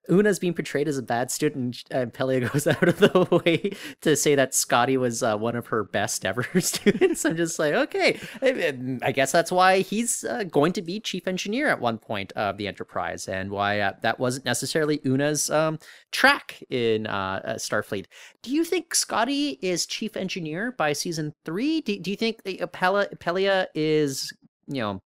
Una's 0.10 0.40
being 0.40 0.54
portrayed 0.54 0.88
as 0.88 0.98
a 0.98 1.02
bad 1.02 1.32
student, 1.32 1.84
and 1.90 2.14
Pelia 2.14 2.42
goes 2.52 2.68
out 2.68 2.88
of 2.88 2.98
the 3.00 3.42
way 3.46 3.72
to 4.02 4.16
say 4.16 4.36
that 4.36 4.54
Scotty 4.54 4.98
was 4.98 5.24
uh, 5.24 5.38
one 5.38 5.56
of 5.56 5.68
her 5.68 5.84
best 5.84 6.26
ever 6.26 6.44
students. 6.60 7.24
I'm 7.26 7.38
just 7.38 7.58
like, 7.58 7.74
okay, 7.74 8.20
I, 8.42 9.00
I 9.02 9.12
guess 9.12 9.32
that's 9.32 9.52
why 9.52 9.80
he's 9.80 10.24
uh, 10.24 10.44
going 10.44 10.74
to 10.74 10.82
be 10.82 11.00
chief 11.00 11.28
engineer 11.28 11.70
at 11.70 11.80
one 11.80 11.98
point 11.98 12.32
of 12.34 12.58
the 12.58 12.68
Enterprise, 12.68 13.28
and 13.28 13.50
why 13.50 13.80
uh, 13.80 13.94
that 14.02 14.20
wasn't 14.20 14.46
necessarily 14.46 15.00
Una's 15.06 15.50
um, 15.50 15.80
track 16.12 16.62
in 16.70 17.08
uh, 17.08 17.42
uh, 17.46 17.54
Starfleet. 17.56 18.06
Do 18.42 18.52
you 18.52 18.66
think 18.66 18.94
Scotty 18.94 19.58
is 19.62 19.86
chief 19.86 20.18
engineer 20.18 20.74
by 20.74 20.94
season 20.94 21.34
three? 21.46 21.82
Do, 21.82 21.98
do 22.00 22.12
you 22.12 22.18
think 22.18 22.40
uh, 22.46 22.68
Pelia 22.68 23.68
is, 23.74 24.34
you 24.68 24.82
know, 24.82 25.02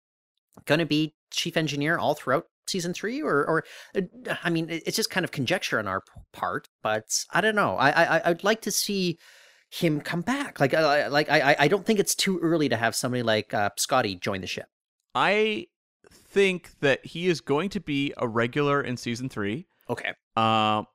going 0.66 0.80
to 0.80 0.86
be 0.86 1.14
chief 1.30 1.56
engineer 1.56 1.98
all 1.98 2.16
throughout 2.16 2.48
season 2.70 2.94
three 2.94 3.22
or 3.22 3.46
or 3.48 3.64
uh, 3.96 4.02
i 4.44 4.50
mean 4.50 4.68
it's 4.70 4.96
just 4.96 5.10
kind 5.10 5.24
of 5.24 5.32
conjecture 5.32 5.80
on 5.80 5.88
our 5.88 6.02
part 6.34 6.68
but 6.84 7.04
i 7.32 7.42
don't 7.42 7.56
know 7.56 7.76
i 7.78 7.90
i 8.18 8.30
i'd 8.30 8.44
like 8.44 8.62
to 8.62 8.72
see 8.72 9.18
him 9.70 10.00
come 10.00 10.22
back 10.22 10.60
like 10.60 10.74
I 10.74 11.08
like 11.08 11.30
i 11.30 11.52
I- 11.52 11.56
i 11.62 11.68
don't 11.68 11.86
think 11.86 12.00
it's 12.00 12.16
too 12.16 12.40
early 12.42 12.70
to 12.70 12.78
have 12.78 12.96
somebody 12.96 13.24
like 13.24 13.54
uh, 13.54 13.70
scotty 13.78 14.16
join 14.16 14.42
the 14.42 14.48
ship 14.48 14.68
I 15.16 15.66
think 16.12 16.80
that 16.82 17.04
he 17.06 17.28
is 17.28 17.42
going 17.42 17.70
to 17.70 17.80
be 17.80 18.14
a 18.18 18.28
regular 18.28 18.82
in 18.82 18.98
season 18.98 19.30
three. 19.30 19.68
okay 19.90 20.14
Um, 20.36 20.86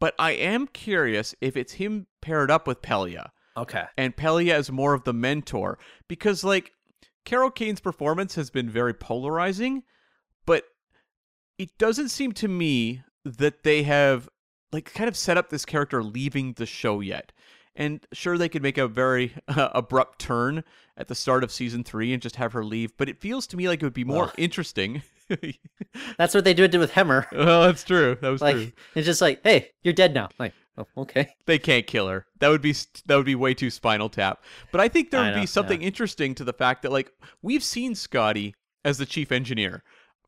but 0.00 0.14
I 0.18 0.32
am 0.32 0.66
curious 0.66 1.34
if 1.40 1.56
it's 1.56 1.72
him 1.74 2.06
paired 2.20 2.50
up 2.50 2.66
with 2.66 2.82
Pelia. 2.82 3.30
okay 3.56 3.84
and 3.96 4.14
Pelia 4.14 4.58
is 4.58 4.70
more 4.70 4.92
of 4.94 5.04
the 5.04 5.14
mentor 5.14 5.78
because 6.08 6.44
like 6.44 6.72
Carol 7.24 7.50
Kane's 7.50 7.80
performance 7.80 8.34
has 8.34 8.50
been 8.50 8.68
very 8.68 8.92
polarizing, 8.92 9.82
but 10.44 10.64
it 11.58 11.76
doesn't 11.78 12.08
seem 12.08 12.32
to 12.32 12.48
me 12.48 13.02
that 13.24 13.62
they 13.62 13.82
have 13.84 14.28
like 14.72 14.92
kind 14.92 15.08
of 15.08 15.16
set 15.16 15.38
up 15.38 15.50
this 15.50 15.64
character 15.64 16.02
leaving 16.02 16.54
the 16.54 16.66
show 16.66 17.00
yet. 17.00 17.32
And 17.76 18.06
sure, 18.12 18.38
they 18.38 18.48
could 18.48 18.62
make 18.62 18.78
a 18.78 18.86
very 18.86 19.34
uh, 19.48 19.70
abrupt 19.74 20.20
turn 20.20 20.62
at 20.96 21.08
the 21.08 21.14
start 21.14 21.42
of 21.42 21.50
season 21.50 21.82
three 21.82 22.12
and 22.12 22.22
just 22.22 22.36
have 22.36 22.52
her 22.52 22.64
leave, 22.64 22.96
but 22.96 23.08
it 23.08 23.20
feels 23.20 23.46
to 23.48 23.56
me 23.56 23.68
like 23.68 23.82
it 23.82 23.86
would 23.86 23.92
be 23.94 24.04
more 24.04 24.24
Ugh. 24.24 24.34
interesting. 24.36 25.02
that's 26.18 26.34
what 26.34 26.44
they 26.44 26.52
did 26.52 26.74
with 26.76 26.92
hemmer 26.92 27.26
well, 27.32 27.62
that's 27.66 27.82
true. 27.82 28.16
That 28.20 28.28
was 28.28 28.42
like 28.42 28.56
true. 28.56 28.72
it's 28.94 29.06
just 29.06 29.22
like 29.22 29.40
hey 29.42 29.70
you're 29.82 29.94
dead 29.94 30.12
now 30.12 30.28
like 30.38 30.52
oh, 30.76 30.86
okay 30.98 31.30
They 31.46 31.58
can't 31.58 31.86
kill 31.86 32.08
her. 32.08 32.26
That 32.40 32.48
would 32.48 32.60
be 32.60 32.74
that 33.06 33.16
would 33.16 33.24
be 33.24 33.34
way 33.34 33.54
too 33.54 33.70
Spinal 33.70 34.10
Tap. 34.10 34.44
But 34.70 34.82
I 34.82 34.88
think 34.88 35.10
there 35.10 35.22
would 35.22 35.34
know, 35.34 35.40
be 35.40 35.46
something 35.46 35.80
interesting 35.80 36.34
to 36.34 36.44
the 36.44 36.52
fact 36.52 36.82
that 36.82 36.92
like 36.92 37.10
we've 37.42 37.64
seen 37.64 37.94
Scotty 37.94 38.54
as 38.84 38.98
the 38.98 39.06
chief 39.06 39.32
engineer 39.32 39.82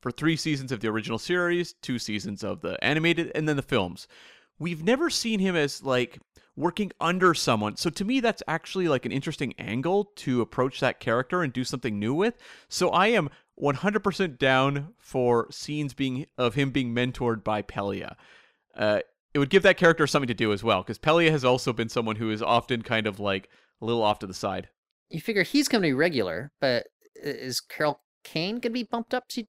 for 0.06 0.12
three 0.12 0.36
seasons 0.36 0.70
of 0.70 0.78
the 0.78 0.86
original 0.86 1.18
series, 1.18 1.72
two 1.82 1.98
seasons 1.98 2.44
of 2.44 2.60
the 2.60 2.78
animated, 2.84 3.32
and 3.34 3.48
then 3.48 3.56
the 3.56 3.60
films. 3.62 4.06
We've 4.56 4.84
never 4.84 5.10
seen 5.10 5.40
him 5.40 5.56
as 5.56 5.82
like 5.82 6.20
working 6.54 6.92
under 7.00 7.34
someone. 7.34 7.74
So 7.74 7.90
to 7.90 8.04
me, 8.04 8.20
that's 8.20 8.40
actually 8.46 8.86
like 8.86 9.04
an 9.04 9.10
interesting 9.10 9.52
angle 9.58 10.12
to 10.18 10.42
approach 10.42 10.78
that 10.78 11.00
character 11.00 11.42
and 11.42 11.52
do 11.52 11.64
something 11.64 11.98
new 11.98 12.14
with. 12.14 12.38
So 12.68 12.90
I 12.90 13.08
am 13.08 13.30
100% 13.60 14.38
down 14.38 14.94
for 14.96 15.48
scenes 15.50 15.92
being 15.92 16.26
of 16.38 16.54
him 16.54 16.70
being 16.70 16.94
mentored 16.94 17.42
by 17.42 17.62
Pelia. 17.62 18.14
Uh, 18.76 19.00
it 19.34 19.40
would 19.40 19.50
give 19.50 19.64
that 19.64 19.76
character 19.76 20.06
something 20.06 20.28
to 20.28 20.34
do 20.34 20.52
as 20.52 20.62
well, 20.62 20.82
because 20.82 20.98
Pelia 20.98 21.32
has 21.32 21.44
also 21.44 21.72
been 21.72 21.88
someone 21.88 22.14
who 22.14 22.30
is 22.30 22.42
often 22.42 22.82
kind 22.82 23.08
of 23.08 23.18
like 23.18 23.48
a 23.82 23.84
little 23.84 24.04
off 24.04 24.20
to 24.20 24.28
the 24.28 24.34
side. 24.34 24.68
you 25.10 25.20
figure 25.20 25.42
he's 25.42 25.66
going 25.66 25.82
to 25.82 25.88
be 25.88 25.92
regular 25.92 26.52
but 26.60 26.86
is 27.16 27.60
carol 27.60 28.02
kane 28.22 28.54
going 28.54 28.62
to 28.62 28.70
be 28.70 28.84
bumped 28.84 29.12
up 29.12 29.26
to 29.28 29.44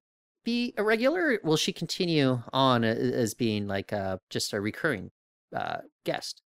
be 0.47 0.73
a 0.77 0.83
regular 0.83 1.21
or 1.33 1.39
will 1.43 1.57
she 1.57 1.73
continue 1.73 2.41
on 2.53 2.83
as 2.85 3.33
being 3.33 3.67
like 3.67 3.91
uh 3.91 4.17
just 4.29 4.53
a 4.53 4.61
recurring 4.61 5.11
uh 5.53 5.79
guest 6.05 6.41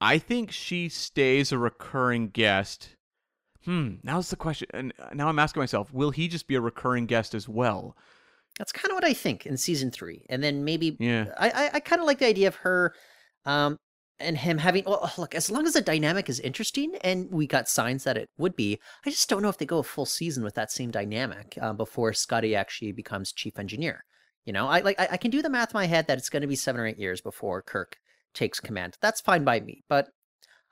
I 0.00 0.18
think 0.18 0.52
she 0.52 0.88
stays 0.88 1.50
a 1.50 1.58
recurring 1.58 2.28
guest. 2.28 2.90
Hmm, 3.64 3.94
now's 4.04 4.30
the 4.30 4.36
question. 4.36 4.68
And 4.72 4.92
now 5.12 5.28
I'm 5.28 5.40
asking 5.40 5.60
myself, 5.60 5.92
will 5.92 6.12
he 6.12 6.28
just 6.28 6.46
be 6.46 6.54
a 6.54 6.60
recurring 6.60 7.06
guest 7.06 7.34
as 7.34 7.48
well? 7.48 7.96
That's 8.58 8.70
kind 8.70 8.92
of 8.92 8.94
what 8.94 9.04
I 9.04 9.12
think 9.12 9.44
in 9.44 9.56
season 9.56 9.90
three, 9.90 10.24
and 10.30 10.42
then 10.42 10.64
maybe 10.64 10.96
Yeah. 11.00 11.26
I 11.36 11.50
I, 11.50 11.70
I 11.74 11.80
kind 11.80 12.00
of 12.00 12.06
like 12.06 12.18
the 12.18 12.26
idea 12.26 12.46
of 12.48 12.56
her, 12.56 12.94
um, 13.44 13.76
and 14.20 14.38
him 14.38 14.58
having. 14.58 14.84
Well, 14.86 15.10
look, 15.18 15.34
as 15.34 15.50
long 15.50 15.66
as 15.66 15.74
the 15.74 15.80
dynamic 15.80 16.28
is 16.28 16.40
interesting, 16.40 16.94
and 17.02 17.30
we 17.30 17.46
got 17.46 17.68
signs 17.68 18.04
that 18.04 18.16
it 18.16 18.28
would 18.38 18.56
be, 18.56 18.78
I 19.06 19.10
just 19.10 19.28
don't 19.28 19.42
know 19.42 19.48
if 19.48 19.58
they 19.58 19.66
go 19.66 19.78
a 19.78 19.82
full 19.82 20.06
season 20.06 20.44
with 20.44 20.54
that 20.54 20.70
same 20.72 20.90
dynamic 20.90 21.56
uh, 21.60 21.72
before 21.72 22.12
Scotty 22.12 22.54
actually 22.54 22.92
becomes 22.92 23.32
chief 23.32 23.58
engineer. 23.58 24.04
You 24.44 24.52
know, 24.52 24.66
I 24.66 24.80
like 24.80 24.98
I, 25.00 25.16
can 25.18 25.30
do 25.30 25.42
the 25.42 25.50
math 25.50 25.70
in 25.70 25.78
my 25.78 25.86
head 25.86 26.06
that 26.06 26.18
it's 26.18 26.30
going 26.30 26.40
to 26.42 26.46
be 26.48 26.56
seven 26.56 26.80
or 26.80 26.86
eight 26.86 26.98
years 26.98 27.20
before 27.20 27.60
Kirk 27.62 27.96
takes 28.34 28.60
command. 28.60 28.96
That's 29.00 29.20
fine 29.20 29.44
by 29.44 29.60
me, 29.60 29.84
but. 29.88 30.08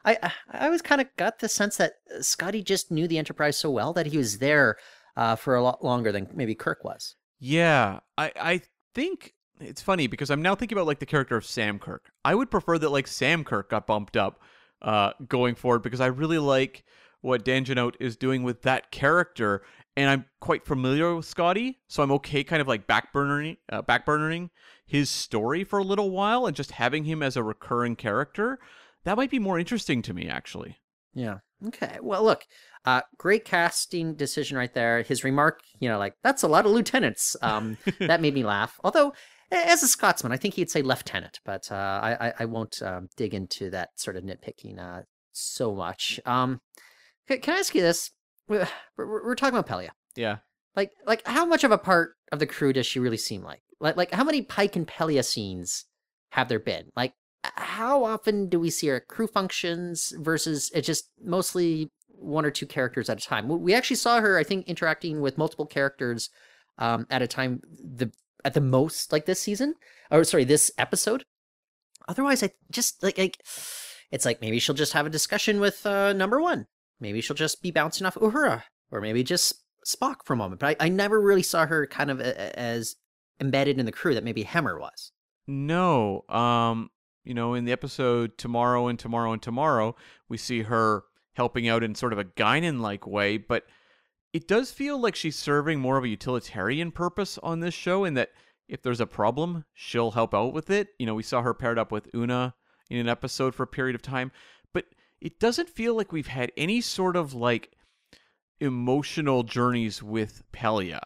I, 0.05 0.17
I- 0.23 0.33
I 0.53 0.67
always 0.67 0.83
kind 0.83 1.01
of 1.01 1.09
got 1.17 1.41
the 1.41 1.49
sense 1.49 1.79
that 1.79 1.95
uh, 2.17 2.23
Scotty 2.23 2.63
just 2.63 2.93
knew 2.93 3.09
the 3.09 3.19
Enterprise 3.19 3.57
so 3.59 3.73
well 3.73 3.93
that 3.95 4.07
he 4.07 4.17
was 4.17 4.39
there 4.39 4.77
uh, 5.17 5.35
for 5.35 5.57
a 5.57 5.63
lot 5.63 5.85
longer 5.85 6.13
than 6.13 6.29
maybe 6.33 6.55
Kirk 6.55 6.85
was. 6.85 7.17
Yeah, 7.41 7.99
I 8.17 8.31
I 8.37 8.61
think 8.95 9.35
it's 9.61 9.83
funny 9.83 10.07
because 10.07 10.31
I'm 10.31 10.43
now 10.43 10.55
thinking 10.55 10.77
about 10.77 10.87
like 10.87 10.99
the 10.99 11.07
character 11.07 11.37
of 11.37 11.45
Sam 11.45 11.79
Kirk. 11.79 12.11
I 12.25 12.35
would 12.35 12.51
prefer 12.51 12.79
that 12.79 12.91
like 12.91 13.07
Sam 13.07 13.45
Kirk 13.45 13.71
got 13.71 13.87
bumped 13.87 14.17
up 14.17 14.41
uh 14.83 15.13
going 15.27 15.55
forward 15.55 15.83
because 15.83 16.01
I 16.01 16.07
really 16.07 16.39
like 16.39 16.85
what 17.23 17.45
Dan 17.45 17.65
Jeannotte 17.65 17.97
is 17.99 18.17
doing 18.17 18.43
with 18.43 18.63
that 18.63 18.91
character 18.91 19.63
and 19.97 20.11
I'm 20.11 20.27
quite 20.41 20.67
familiar 20.67 21.15
with 21.17 21.25
Scotty, 21.25 21.79
so 21.89 22.03
I'm 22.03 22.13
okay 22.13 22.45
kind 22.45 22.61
of 22.61 22.69
like 22.69 22.87
backburnering 22.87 23.57
uh, 23.71 23.83
backburnering 23.83 24.51
his 24.85 25.11
story 25.11 25.65
for 25.65 25.79
a 25.79 25.85
little 25.85 26.11
while 26.11 26.47
and 26.47 26.55
just 26.55 26.73
having 26.73 27.05
him 27.05 27.23
as 27.23 27.37
a 27.37 27.43
recurring 27.43 27.97
character. 27.97 28.59
That 29.05 29.17
might 29.17 29.31
be 29.31 29.39
more 29.39 29.59
interesting 29.59 30.03
to 30.03 30.15
me 30.15 30.29
actually. 30.29 30.79
Yeah. 31.15 31.39
Okay. 31.69 31.99
Well, 32.03 32.23
look, 32.23 32.47
uh, 32.85 33.01
great 33.17 33.45
casting 33.47 34.15
decision 34.15 34.59
right 34.59 34.73
there. 34.73 35.03
His 35.03 35.25
remark, 35.25 35.61
you 35.81 35.89
know, 35.89 35.99
like 35.99 36.15
that's 36.23 36.43
a 36.43 36.49
lot 36.49 36.67
of 36.67 36.73
lieutenants. 36.73 37.35
Um, 37.41 37.79
that 38.01 38.21
made 38.21 38.35
me 38.35 38.45
laugh. 38.45 38.79
Although, 38.85 39.15
as 39.51 39.83
a 39.83 39.89
Scotsman, 39.89 40.33
I 40.33 40.37
think 40.37 40.55
he'd 40.55 40.71
say 40.71 40.83
lieutenant, 40.83 41.41
but 41.45 41.71
uh, 41.71 41.75
I, 41.75 42.33
I 42.41 42.45
won't 42.45 42.83
um, 42.83 43.09
dig 43.17 43.35
into 43.35 43.71
that 43.71 43.91
sort 43.97 44.17
of 44.17 44.25
nitpicking 44.25 44.79
uh, 44.79 45.03
so 45.33 45.75
much. 45.75 46.21
Um, 46.27 46.61
can 47.29 47.55
I 47.55 47.59
ask 47.59 47.75
you 47.75 47.83
this? 47.83 48.11
We're, 48.49 48.69
we're, 48.97 49.35
talking 49.35 49.59
about 49.59 49.69
Pelia. 49.69 49.91
Yeah. 50.15 50.39
Like, 50.75 50.93
like 51.07 51.27
how 51.27 51.45
much 51.45 51.65
of 51.65 51.73
a 51.73 51.79
part 51.79 52.15
of 52.33 52.39
the 52.39 52.47
crew 52.47 52.73
does 52.73 52.87
she 52.87 53.01
really 53.01 53.17
seem 53.17 53.43
like? 53.43 53.63
Like, 53.81 53.97
like 53.97 54.13
how 54.13 54.25
many 54.25 54.43
Pike 54.43 54.77
and 54.77 54.87
Pelia 54.87 55.25
scenes 55.25 55.85
have 56.31 56.49
there 56.49 56.61
been? 56.61 56.91
Like, 56.97 57.15
how 57.43 58.05
often 58.05 58.49
do 58.49 58.59
we 58.61 58.71
see 58.71 58.89
her 58.89 59.01
crew 59.01 59.27
functions 59.27 60.13
versus 60.19 60.71
it's 60.75 60.87
just 60.87 61.11
mostly 61.23 61.91
one 62.09 62.45
or 62.45 62.51
two 62.51 62.67
characters 62.67 63.09
at 63.11 63.19
a 63.19 63.27
time? 63.27 63.49
We- 63.49 63.57
We 63.59 63.75
actually 63.75 63.97
saw 63.97 64.21
her, 64.21 64.39
I 64.39 64.45
think, 64.45 64.67
interacting 64.69 65.21
with 65.21 65.39
multiple 65.39 65.67
characters 65.67 66.31
um, 66.79 67.07
at 67.11 67.23
a 67.23 67.27
time. 67.27 67.61
The 67.83 68.13
at 68.47 68.55
the 68.55 68.61
most, 68.61 69.13
like 69.13 69.27
this 69.27 69.41
season, 69.43 69.75
or 70.11 70.25
sorry, 70.25 70.45
this 70.45 70.71
episode. 70.79 71.25
Otherwise, 72.09 72.43
I 72.43 72.51
just 72.71 73.03
like 73.03 73.19
like 73.19 73.43
it's 74.11 74.25
like 74.25 74.41
maybe 74.41 74.59
she'll 74.61 74.75
just 74.75 74.93
have 74.93 75.07
a 75.07 75.11
discussion 75.11 75.61
with 75.61 75.85
uh, 75.85 76.13
number 76.13 76.41
one. 76.41 76.67
Maybe 77.01 77.21
she'll 77.21 77.37
just 77.37 77.61
be 77.61 77.71
bouncing 77.73 78.07
off 78.07 78.15
Uhura, 78.15 78.63
or 78.91 79.01
maybe 79.01 79.23
just 79.25 79.55
Spock 79.85 80.17
for 80.25 80.33
a 80.33 80.37
moment. 80.37 80.61
But 80.61 80.77
I, 80.81 80.87
I 80.87 80.89
never 80.89 81.21
really 81.21 81.43
saw 81.43 81.67
her 81.67 81.87
kind 81.87 82.11
of 82.11 82.21
a, 82.21 82.31
a- 82.31 82.59
as 82.59 82.97
embedded 83.41 83.79
in 83.79 83.85
the 83.87 83.93
crew 83.93 84.15
that 84.15 84.25
maybe 84.25 84.45
Hemmer 84.45 84.79
was. 84.81 85.13
No. 85.47 86.25
Um, 86.29 86.91
you 87.25 87.35
know, 87.35 87.55
in 87.55 87.65
the 87.65 87.73
episode 87.73 88.39
Tomorrow 88.39 88.87
and 88.87 88.99
Tomorrow 88.99 89.33
and 89.33 89.43
Tomorrow, 89.43 89.97
we 90.29 90.37
see 90.39 90.63
her 90.63 91.03
helping 91.35 91.69
out 91.69 91.83
in 91.83 91.95
sort 91.95 92.13
of 92.13 92.19
a 92.19 92.25
Guinan 92.25 92.81
like 92.81 93.07
way, 93.07 93.37
but 93.37 93.65
it 94.37 94.47
does 94.47 94.71
feel 94.71 95.01
like 95.01 95.17
she's 95.17 95.35
serving 95.35 95.81
more 95.81 95.97
of 95.97 96.05
a 96.05 96.09
utilitarian 96.09 96.93
purpose 96.93 97.39
on 97.43 97.61
this 97.61 97.73
show 97.73 98.05
in 98.05 98.13
that 98.13 98.33
if 98.69 98.83
there's 98.83 99.01
a 99.01 99.07
problem, 99.07 99.65
she'll 99.73 100.11
help 100.11 100.35
out 100.35 100.53
with 100.53 100.69
it. 100.69 100.89
You 100.99 101.07
know, 101.07 101.15
we 101.15 101.23
saw 101.23 101.41
her 101.41 101.55
paired 101.55 101.79
up 101.79 101.91
with 101.91 102.15
Una 102.15 102.55
in 102.91 102.99
an 102.99 103.09
episode 103.09 103.55
for 103.55 103.63
a 103.63 103.67
period 103.67 103.95
of 103.95 104.03
time, 104.03 104.31
but 104.75 104.85
it 105.23 105.41
doesn't 105.41 105.71
feel 105.71 105.97
like 105.97 106.13
we've 106.13 106.27
had 106.27 106.53
any 106.55 106.83
sort 106.83 107.17
of 107.17 107.33
like 107.33 107.73
emotional 108.61 109.43
journeys 109.43 110.03
with 110.03 110.43
Pelia 110.53 111.01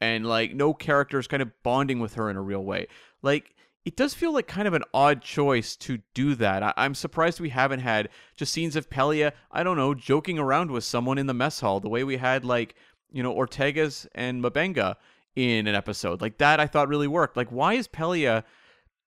and 0.00 0.26
like 0.26 0.52
no 0.52 0.74
characters 0.74 1.28
kind 1.28 1.42
of 1.42 1.52
bonding 1.62 2.00
with 2.00 2.14
her 2.14 2.28
in 2.28 2.36
a 2.36 2.42
real 2.42 2.64
way. 2.64 2.88
Like 3.22 3.54
it 3.86 3.94
does 3.94 4.14
feel 4.14 4.32
like 4.32 4.48
kind 4.48 4.66
of 4.66 4.74
an 4.74 4.82
odd 4.92 5.22
choice 5.22 5.76
to 5.76 6.00
do 6.12 6.34
that. 6.34 6.60
I- 6.60 6.74
am 6.76 6.94
surprised 6.96 7.38
we 7.38 7.50
haven't 7.50 7.80
had 7.80 8.08
just 8.34 8.52
scenes 8.52 8.74
of 8.74 8.90
Pelia, 8.90 9.32
I 9.52 9.62
don't 9.62 9.76
know, 9.76 9.94
joking 9.94 10.40
around 10.40 10.72
with 10.72 10.82
someone 10.82 11.18
in 11.18 11.28
the 11.28 11.34
mess 11.34 11.60
hall 11.60 11.78
the 11.78 11.88
way 11.88 12.02
we 12.02 12.16
had 12.16 12.44
like, 12.44 12.74
you 13.12 13.22
know, 13.22 13.32
Ortegas 13.32 14.08
and 14.12 14.42
M'Benga 14.42 14.96
in 15.36 15.68
an 15.68 15.76
episode. 15.76 16.20
Like 16.20 16.38
that 16.38 16.58
I 16.58 16.66
thought 16.66 16.88
really 16.88 17.06
worked. 17.06 17.36
Like 17.36 17.52
why 17.52 17.74
is 17.74 17.86
Pelia 17.86 18.42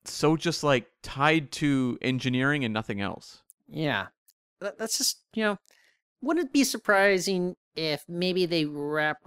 so 0.05 0.37
just 0.37 0.63
like 0.63 0.87
tied 1.03 1.51
to 1.53 1.97
engineering 2.01 2.63
and 2.63 2.73
nothing 2.73 3.01
else? 3.01 3.41
Yeah. 3.67 4.07
That's 4.61 4.97
just, 4.97 5.21
you 5.33 5.43
know, 5.43 5.57
wouldn't 6.21 6.47
it 6.47 6.53
be 6.53 6.63
surprising 6.63 7.55
if 7.75 8.05
maybe 8.07 8.45
they 8.45 8.63
wrap 8.63 9.17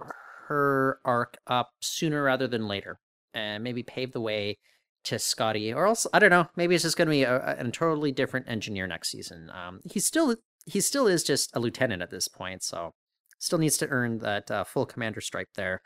her 0.47 0.97
arc 1.05 1.37
up 1.45 1.69
sooner 1.79 2.23
rather 2.23 2.47
than 2.47 2.67
later 2.67 2.97
and 3.35 3.63
maybe 3.63 3.83
pave 3.83 4.13
the 4.13 4.21
way 4.21 4.57
to 5.05 5.19
Scotty 5.19 5.73
or 5.73 5.85
else 5.85 6.07
I 6.13 6.19
don't 6.19 6.29
know, 6.29 6.47
maybe 6.55 6.75
it's 6.75 6.83
just 6.83 6.97
going 6.97 7.07
to 7.07 7.11
be 7.11 7.23
a, 7.23 7.57
a, 7.59 7.67
a, 7.67 7.71
totally 7.71 8.11
different 8.11 8.47
engineer 8.47 8.87
next 8.87 9.09
season. 9.09 9.49
Um 9.53 9.81
he 9.91 9.99
still 9.99 10.35
he 10.65 10.79
still 10.81 11.07
is 11.07 11.23
just 11.23 11.55
a 11.55 11.59
lieutenant 11.59 12.01
at 12.01 12.09
this 12.11 12.27
point, 12.27 12.63
so 12.63 12.93
still 13.39 13.59
needs 13.59 13.77
to 13.77 13.87
earn 13.89 14.19
that 14.19 14.49
uh, 14.49 14.63
full 14.63 14.85
commander 14.85 15.21
stripe 15.21 15.49
there. 15.55 15.81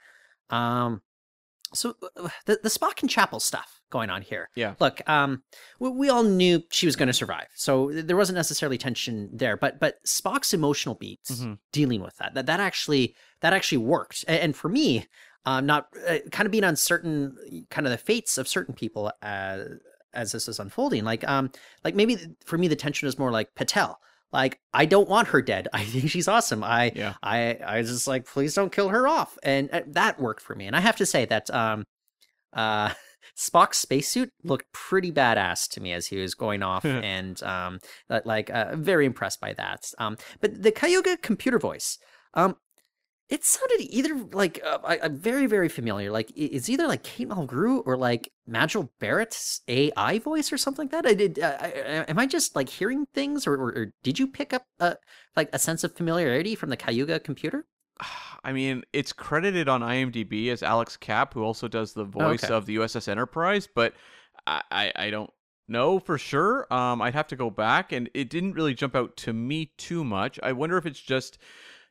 Um 0.50 1.02
so 1.74 1.96
uh, 2.16 2.30
the 2.46 2.60
the 2.64 2.70
Spock 2.70 3.02
and 3.02 3.10
Chapel 3.10 3.40
stuff 3.40 3.82
going 3.90 4.10
on 4.10 4.22
here. 4.22 4.50
Yeah. 4.56 4.76
Look, 4.80 5.02
um, 5.10 5.44
we, 5.80 5.90
we 5.90 6.10
all 6.10 6.24
knew 6.24 6.64
she 6.72 6.86
was 6.86 6.96
going 6.96 7.08
to 7.08 7.14
survive, 7.14 7.48
so 7.56 7.92
there 7.92 8.16
wasn't 8.18 8.36
necessarily 8.38 8.78
tension 8.78 9.30
there. 9.34 9.58
But 9.58 9.80
but 9.80 9.96
Spock's 10.06 10.54
emotional 10.54 10.96
beats 10.96 11.32
Mm-hmm. 11.32 11.54
dealing 11.74 12.02
with 12.02 12.16
that 12.18 12.34
that 12.36 12.46
that 12.46 12.60
actually 12.60 13.16
that 13.42 13.54
actually 13.54 13.80
worked. 13.80 14.24
And, 14.28 14.40
and 14.40 14.56
for 14.56 14.70
me, 14.70 15.08
um, 15.48 15.66
not 15.66 15.88
uh, 16.06 16.18
kind 16.30 16.46
of 16.46 16.52
being 16.52 16.66
uncertain, 16.66 17.66
kind 17.70 17.88
of 17.88 17.92
the 17.92 17.98
fates 17.98 18.38
of 18.38 18.50
certain 18.50 18.76
people 18.76 19.14
as 19.22 19.80
as 20.14 20.34
this 20.34 20.50
is 20.50 20.60
unfolding. 20.60 21.06
Like 21.06 21.26
um, 21.26 21.52
like 21.86 21.96
maybe 21.96 22.18
for 22.46 22.58
me 22.58 22.68
the 22.68 22.76
tension 22.76 23.08
is 23.08 23.18
more 23.18 23.32
like 23.32 23.56
Batel. 23.56 23.96
Like 24.34 24.60
I 24.74 24.86
don't 24.86 25.08
want 25.08 25.30
her 25.30 25.42
dead. 25.42 25.70
I 25.74 25.86
think 25.86 26.10
she's 26.10 26.28
awesome. 26.28 26.66
I 26.66 26.92
Yeah. 26.94 27.14
I 27.24 27.60
I 27.66 27.78
was 27.78 27.90
just 27.90 28.10
like 28.10 28.26
please 28.26 28.54
don't 28.56 28.74
kill 28.74 28.90
her 28.90 29.08
off, 29.08 29.38
and 29.42 29.70
uh, 29.72 29.84
that 29.88 30.20
worked 30.20 30.42
for 30.42 30.54
me. 30.54 30.68
And 30.68 30.76
I 30.76 30.82
have 30.82 30.98
to 30.98 31.06
say 31.06 31.24
that 31.24 31.50
um, 31.50 31.86
uh, 32.52 32.92
Spock's 33.38 33.78
spacesuit 33.78 34.30
looked 34.44 34.70
pretty 34.74 35.14
badass 35.14 35.70
to 35.70 35.82
me 35.82 35.94
as 35.94 36.08
he 36.08 36.18
was 36.18 36.36
going 36.36 36.62
off, 36.62 36.84
and 36.86 37.42
um, 37.44 37.80
like 38.26 38.50
uh, 38.50 38.76
very 38.76 39.06
impressed 39.06 39.40
by 39.40 39.54
that. 39.54 39.94
Um, 39.98 40.18
but 40.42 40.62
the 40.62 40.74
Cayuga 40.74 41.16
computer 41.16 41.58
voice, 41.58 42.00
um, 42.34 42.58
it 43.30 43.44
sounded 43.44 43.82
either 43.82 44.16
like 44.32 44.62
uh, 44.64 44.80
I, 44.84 45.00
I'm 45.04 45.18
very 45.18 45.48
very 45.48 45.70
familiar. 45.70 46.12
Like 46.12 46.32
it's 46.36 46.70
either 46.70 46.88
like 46.88 47.04
Kate 47.04 47.28
Mulgrew 47.28 47.84
or 47.86 47.98
like 47.98 48.32
Majel 48.46 48.92
Barrett's 49.00 49.62
AI 49.68 50.20
voice 50.20 50.52
or 50.52 50.58
something 50.58 50.86
like 50.86 50.92
that. 50.92 51.10
I 51.10 51.14
did. 51.14 51.40
Uh, 51.40 51.58
I, 51.60 51.66
I- 51.66 52.06
am 52.10 52.20
I 52.20 52.26
just 52.26 52.56
like 52.56 52.70
hearing 52.70 53.06
things, 53.14 53.46
or, 53.46 53.56
or, 53.56 53.70
or 53.70 53.94
did 54.04 54.18
you 54.18 54.28
pick 54.28 54.54
up 54.54 54.66
a 54.80 54.98
like 55.36 55.50
a 55.54 55.60
sense 55.60 55.84
of 55.84 55.96
familiarity 55.96 56.56
from 56.56 56.70
the 56.70 56.78
Cayuga 56.78 57.20
computer? 57.20 57.66
I 58.44 58.54
mean, 58.54 58.84
it's 58.94 59.12
credited 59.12 59.68
on 59.68 59.82
IMDb 59.82 60.50
as 60.50 60.64
Alex 60.64 60.96
Kapp, 60.96 61.34
who 61.34 61.44
also 61.44 61.68
does 61.68 61.94
the 61.94 62.06
voice 62.06 62.46
okay. 62.46 62.54
of 62.54 62.66
the 62.66 62.78
USS 62.78 63.08
Enterprise, 63.08 63.68
but 63.74 63.94
I, 64.46 64.62
I, 64.72 64.92
I 64.96 65.10
don't 65.10 65.30
know 65.68 66.00
for 66.00 66.18
sure. 66.18 66.72
Um, 66.74 67.02
I'd 67.02 67.16
have 67.16 67.28
to 67.28 67.36
go 67.36 67.50
back, 67.50 67.92
and 67.92 68.10
it 68.14 68.30
didn't 68.30 68.54
really 68.54 68.74
jump 68.74 68.96
out 68.96 69.18
to 69.18 69.34
me 69.34 69.74
too 69.78 70.04
much. 70.04 70.40
I 70.42 70.54
wonder 70.54 70.78
if 70.78 70.86
it's 70.86 71.02
just, 71.02 71.38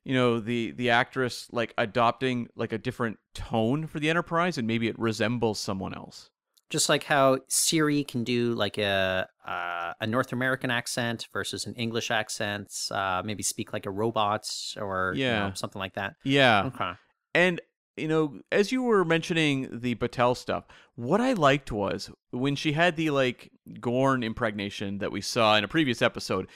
you 0.06 0.14
know, 0.14 0.38
the 0.40 0.70
the 0.80 0.88
actress 0.90 1.48
like 1.50 1.74
adopting 1.76 2.48
like 2.54 2.72
a 2.72 2.78
different 2.78 3.16
tone 3.34 3.86
for 3.88 3.98
the 4.00 4.08
Enterprise, 4.08 4.56
and 4.58 4.66
maybe 4.66 4.86
it 4.88 4.98
resembles 4.98 5.58
someone 5.58 5.94
else. 6.02 6.30
just 6.68 6.88
like 6.88 7.04
how 7.04 7.38
Siri 7.48 8.02
can 8.12 8.24
do 8.24 8.40
like 8.64 8.76
a 8.78 9.26
uh, 9.46 9.92
a 10.00 10.06
North 10.06 10.32
American 10.32 10.70
accent 10.70 11.28
versus 11.32 11.66
an 11.66 11.74
English 11.74 12.10
accent, 12.10 12.68
uh, 12.90 13.22
maybe 13.24 13.42
speak 13.42 13.72
like 13.72 13.86
a 13.86 13.90
robot 14.02 14.42
or 14.76 15.12
you 15.16 15.24
know, 15.24 15.46
Yeah. 15.48 15.52
something 15.54 15.80
like 15.84 15.94
that. 15.94 16.14
Yeah, 16.24 16.66
Okay. 16.70 16.92
And 17.34 17.60
you 17.96 18.08
know, 18.08 18.24
as 18.52 18.72
you 18.72 18.82
were 18.82 19.04
mentioning 19.04 19.68
the 19.84 19.94
Batel 19.94 20.36
stuff, 20.36 20.64
what 20.96 21.20
I 21.20 21.32
liked 21.32 21.70
was 21.72 22.10
when 22.30 22.54
she 22.56 22.72
had 22.72 22.96
the 22.96 23.10
like 23.10 23.50
Gorn 23.80 24.22
impregnation 24.22 24.98
that 24.98 25.10
we 25.12 25.20
saw 25.20 25.56
in 25.56 25.64
a 25.64 25.68
previous 25.68 26.02
episode. 26.02 26.46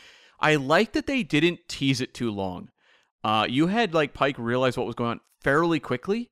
I 0.40 0.56
liked 0.56 0.92
that 0.94 1.06
they 1.06 1.22
didn't 1.22 1.60
tease 1.68 2.00
it 2.00 2.12
too 2.14 2.30
long. 2.30 2.70
Uh, 3.22 3.46
you 3.48 3.66
had 3.66 3.94
like 3.94 4.14
Pike 4.14 4.36
realize 4.38 4.76
what 4.76 4.86
was 4.86 4.94
going 4.94 5.10
on 5.10 5.20
fairly 5.42 5.80
quickly, 5.80 6.30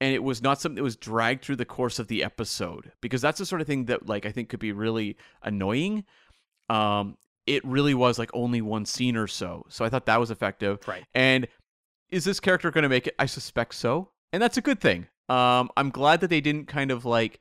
and 0.00 0.14
it 0.14 0.22
was 0.22 0.42
not 0.42 0.60
something 0.60 0.76
that 0.76 0.82
was 0.82 0.96
dragged 0.96 1.44
through 1.44 1.56
the 1.56 1.64
course 1.64 1.98
of 1.98 2.08
the 2.08 2.22
episode 2.22 2.92
because 3.00 3.20
that's 3.20 3.38
the 3.38 3.46
sort 3.46 3.60
of 3.60 3.66
thing 3.66 3.86
that 3.86 4.06
like 4.06 4.26
I 4.26 4.32
think 4.32 4.48
could 4.48 4.60
be 4.60 4.72
really 4.72 5.16
annoying. 5.42 6.04
Um, 6.70 7.16
it 7.46 7.64
really 7.64 7.94
was 7.94 8.18
like 8.18 8.30
only 8.34 8.60
one 8.60 8.84
scene 8.84 9.16
or 9.16 9.26
so, 9.26 9.64
so 9.68 9.84
I 9.84 9.88
thought 9.88 10.06
that 10.06 10.20
was 10.20 10.30
effective. 10.30 10.80
Right. 10.86 11.04
And 11.14 11.48
is 12.10 12.24
this 12.24 12.40
character 12.40 12.70
going 12.70 12.82
to 12.82 12.88
make 12.88 13.06
it? 13.06 13.14
I 13.18 13.26
suspect 13.26 13.74
so, 13.74 14.10
and 14.32 14.42
that's 14.42 14.56
a 14.56 14.62
good 14.62 14.80
thing. 14.80 15.08
Um, 15.28 15.70
I'm 15.76 15.90
glad 15.90 16.20
that 16.20 16.28
they 16.28 16.40
didn't 16.40 16.66
kind 16.66 16.90
of 16.90 17.04
like. 17.04 17.40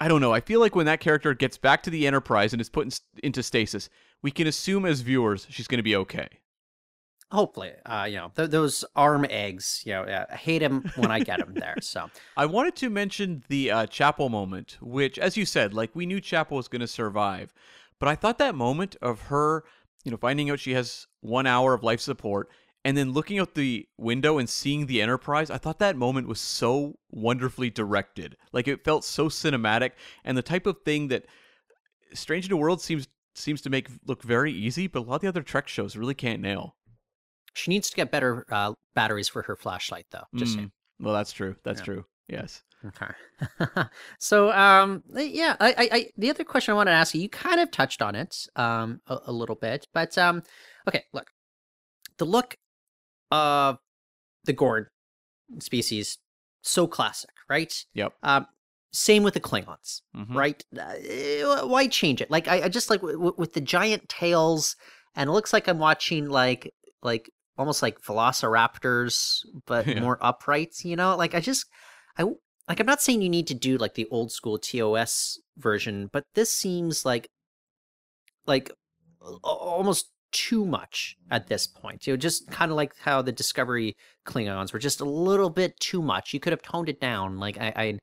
I 0.00 0.08
don't 0.08 0.20
know. 0.20 0.32
I 0.32 0.40
feel 0.40 0.58
like 0.58 0.74
when 0.74 0.86
that 0.86 0.98
character 0.98 1.32
gets 1.34 1.56
back 1.56 1.84
to 1.84 1.90
the 1.90 2.04
Enterprise 2.04 2.52
and 2.52 2.60
is 2.60 2.68
put 2.68 2.86
in, 2.86 2.92
into 3.22 3.44
stasis, 3.44 3.88
we 4.22 4.32
can 4.32 4.48
assume 4.48 4.84
as 4.84 5.02
viewers 5.02 5.46
she's 5.48 5.68
going 5.68 5.78
to 5.78 5.84
be 5.84 5.94
okay. 5.94 6.26
Hopefully, 7.34 7.72
uh, 7.84 8.06
you 8.08 8.16
know 8.16 8.30
th- 8.36 8.50
those 8.50 8.84
arm 8.94 9.26
eggs. 9.28 9.82
You 9.84 9.92
know, 9.92 10.26
I 10.30 10.36
hate 10.36 10.60
them 10.60 10.90
when 10.96 11.10
I 11.10 11.20
get 11.20 11.40
them 11.40 11.54
there. 11.54 11.76
So 11.80 12.08
I 12.36 12.46
wanted 12.46 12.76
to 12.76 12.90
mention 12.90 13.42
the 13.48 13.70
uh, 13.70 13.86
Chapel 13.86 14.28
moment, 14.28 14.78
which, 14.80 15.18
as 15.18 15.36
you 15.36 15.44
said, 15.44 15.74
like 15.74 15.90
we 15.94 16.06
knew 16.06 16.20
Chapel 16.20 16.56
was 16.56 16.68
going 16.68 16.80
to 16.80 16.86
survive, 16.86 17.52
but 17.98 18.08
I 18.08 18.14
thought 18.14 18.38
that 18.38 18.54
moment 18.54 18.96
of 19.02 19.22
her, 19.22 19.64
you 20.04 20.10
know, 20.10 20.16
finding 20.16 20.48
out 20.50 20.60
she 20.60 20.72
has 20.74 21.06
one 21.20 21.46
hour 21.46 21.74
of 21.74 21.82
life 21.82 22.00
support 22.00 22.48
and 22.84 22.96
then 22.96 23.12
looking 23.12 23.38
out 23.38 23.54
the 23.54 23.88
window 23.96 24.36
and 24.38 24.48
seeing 24.48 24.86
the 24.86 25.00
Enterprise, 25.00 25.50
I 25.50 25.56
thought 25.56 25.78
that 25.78 25.96
moment 25.96 26.28
was 26.28 26.40
so 26.40 26.98
wonderfully 27.10 27.70
directed. 27.70 28.36
Like 28.52 28.68
it 28.68 28.84
felt 28.84 29.04
so 29.04 29.28
cinematic 29.28 29.92
and 30.24 30.36
the 30.36 30.42
type 30.42 30.66
of 30.66 30.82
thing 30.84 31.08
that 31.08 31.24
Strange 32.12 32.50
New 32.50 32.58
World 32.58 32.80
seems 32.80 33.08
seems 33.36 33.60
to 33.62 33.70
make 33.70 33.88
look 34.06 34.22
very 34.22 34.52
easy, 34.52 34.86
but 34.86 35.00
a 35.00 35.02
lot 35.02 35.16
of 35.16 35.20
the 35.22 35.28
other 35.28 35.42
Trek 35.42 35.66
shows 35.66 35.96
really 35.96 36.14
can't 36.14 36.40
nail. 36.40 36.76
She 37.54 37.70
needs 37.70 37.88
to 37.90 37.96
get 37.96 38.10
better 38.10 38.44
uh, 38.50 38.74
batteries 38.94 39.28
for 39.28 39.42
her 39.42 39.56
flashlight, 39.56 40.06
though. 40.10 40.24
Just 40.36 40.52
Mm. 40.52 40.56
saying. 40.56 40.72
Well, 41.00 41.14
that's 41.14 41.32
true. 41.32 41.56
That's 41.64 41.80
Yeah. 41.80 41.84
true. 41.84 42.04
Yes. 42.28 42.62
Okay. 42.86 43.06
so, 44.18 44.52
um, 44.52 45.02
yeah, 45.14 45.56
I, 45.60 45.70
I, 45.72 45.88
I, 45.92 46.06
the 46.18 46.30
other 46.30 46.44
question 46.44 46.72
I 46.72 46.76
wanted 46.76 46.90
to 46.90 46.96
ask 46.96 47.14
you, 47.14 47.20
you 47.22 47.28
kind 47.30 47.60
of 47.60 47.70
touched 47.70 48.02
on 48.02 48.14
it, 48.14 48.46
um, 48.56 49.00
a, 49.06 49.18
a 49.26 49.32
little 49.32 49.56
bit, 49.56 49.86
but, 49.94 50.16
um, 50.18 50.42
okay, 50.86 51.04
look, 51.14 51.28
the 52.18 52.26
look 52.26 52.56
of 53.30 53.78
the 54.44 54.52
Gorn 54.52 54.86
species, 55.60 56.18
so 56.62 56.86
classic, 56.86 57.30
right? 57.48 57.74
Yep. 57.94 58.12
Um, 58.22 58.46
same 58.92 59.22
with 59.22 59.34
the 59.34 59.40
Klingons, 59.40 60.02
Mhm. 60.16 60.34
right? 60.34 60.64
Uh, 60.78 61.66
why 61.66 61.86
change 61.88 62.20
it? 62.20 62.30
Like, 62.30 62.48
I, 62.48 62.62
I 62.62 62.68
just 62.68 62.90
like 62.90 63.00
w- 63.00 63.18
w- 63.18 63.34
with 63.38 63.54
the 63.54 63.60
giant 63.60 64.08
tails, 64.08 64.76
and 65.16 65.28
it 65.28 65.32
looks 65.32 65.52
like 65.52 65.68
I'm 65.68 65.78
watching 65.78 66.28
like, 66.28 66.72
like 67.02 67.30
almost 67.58 67.82
like 67.82 68.00
velociraptors, 68.02 69.40
but 69.66 69.86
Yeah. 69.86 70.00
more 70.00 70.18
upright, 70.20 70.74
you 70.84 70.96
know? 70.96 71.16
Like, 71.16 71.34
I 71.34 71.40
just, 71.40 71.66
i 72.18 72.24
like 72.68 72.80
I'm 72.80 72.86
not 72.86 73.02
saying 73.02 73.20
you 73.20 73.28
need 73.28 73.46
to 73.48 73.54
do 73.54 73.76
like 73.76 73.92
the 73.94 74.06
old 74.10 74.32
school 74.32 74.58
TOS 74.58 75.38
version, 75.58 76.08
but 76.12 76.24
this 76.34 76.50
seems 76.52 77.04
like 77.04 77.28
like 78.46 78.70
almost 79.42 80.10
too 80.32 80.64
much 80.64 81.16
at 81.30 81.46
this 81.46 81.66
point. 81.66 82.06
You 82.06 82.12
know, 82.14 82.16
just 82.16 82.50
kind 82.50 82.70
of 82.70 82.76
like 82.76 82.92
how 82.98 83.22
the 83.22 83.32
Discovery 83.32 83.94
Klingons 84.26 84.72
were 84.72 84.78
just 84.78 85.00
a 85.00 85.04
little 85.04 85.50
bit 85.50 85.78
too 85.78 86.02
much. 86.02 86.32
You 86.32 86.40
could 86.40 86.52
have 86.52 86.62
toned 86.62 86.88
it 86.88 87.00
down. 87.00 87.38
Like 87.38 87.58
I, 87.58 87.72
I 87.76 87.98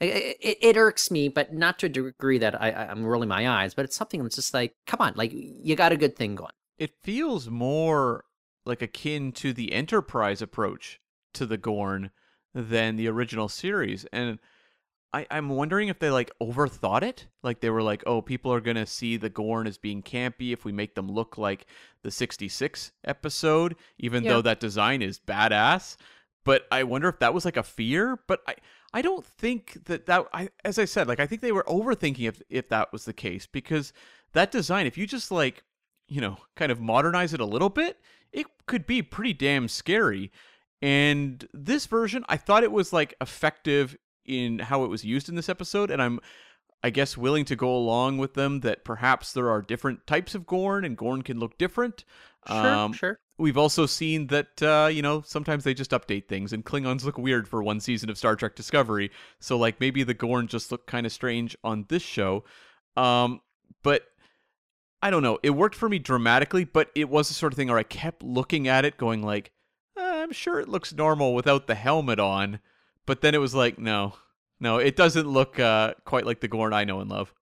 it, 0.00 0.58
it, 0.62 0.76
irks 0.76 1.10
me, 1.10 1.28
but 1.28 1.54
not 1.54 1.78
to 1.78 1.86
a 1.86 1.88
degree 1.88 2.38
that 2.38 2.60
I- 2.60 2.86
I'm 2.90 3.04
rolling 3.04 3.28
my 3.28 3.48
eyes. 3.48 3.74
But 3.74 3.84
it's 3.84 3.96
something 3.96 4.22
that's 4.22 4.36
just 4.36 4.52
like, 4.52 4.72
come 4.86 5.00
on, 5.00 5.12
like 5.16 5.32
you 5.32 5.76
got 5.76 5.92
a 5.92 5.96
good 5.96 6.16
thing 6.16 6.34
going. 6.34 6.50
it 6.78 6.92
feels 7.02 7.48
more 7.48 8.24
like 8.66 8.82
akin 8.82 9.32
to 9.32 9.52
the 9.52 9.72
Enterprise 9.72 10.42
approach 10.42 11.00
to 11.34 11.46
the 11.46 11.56
Gorn 11.56 12.10
than 12.54 12.96
the 12.96 13.08
original 13.08 13.48
series. 13.48 14.04
And 14.12 14.38
I, 15.12 15.26
I'm 15.30 15.48
wondering 15.50 15.88
if 15.88 15.98
they 15.98 16.10
like 16.10 16.30
overthought 16.42 17.02
it. 17.02 17.26
Like 17.42 17.60
they 17.60 17.70
were 17.70 17.82
like, 17.82 18.02
oh, 18.06 18.20
people 18.22 18.52
are 18.52 18.60
gonna 18.60 18.86
see 18.86 19.16
the 19.16 19.30
Gorn 19.30 19.66
as 19.66 19.78
being 19.78 20.02
campy 20.02 20.52
if 20.52 20.64
we 20.64 20.72
make 20.72 20.94
them 20.94 21.08
look 21.10 21.38
like 21.38 21.66
the 22.02 22.10
66 22.10 22.92
episode, 23.04 23.76
even 23.98 24.24
Yeah. 24.24 24.32
though 24.34 24.42
that 24.42 24.60
design 24.60 25.02
is 25.02 25.18
badass. 25.20 25.96
but 26.44 26.66
I 26.70 26.84
wonder 26.84 27.08
if 27.08 27.18
that 27.18 27.34
was 27.34 27.44
like 27.44 27.56
a 27.56 27.62
fear. 27.62 28.18
But 28.26 28.40
I 28.46 28.56
I 28.92 29.02
don't 29.02 29.24
think 29.24 29.84
that 29.84 30.06
that 30.06 30.26
I 30.32 30.48
as 30.64 30.78
I 30.78 30.84
said 30.86 31.08
like 31.08 31.20
I 31.20 31.26
think 31.26 31.40
they 31.42 31.52
were 31.52 31.64
overthinking 31.64 32.28
if 32.28 32.40
if 32.48 32.68
that 32.70 32.92
was 32.92 33.04
the 33.04 33.12
case 33.12 33.46
because 33.46 33.92
that 34.32 34.50
design 34.50 34.86
if 34.86 34.96
you 34.98 35.06
just 35.06 35.30
like 35.30 35.64
you 36.08 36.20
know 36.20 36.36
kind 36.54 36.70
of 36.70 36.80
modernize 36.80 37.34
it 37.34 37.40
a 37.40 37.44
little 37.44 37.70
bit 37.70 37.98
it 38.36 38.46
could 38.66 38.86
be 38.86 39.02
pretty 39.02 39.32
damn 39.32 39.66
scary. 39.66 40.30
And 40.82 41.48
this 41.54 41.86
version, 41.86 42.24
I 42.28 42.36
thought 42.36 42.62
it 42.62 42.70
was 42.72 42.92
like 42.92 43.14
effective 43.20 43.96
in 44.24 44.58
how 44.58 44.84
it 44.84 44.88
was 44.88 45.04
used 45.04 45.28
in 45.28 45.34
this 45.34 45.48
episode, 45.48 45.90
and 45.90 46.02
I'm 46.02 46.20
I 46.84 46.90
guess 46.90 47.16
willing 47.16 47.46
to 47.46 47.56
go 47.56 47.74
along 47.74 48.18
with 48.18 48.34
them 48.34 48.60
that 48.60 48.84
perhaps 48.84 49.32
there 49.32 49.48
are 49.48 49.62
different 49.62 50.06
types 50.06 50.34
of 50.34 50.46
Gorn 50.46 50.84
and 50.84 50.96
Gorn 50.96 51.22
can 51.22 51.40
look 51.40 51.56
different. 51.56 52.04
Sure, 52.46 52.56
um, 52.56 52.92
sure. 52.92 53.18
We've 53.38 53.56
also 53.56 53.86
seen 53.86 54.26
that 54.28 54.62
uh, 54.62 54.88
you 54.92 55.00
know 55.00 55.22
sometimes 55.22 55.64
they 55.64 55.72
just 55.72 55.92
update 55.92 56.28
things, 56.28 56.52
and 56.52 56.64
Klingons 56.64 57.04
look 57.04 57.16
weird 57.16 57.48
for 57.48 57.62
one 57.62 57.80
season 57.80 58.10
of 58.10 58.18
Star 58.18 58.36
Trek 58.36 58.54
Discovery. 58.54 59.10
So 59.40 59.56
like 59.56 59.80
maybe 59.80 60.02
the 60.02 60.14
Gorn 60.14 60.46
just 60.46 60.70
look 60.70 60.86
kind 60.86 61.06
of 61.06 61.12
strange 61.12 61.56
on 61.64 61.86
this 61.88 62.02
show. 62.02 62.44
Um, 62.96 63.40
but 63.82 64.02
I 65.02 65.10
don't 65.10 65.22
know. 65.22 65.38
It 65.42 65.50
worked 65.50 65.74
for 65.74 65.88
me 65.88 65.98
dramatically, 65.98 66.64
but 66.64 66.90
it 66.94 67.08
was 67.08 67.28
the 67.28 67.34
sort 67.34 67.52
of 67.52 67.56
thing 67.56 67.68
where 67.68 67.78
I 67.78 67.82
kept 67.82 68.22
looking 68.22 68.66
at 68.66 68.84
it, 68.84 68.96
going 68.96 69.22
like, 69.22 69.52
eh, 69.96 70.22
"I'm 70.22 70.32
sure 70.32 70.58
it 70.58 70.68
looks 70.68 70.92
normal 70.92 71.34
without 71.34 71.66
the 71.66 71.74
helmet 71.74 72.18
on," 72.18 72.60
but 73.04 73.20
then 73.20 73.34
it 73.34 73.38
was 73.38 73.54
like, 73.54 73.78
"No, 73.78 74.14
no, 74.58 74.78
it 74.78 74.96
doesn't 74.96 75.28
look 75.28 75.58
uh, 75.60 75.94
quite 76.04 76.26
like 76.26 76.40
the 76.40 76.48
Gorn 76.48 76.72
I 76.72 76.84
know 76.84 77.00
and 77.00 77.10
love." 77.10 77.32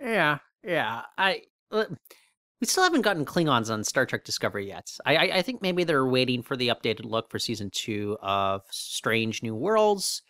Yeah, 0.00 0.38
yeah. 0.64 1.02
I 1.18 1.42
uh, 1.70 1.84
we 2.60 2.66
still 2.66 2.84
haven't 2.84 3.02
gotten 3.02 3.24
Klingons 3.24 3.70
on 3.70 3.84
Star 3.84 4.04
Trek 4.04 4.24
Discovery 4.24 4.68
yet. 4.68 4.90
I, 5.06 5.16
I, 5.16 5.36
I 5.38 5.42
think 5.42 5.62
maybe 5.62 5.84
they're 5.84 6.06
waiting 6.06 6.42
for 6.42 6.56
the 6.56 6.68
updated 6.68 7.04
look 7.04 7.30
for 7.30 7.38
season 7.38 7.70
two 7.70 8.18
of 8.20 8.62
Strange 8.70 9.42
New 9.42 9.54
Worlds. 9.54 10.22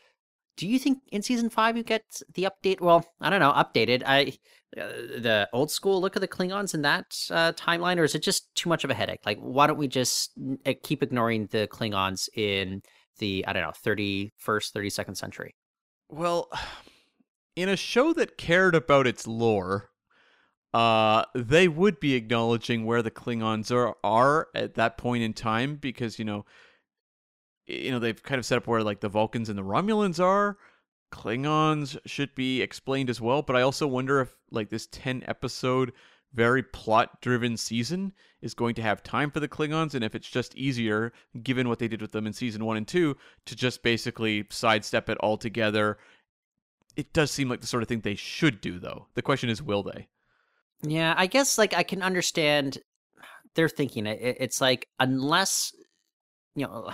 Do 0.56 0.66
you 0.66 0.78
think 0.78 0.98
in 1.10 1.22
season 1.22 1.48
five 1.48 1.76
you 1.76 1.82
get 1.82 2.22
the 2.34 2.48
update? 2.50 2.80
Well, 2.80 3.06
I 3.20 3.30
don't 3.30 3.40
know, 3.40 3.52
updated. 3.52 4.02
I 4.04 4.34
uh, 4.76 4.86
the 5.18 5.48
old 5.52 5.70
school 5.70 6.00
look 6.00 6.14
of 6.14 6.20
the 6.20 6.28
Klingons 6.28 6.74
in 6.74 6.82
that 6.82 7.16
uh, 7.30 7.52
timeline, 7.52 7.98
or 7.98 8.04
is 8.04 8.14
it 8.14 8.22
just 8.22 8.54
too 8.54 8.68
much 8.68 8.84
of 8.84 8.90
a 8.90 8.94
headache? 8.94 9.22
Like, 9.26 9.38
why 9.38 9.66
don't 9.66 9.78
we 9.78 9.88
just 9.88 10.30
uh, 10.64 10.74
keep 10.82 11.02
ignoring 11.02 11.46
the 11.46 11.66
Klingons 11.72 12.28
in 12.36 12.82
the 13.18 13.44
I 13.48 13.52
don't 13.52 13.62
know 13.62 13.72
thirty 13.74 14.32
first, 14.36 14.72
thirty 14.72 14.90
second 14.90 15.16
century? 15.16 15.54
Well, 16.08 16.50
in 17.56 17.68
a 17.68 17.76
show 17.76 18.12
that 18.12 18.38
cared 18.38 18.74
about 18.74 19.06
its 19.08 19.26
lore, 19.26 19.90
uh, 20.72 21.24
they 21.34 21.66
would 21.66 21.98
be 21.98 22.14
acknowledging 22.14 22.84
where 22.84 23.02
the 23.02 23.10
Klingons 23.10 23.72
are 23.72 23.96
are 24.04 24.48
at 24.54 24.74
that 24.74 24.98
point 24.98 25.24
in 25.24 25.32
time 25.32 25.76
because 25.76 26.18
you 26.18 26.24
know, 26.24 26.44
you 27.66 27.90
know 27.90 27.98
they've 27.98 28.22
kind 28.22 28.38
of 28.38 28.46
set 28.46 28.58
up 28.58 28.66
where 28.66 28.82
like 28.82 29.00
the 29.00 29.08
Vulcans 29.08 29.48
and 29.48 29.58
the 29.58 29.62
Romulans 29.62 30.22
are. 30.22 30.56
Klingons 31.12 31.98
should 32.06 32.34
be 32.36 32.62
explained 32.62 33.10
as 33.10 33.20
well, 33.20 33.42
but 33.42 33.56
I 33.56 33.62
also 33.62 33.86
wonder 33.86 34.20
if 34.20 34.36
like 34.50 34.68
this 34.68 34.86
10 34.92 35.24
episode 35.26 35.92
very 36.32 36.62
plot 36.62 37.20
driven 37.20 37.56
season 37.56 38.12
is 38.40 38.54
going 38.54 38.74
to 38.76 38.82
have 38.82 39.02
time 39.02 39.30
for 39.30 39.40
the 39.40 39.48
Klingons 39.48 39.94
and 39.94 40.04
if 40.04 40.14
it's 40.14 40.28
just 40.28 40.54
easier 40.54 41.12
given 41.42 41.68
what 41.68 41.80
they 41.80 41.88
did 41.88 42.00
with 42.00 42.12
them 42.12 42.26
in 42.26 42.32
season 42.32 42.64
1 42.64 42.76
and 42.76 42.86
2 42.86 43.16
to 43.46 43.56
just 43.56 43.82
basically 43.82 44.46
sidestep 44.50 45.08
it 45.08 45.18
altogether. 45.20 45.98
It 46.96 47.12
does 47.12 47.30
seem 47.30 47.48
like 47.48 47.60
the 47.60 47.66
sort 47.66 47.82
of 47.82 47.88
thing 47.88 48.00
they 48.00 48.14
should 48.14 48.60
do 48.60 48.78
though. 48.78 49.08
The 49.14 49.22
question 49.22 49.50
is 49.50 49.62
will 49.62 49.82
they? 49.82 50.08
Yeah, 50.82 51.14
I 51.16 51.26
guess 51.26 51.58
like 51.58 51.74
I 51.74 51.82
can 51.82 52.02
understand 52.02 52.78
their 53.54 53.68
thinking. 53.68 54.06
it. 54.06 54.36
It's 54.38 54.60
like 54.60 54.86
unless 54.98 55.72
you 56.54 56.66
know 56.66 56.90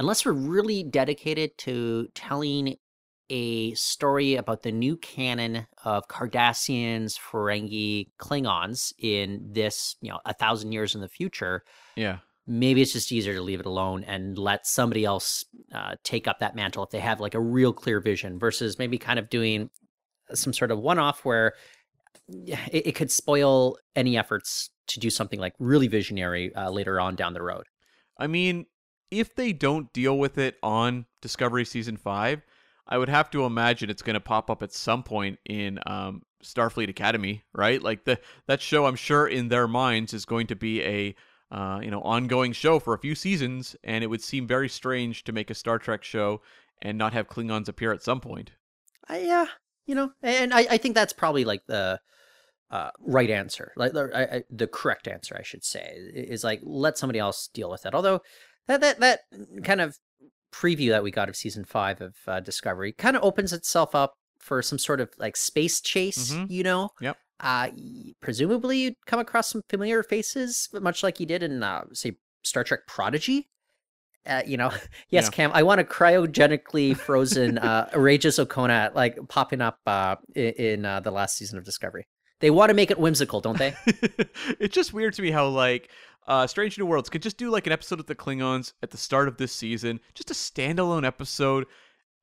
unless 0.00 0.24
we're 0.24 0.32
really 0.32 0.82
dedicated 0.82 1.56
to 1.58 2.08
telling 2.14 2.74
a 3.28 3.74
story 3.74 4.34
about 4.34 4.62
the 4.62 4.72
new 4.72 4.96
canon 4.96 5.66
of 5.84 6.08
Cardassians, 6.08 7.18
Ferengi, 7.18 8.08
Klingons 8.18 8.94
in 8.98 9.46
this, 9.52 9.96
you 10.00 10.10
know, 10.10 10.18
a 10.24 10.32
thousand 10.32 10.72
years 10.72 10.94
in 10.94 11.02
the 11.02 11.08
future. 11.08 11.64
Yeah. 11.96 12.18
Maybe 12.46 12.80
it's 12.80 12.94
just 12.94 13.12
easier 13.12 13.34
to 13.34 13.42
leave 13.42 13.60
it 13.60 13.66
alone 13.66 14.02
and 14.04 14.38
let 14.38 14.66
somebody 14.66 15.04
else 15.04 15.44
uh, 15.72 15.96
take 16.02 16.26
up 16.26 16.38
that 16.38 16.56
mantle 16.56 16.82
if 16.82 16.90
they 16.90 16.98
have 16.98 17.20
like 17.20 17.34
a 17.34 17.40
real 17.40 17.74
clear 17.74 18.00
vision 18.00 18.38
versus 18.38 18.78
maybe 18.78 18.96
kind 18.96 19.18
of 19.18 19.28
doing 19.28 19.68
some 20.32 20.54
sort 20.54 20.70
of 20.70 20.78
one 20.78 20.98
off 20.98 21.26
where 21.26 21.52
it, 22.26 22.86
it, 22.86 22.94
could 22.94 23.12
spoil 23.12 23.76
any 23.94 24.16
efforts 24.16 24.70
to 24.86 24.98
do 24.98 25.10
something 25.10 25.38
like 25.38 25.52
really 25.58 25.88
visionary 25.88 26.54
uh, 26.54 26.70
later 26.70 26.98
on 26.98 27.16
down 27.16 27.34
the 27.34 27.42
road. 27.42 27.64
I 28.18 28.26
mean, 28.26 28.66
if 29.10 29.34
they 29.34 29.52
don't 29.52 29.92
deal 29.92 30.18
with 30.18 30.38
it 30.38 30.56
on 30.62 31.06
Discovery 31.20 31.64
Season 31.64 31.96
5, 31.96 32.42
I 32.86 32.98
would 32.98 33.08
have 33.08 33.30
to 33.30 33.44
imagine 33.44 33.90
it's 33.90 34.02
going 34.02 34.14
to 34.14 34.20
pop 34.20 34.50
up 34.50 34.62
at 34.62 34.72
some 34.72 35.02
point 35.02 35.38
in 35.44 35.78
um, 35.86 36.22
Starfleet 36.42 36.88
Academy, 36.88 37.44
right? 37.52 37.80
Like 37.82 38.04
the 38.04 38.18
that 38.46 38.60
show, 38.60 38.86
I'm 38.86 38.96
sure 38.96 39.28
in 39.28 39.48
their 39.48 39.68
minds 39.68 40.12
is 40.12 40.24
going 40.24 40.48
to 40.48 40.56
be 40.56 40.82
a 40.82 41.14
uh, 41.52 41.80
you 41.82 41.90
know 41.90 42.02
ongoing 42.02 42.52
show 42.52 42.78
for 42.80 42.94
a 42.94 42.98
few 42.98 43.14
seasons, 43.14 43.76
and 43.84 44.02
it 44.02 44.08
would 44.08 44.22
seem 44.22 44.46
very 44.46 44.68
strange 44.68 45.24
to 45.24 45.32
make 45.32 45.50
a 45.50 45.54
Star 45.54 45.78
Trek 45.78 46.02
show 46.02 46.40
and 46.82 46.98
not 46.98 47.12
have 47.12 47.28
Klingons 47.28 47.68
appear 47.68 47.92
at 47.92 48.02
some 48.02 48.20
point. 48.20 48.52
I, 49.08 49.20
yeah, 49.20 49.42
uh, 49.42 49.46
you 49.86 49.94
know, 49.94 50.10
and 50.22 50.52
I, 50.52 50.60
I 50.70 50.76
think 50.78 50.94
that's 50.94 51.12
probably 51.12 51.44
like 51.44 51.66
the 51.66 52.00
uh, 52.70 52.90
right 53.00 53.30
answer, 53.30 53.72
like 53.76 53.92
the, 53.92 54.10
I, 54.14 54.42
the 54.48 54.68
correct 54.68 55.08
answer, 55.08 55.36
I 55.38 55.42
should 55.42 55.64
say, 55.64 55.92
is 56.14 56.44
like 56.44 56.60
let 56.62 56.96
somebody 56.96 57.18
else 57.18 57.48
deal 57.52 57.70
with 57.70 57.82
that. 57.82 57.94
Although 57.94 58.22
that 58.66 58.80
that 58.80 59.00
that 59.00 59.20
kind 59.64 59.80
of 59.80 59.98
preview 60.52 60.90
that 60.90 61.02
we 61.02 61.10
got 61.10 61.28
of 61.28 61.36
season 61.36 61.64
five 61.64 62.00
of 62.00 62.14
uh, 62.26 62.40
Discovery 62.40 62.92
kind 62.92 63.16
of 63.16 63.22
opens 63.22 63.52
itself 63.52 63.94
up 63.94 64.14
for 64.38 64.62
some 64.62 64.78
sort 64.78 65.00
of 65.00 65.10
like 65.18 65.36
space 65.36 65.80
chase, 65.80 66.32
mm-hmm. 66.32 66.46
you 66.48 66.62
know? 66.62 66.90
Yep. 67.00 67.16
Uh, 67.38 67.68
presumably 68.20 68.78
you'd 68.78 68.94
come 69.06 69.20
across 69.20 69.48
some 69.48 69.62
familiar 69.68 70.02
faces, 70.02 70.68
much 70.72 71.02
like 71.02 71.20
you 71.20 71.26
did 71.26 71.42
in, 71.42 71.62
uh, 71.62 71.84
say, 71.92 72.16
Star 72.42 72.64
Trek 72.64 72.80
Prodigy. 72.86 73.48
Uh, 74.26 74.42
you 74.46 74.56
know, 74.56 74.70
yes, 75.08 75.24
yeah. 75.24 75.30
Cam, 75.30 75.50
I 75.54 75.62
want 75.62 75.80
a 75.80 75.84
cryogenically 75.84 76.96
frozen 76.96 77.58
uh, 77.58 77.88
Regis 77.94 78.38
Okona 78.38 78.94
like 78.94 79.18
popping 79.28 79.62
up 79.62 79.78
uh, 79.86 80.16
in, 80.34 80.52
in 80.52 80.84
uh, 80.84 81.00
the 81.00 81.10
last 81.10 81.36
season 81.36 81.58
of 81.58 81.64
Discovery. 81.64 82.06
They 82.40 82.50
want 82.50 82.70
to 82.70 82.74
make 82.74 82.90
it 82.90 82.98
whimsical, 82.98 83.40
don't 83.40 83.58
they? 83.58 83.74
it's 84.58 84.74
just 84.74 84.94
weird 84.94 85.14
to 85.14 85.22
me 85.22 85.30
how 85.30 85.48
like 85.48 85.90
uh, 86.30 86.46
Strange 86.46 86.78
New 86.78 86.86
Worlds 86.86 87.10
could 87.10 87.22
just 87.22 87.38
do 87.38 87.50
like 87.50 87.66
an 87.66 87.72
episode 87.72 87.98
of 87.98 88.06
the 88.06 88.14
Klingons 88.14 88.72
at 88.84 88.92
the 88.92 88.96
start 88.96 89.26
of 89.26 89.36
this 89.36 89.52
season, 89.52 89.98
just 90.14 90.30
a 90.30 90.34
standalone 90.34 91.04
episode, 91.04 91.66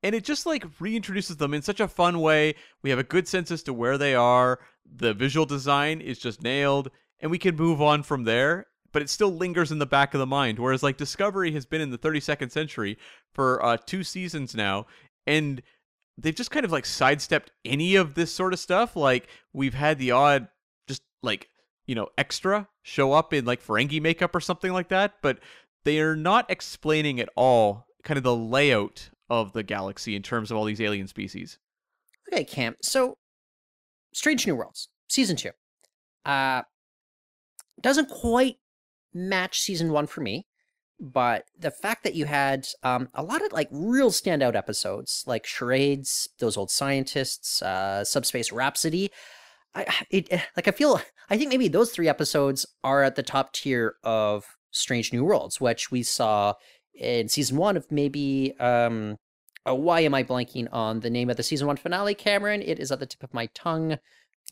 and 0.02 0.14
it 0.14 0.24
just 0.24 0.46
like 0.46 0.64
reintroduces 0.78 1.36
them 1.36 1.52
in 1.52 1.60
such 1.60 1.78
a 1.78 1.86
fun 1.86 2.20
way. 2.20 2.54
We 2.82 2.88
have 2.88 2.98
a 2.98 3.04
good 3.04 3.28
sense 3.28 3.50
as 3.50 3.62
to 3.64 3.74
where 3.74 3.98
they 3.98 4.14
are. 4.14 4.60
The 4.90 5.12
visual 5.12 5.44
design 5.44 6.00
is 6.00 6.18
just 6.18 6.42
nailed, 6.42 6.90
and 7.20 7.30
we 7.30 7.36
can 7.36 7.54
move 7.54 7.82
on 7.82 8.02
from 8.02 8.24
there. 8.24 8.66
But 8.92 9.02
it 9.02 9.10
still 9.10 9.30
lingers 9.30 9.70
in 9.70 9.78
the 9.78 9.84
back 9.84 10.14
of 10.14 10.20
the 10.20 10.26
mind. 10.26 10.58
Whereas 10.58 10.82
like 10.82 10.96
Discovery 10.96 11.52
has 11.52 11.66
been 11.66 11.82
in 11.82 11.90
the 11.90 11.98
32nd 11.98 12.50
century 12.50 12.96
for 13.34 13.62
uh, 13.62 13.76
two 13.76 14.02
seasons 14.02 14.54
now, 14.54 14.86
and 15.26 15.60
they've 16.16 16.34
just 16.34 16.50
kind 16.50 16.64
of 16.64 16.72
like 16.72 16.86
sidestepped 16.86 17.52
any 17.66 17.94
of 17.94 18.14
this 18.14 18.32
sort 18.32 18.54
of 18.54 18.58
stuff. 18.58 18.96
Like 18.96 19.28
we've 19.52 19.74
had 19.74 19.98
the 19.98 20.12
odd 20.12 20.48
just 20.86 21.02
like 21.22 21.50
you 21.88 21.94
know, 21.94 22.08
extra 22.18 22.68
show 22.82 23.12
up 23.14 23.32
in 23.32 23.46
like 23.46 23.64
Ferengi 23.64 24.00
makeup 24.00 24.34
or 24.34 24.40
something 24.40 24.72
like 24.72 24.90
that, 24.90 25.14
but 25.22 25.40
they 25.84 25.98
are 25.98 26.14
not 26.14 26.48
explaining 26.50 27.18
at 27.18 27.30
all 27.34 27.86
kind 28.04 28.18
of 28.18 28.22
the 28.22 28.36
layout 28.36 29.08
of 29.30 29.54
the 29.54 29.62
galaxy 29.62 30.14
in 30.14 30.22
terms 30.22 30.50
of 30.50 30.56
all 30.56 30.64
these 30.64 30.82
alien 30.82 31.08
species. 31.08 31.58
Okay, 32.30 32.44
Cam. 32.44 32.76
So, 32.82 33.16
Strange 34.12 34.46
New 34.46 34.54
Worlds, 34.54 34.88
season 35.08 35.36
two, 35.36 35.50
uh, 36.26 36.62
doesn't 37.80 38.10
quite 38.10 38.56
match 39.14 39.60
season 39.60 39.90
one 39.90 40.06
for 40.06 40.20
me, 40.20 40.46
but 41.00 41.44
the 41.58 41.70
fact 41.70 42.04
that 42.04 42.14
you 42.14 42.26
had 42.26 42.66
um, 42.82 43.08
a 43.14 43.22
lot 43.22 43.42
of 43.42 43.50
like 43.52 43.68
real 43.70 44.10
standout 44.10 44.54
episodes, 44.54 45.24
like 45.26 45.46
Charades, 45.46 46.28
those 46.38 46.58
old 46.58 46.70
scientists, 46.70 47.62
uh, 47.62 48.04
Subspace 48.04 48.52
Rhapsody, 48.52 49.10
I 49.74 49.86
it 50.10 50.28
eh, 50.30 50.40
like 50.56 50.68
I 50.68 50.72
feel 50.72 51.00
I 51.30 51.36
think 51.36 51.50
maybe 51.50 51.68
those 51.68 51.90
three 51.90 52.08
episodes 52.08 52.66
are 52.82 53.02
at 53.02 53.16
the 53.16 53.22
top 53.22 53.52
tier 53.52 53.96
of 54.02 54.44
Strange 54.70 55.12
New 55.12 55.24
Worlds, 55.24 55.60
which 55.60 55.90
we 55.90 56.02
saw 56.02 56.54
in 56.94 57.28
season 57.28 57.56
one 57.56 57.76
of 57.76 57.90
maybe 57.90 58.54
um 58.60 59.16
oh, 59.66 59.74
why 59.74 60.00
am 60.00 60.14
I 60.14 60.24
blanking 60.24 60.68
on 60.72 61.00
the 61.00 61.10
name 61.10 61.30
of 61.30 61.36
the 61.36 61.42
season 61.42 61.66
one 61.66 61.76
finale, 61.76 62.14
Cameron? 62.14 62.62
It 62.62 62.78
is 62.78 62.90
at 62.90 63.00
the 63.00 63.06
tip 63.06 63.22
of 63.22 63.34
my 63.34 63.46
tongue. 63.54 63.98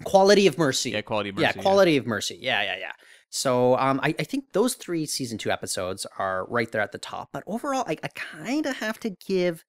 Quality 0.05 0.47
of 0.47 0.59
Mercy. 0.59 0.91
Yeah, 0.91 1.01
Quality 1.01 1.31
of 1.31 1.37
Mercy. 1.37 1.47
Yeah, 1.57 1.63
Quality 1.63 1.93
yeah. 1.93 2.01
of 2.01 2.07
Mercy. 2.07 2.39
Yeah, 2.41 2.63
yeah, 2.63 2.77
yeah. 2.79 2.93
So 3.31 3.77
um, 3.79 3.99
I, 4.03 4.15
I 4.19 4.25
think 4.25 4.53
those 4.53 4.75
three 4.75 5.07
season 5.07 5.39
two 5.39 5.51
episodes 5.51 6.07
are 6.19 6.47
right 6.49 6.71
there 6.71 6.83
at 6.83 6.93
the 6.93 6.99
top. 6.99 7.31
But 7.33 7.45
overall, 7.47 7.85
I, 7.87 7.97
I 8.03 8.09
kind 8.09 8.67
of 8.67 8.77
have 8.77 9.01
to 9.01 9.11
give 9.11 9.65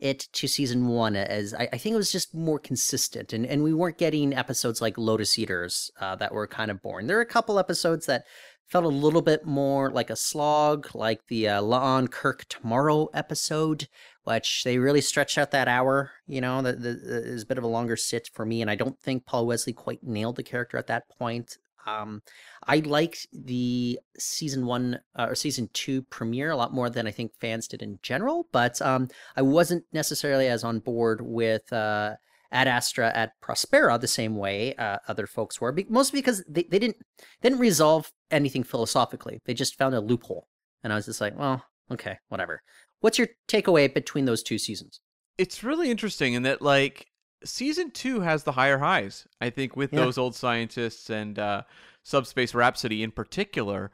it 0.00 0.28
to 0.32 0.48
season 0.48 0.88
one 0.88 1.16
as 1.16 1.54
I, 1.54 1.68
I, 1.72 1.78
think 1.78 1.94
it 1.94 1.96
was 1.96 2.10
just 2.10 2.34
more 2.34 2.58
consistent 2.58 3.32
and, 3.32 3.46
and 3.46 3.62
we 3.62 3.72
weren't 3.72 3.96
getting 3.96 4.34
episodes 4.34 4.82
like 4.82 4.98
Lotus 4.98 5.38
Eaters 5.38 5.90
uh, 6.00 6.16
that 6.16 6.34
were 6.34 6.46
kind 6.46 6.70
of 6.70 6.82
boring. 6.82 7.06
There 7.06 7.16
are 7.18 7.22
a 7.22 7.26
couple 7.26 7.58
episodes 7.58 8.06
that 8.06 8.24
felt 8.66 8.84
a 8.84 8.88
little 8.88 9.22
bit 9.22 9.44
more 9.44 9.90
like 9.90 10.10
a 10.10 10.16
slog, 10.16 10.88
like 10.94 11.26
the 11.28 11.48
uh, 11.48 11.62
La'an 11.62 12.10
Kirk 12.10 12.44
Tomorrow 12.48 13.08
episode, 13.14 13.88
which 14.24 14.64
they 14.64 14.78
really 14.78 15.00
stretched 15.00 15.38
out 15.38 15.50
that 15.52 15.68
hour. 15.68 16.12
You 16.26 16.40
know, 16.40 16.62
that 16.62 16.78
is 16.84 17.42
a 17.42 17.46
bit 17.46 17.58
of 17.58 17.64
a 17.64 17.68
longer 17.68 17.96
sit 17.96 18.28
for 18.32 18.44
me, 18.44 18.62
and 18.62 18.70
I 18.70 18.74
don't 18.74 18.98
think 19.00 19.26
Paul 19.26 19.46
Wesley 19.46 19.72
quite 19.72 20.02
nailed 20.02 20.36
the 20.36 20.42
character 20.42 20.76
at 20.76 20.86
that 20.88 21.08
point. 21.08 21.58
Um, 21.86 22.22
I 22.66 22.78
liked 22.78 23.26
the 23.32 23.98
season 24.18 24.66
one 24.66 25.00
uh, 25.16 25.26
or 25.28 25.34
season 25.34 25.68
two 25.72 26.02
premiere 26.02 26.50
a 26.50 26.56
lot 26.56 26.72
more 26.72 26.90
than 26.90 27.06
I 27.06 27.10
think 27.10 27.32
fans 27.40 27.68
did 27.68 27.82
in 27.82 27.98
general, 28.02 28.48
but 28.52 28.80
um, 28.82 29.08
I 29.36 29.42
wasn't 29.42 29.84
necessarily 29.92 30.48
as 30.48 30.64
on 30.64 30.78
board 30.80 31.20
with 31.20 31.72
uh, 31.72 32.14
Ad 32.52 32.68
Astra 32.68 33.32
per 33.40 33.52
Aspera 33.52 34.00
the 34.00 34.08
same 34.08 34.36
way 34.36 34.74
uh, 34.76 34.98
other 35.08 35.26
folks 35.26 35.60
were, 35.60 35.72
be- 35.72 35.86
mostly 35.88 36.20
because 36.20 36.44
they, 36.48 36.62
they 36.64 36.78
didn't 36.78 36.96
they 37.40 37.50
didn't 37.50 37.60
resolve 37.60 38.12
anything 38.30 38.62
philosophically. 38.62 39.40
They 39.44 39.54
just 39.54 39.76
found 39.76 39.94
a 39.94 40.00
loophole, 40.00 40.48
and 40.82 40.92
I 40.92 40.96
was 40.96 41.06
just 41.06 41.20
like, 41.20 41.38
well, 41.38 41.64
okay, 41.90 42.18
whatever. 42.28 42.62
What's 43.00 43.18
your 43.18 43.28
takeaway 43.48 43.92
between 43.92 44.24
those 44.24 44.42
two 44.42 44.58
seasons? 44.58 45.00
It's 45.36 45.64
really 45.64 45.90
interesting 45.90 46.34
in 46.34 46.44
that 46.44 46.62
like 46.62 47.08
season 47.44 47.90
two 47.90 48.20
has 48.20 48.44
the 48.44 48.52
higher 48.52 48.78
highs. 48.78 49.26
I 49.40 49.50
think 49.50 49.76
with 49.76 49.92
yeah. 49.92 50.00
those 50.00 50.18
old 50.18 50.34
scientists 50.34 51.10
and 51.10 51.38
uh, 51.38 51.62
Subspace 52.02 52.54
Rhapsody 52.54 53.02
in 53.02 53.10
particular. 53.10 53.90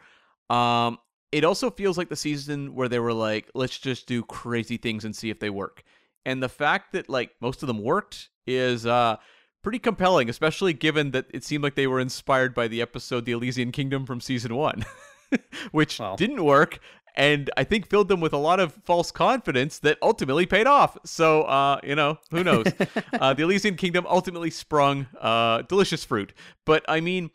Um, 0.49 0.99
it 1.33 1.45
also 1.45 1.71
feels 1.71 1.97
like 1.97 2.09
the 2.09 2.17
season 2.17 2.75
where 2.75 2.89
they 2.89 2.99
were 2.99 3.13
like, 3.13 3.49
let's 3.55 3.79
just 3.79 4.07
do 4.07 4.23
crazy 4.23 4.77
things 4.77 5.05
and 5.05 5.15
see 5.15 5.31
if 5.31 5.39
they 5.39 5.51
work. 5.51 5.85
And 6.27 6.43
the 6.43 6.49
fact 6.49 6.93
that 6.93 7.09
like 7.09 7.31
most 7.41 7.63
of 7.63 7.67
them 7.67 7.83
worked 7.83 8.29
is 8.47 8.85
uh 8.85 9.17
pretty 9.63 9.79
compelling, 9.79 10.29
especially 10.29 10.73
given 10.73 11.11
that 11.13 11.27
it 11.33 11.45
seemed 11.45 11.63
like 11.63 11.75
they 11.75 11.87
were 11.87 12.01
inspired 12.01 12.55
by 12.55 12.69
the 12.69 12.83
episode 12.83 13.25
The 13.25 13.33
Elysian 13.33 13.73
Kingdom 13.73 14.07
from 14.07 14.21
season 14.21 14.55
one, 14.55 14.85
which 15.71 15.99
well. 15.99 16.17
didn't 16.17 16.45
work 16.45 16.81
and 17.15 17.51
I 17.57 17.65
think 17.65 17.89
filled 17.89 18.09
them 18.09 18.21
with 18.21 18.33
a 18.33 18.39
lot 18.39 18.61
of 18.61 18.73
false 18.85 19.11
confidence 19.11 19.79
that 19.81 19.99
ultimately 20.03 20.47
paid 20.47 20.67
off. 20.67 20.97
So, 21.05 21.43
uh, 21.43 21.81
you 21.83 21.95
know, 21.95 22.19
who 22.31 22.45
knows? 22.45 22.67
uh, 23.13 23.35
the 23.35 23.43
Elysian 23.43 23.77
Kingdom 23.77 24.07
ultimately 24.09 24.51
sprung 24.51 25.07
uh, 25.21 25.63
delicious 25.63 26.05
fruit. 26.05 26.33
But 26.65 26.85
I 26.89 27.01
mean, 27.01 27.31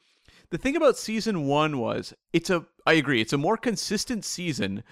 the 0.50 0.58
thing 0.58 0.76
about 0.76 0.98
season 0.98 1.48
one 1.48 1.80
was 1.80 2.14
it's 2.34 2.50
a, 2.50 2.66
I 2.86 2.94
agree, 2.94 3.22
it's 3.22 3.34
a 3.34 3.38
more 3.38 3.58
consistent 3.58 4.26
season. 4.26 4.84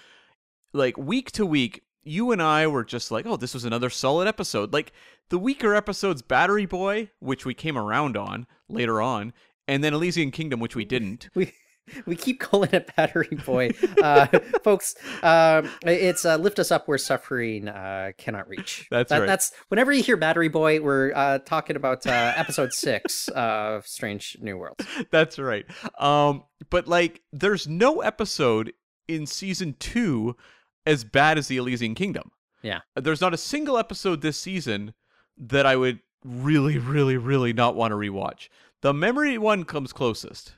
Like 0.74 0.98
week 0.98 1.32
to 1.34 1.46
week, 1.46 1.84
you 2.04 2.32
and 2.32 2.42
I 2.42 2.68
were 2.68 2.84
just 2.84 3.12
like, 3.12 3.26
oh, 3.26 3.38
this 3.38 3.54
was 3.54 3.66
another 3.66 3.90
solid 3.90 4.28
episode. 4.28 4.74
Like 4.74 4.92
the 5.30 5.40
weaker 5.40 5.74
episodes, 5.74 6.22
Battery 6.22 6.66
Boy, 6.66 7.10
which 7.20 7.46
we 7.46 7.54
came 7.54 7.78
around 7.78 8.18
on 8.18 8.48
later 8.68 9.02
on, 9.02 9.34
and 9.68 9.84
then 9.84 9.94
Elysian 9.94 10.32
Kingdom, 10.32 10.60
which 10.60 10.76
we 10.76 10.86
didn't. 10.86 11.30
We 11.36 11.54
we 12.06 12.16
keep 12.16 12.40
calling 12.40 12.70
it 12.74 12.94
battery 12.96 13.38
boy. 13.46 13.72
Uh, 14.02 14.28
folks 14.64 14.96
um, 15.22 15.70
it's 15.84 16.26
uh, 16.26 16.38
lift 16.38 16.60
us 16.60 16.72
up 16.72 16.88
where 16.88 16.98
suffering 16.98 17.68
uh, 17.68 18.12
cannot 18.18 18.48
reach. 18.48 18.88
That's 18.92 19.10
that, 19.10 19.20
right. 19.20 19.28
that's 19.28 19.52
whenever 19.70 19.92
you 19.92 20.04
hear 20.04 20.18
battery 20.18 20.48
boy 20.50 20.82
we're 20.82 21.14
uh, 21.14 21.40
talking 21.40 21.76
about 21.76 22.06
uh, 22.06 22.34
episode 22.36 22.74
six 22.74 23.28
of 23.30 23.86
strange 23.88 24.38
new 24.42 24.58
worlds. 24.58 24.86
That's 25.12 25.40
right. 25.40 25.66
Um, 26.00 26.44
but 26.70 26.88
like 26.88 27.22
there's 27.32 27.68
no 27.68 28.02
episode 28.02 28.74
in 29.08 29.26
season 29.26 29.76
two 29.80 30.36
as 30.86 31.04
bad 31.04 31.38
as 31.38 31.48
the 31.48 31.58
elysian 31.58 31.96
kingdom. 31.96 32.32
Yeah. 32.62 32.80
There's 32.96 33.22
not 33.22 33.34
a 33.34 33.38
single 33.38 33.78
episode 33.78 34.22
this 34.22 34.38
season 34.38 34.94
that 35.38 35.66
i 35.66 35.76
would 35.76 36.00
really 36.24 36.78
really 36.78 37.18
really 37.18 37.54
not 37.54 37.76
want 37.76 37.92
to 37.92 37.96
rewatch. 37.96 38.50
The 38.82 38.94
memory 38.94 39.38
one 39.38 39.64
comes 39.66 39.92
closest 39.94 40.54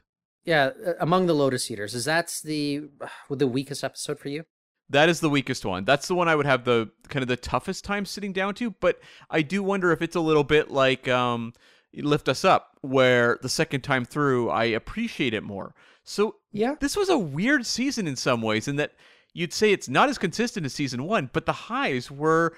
yeah, 0.46 0.72
uh, 0.86 0.94
among 1.00 1.26
the 1.26 1.34
Lotus 1.34 1.70
Eaters, 1.70 1.94
is 1.94 2.06
that 2.06 2.34
the 2.44 2.84
the 3.30 3.48
weakest 3.48 3.84
episode 3.84 4.20
for 4.20 4.30
you? 4.30 4.44
That 4.90 5.10
is 5.10 5.20
the 5.20 5.30
weakest 5.30 5.66
one. 5.66 5.84
That's 5.84 6.08
the 6.08 6.14
one 6.14 6.28
I 6.28 6.36
would 6.36 6.46
have 6.46 6.64
the 6.64 6.92
kind 7.10 7.24
of 7.24 7.28
the 7.28 7.38
toughest 7.38 7.84
time 7.84 8.06
sitting 8.06 8.34
down 8.34 8.54
to. 8.56 8.70
But 8.70 9.00
I 9.32 9.42
do 9.42 9.64
wonder 9.64 9.92
if 9.92 10.02
it's 10.02 10.16
a 10.16 10.22
little 10.22 10.44
bit 10.44 10.70
like 10.70 11.08
um, 11.08 11.54
Lift 11.94 12.30
Us 12.30 12.46
Up, 12.46 12.78
where 12.82 13.40
the 13.42 13.50
second 13.50 13.82
time 13.82 14.06
through 14.06 14.50
I 14.52 14.66
appreciate 14.66 15.34
it 15.34 15.44
more. 15.44 15.74
So 16.04 16.36
yeah, 16.52 16.76
this 16.80 16.96
was 16.96 17.10
a 17.10 17.18
weird 17.18 17.66
season 17.66 18.08
in 18.08 18.16
some 18.16 18.44
ways, 18.44 18.68
in 18.68 18.76
that 18.76 18.94
you'd 19.34 19.54
say 19.54 19.72
it's 19.72 19.90
not 19.90 20.10
as 20.10 20.20
consistent 20.20 20.66
as 20.68 20.74
season 20.74 21.04
one, 21.04 21.32
but 21.34 21.48
the 21.48 21.54
highs 21.54 22.12
were, 22.12 22.56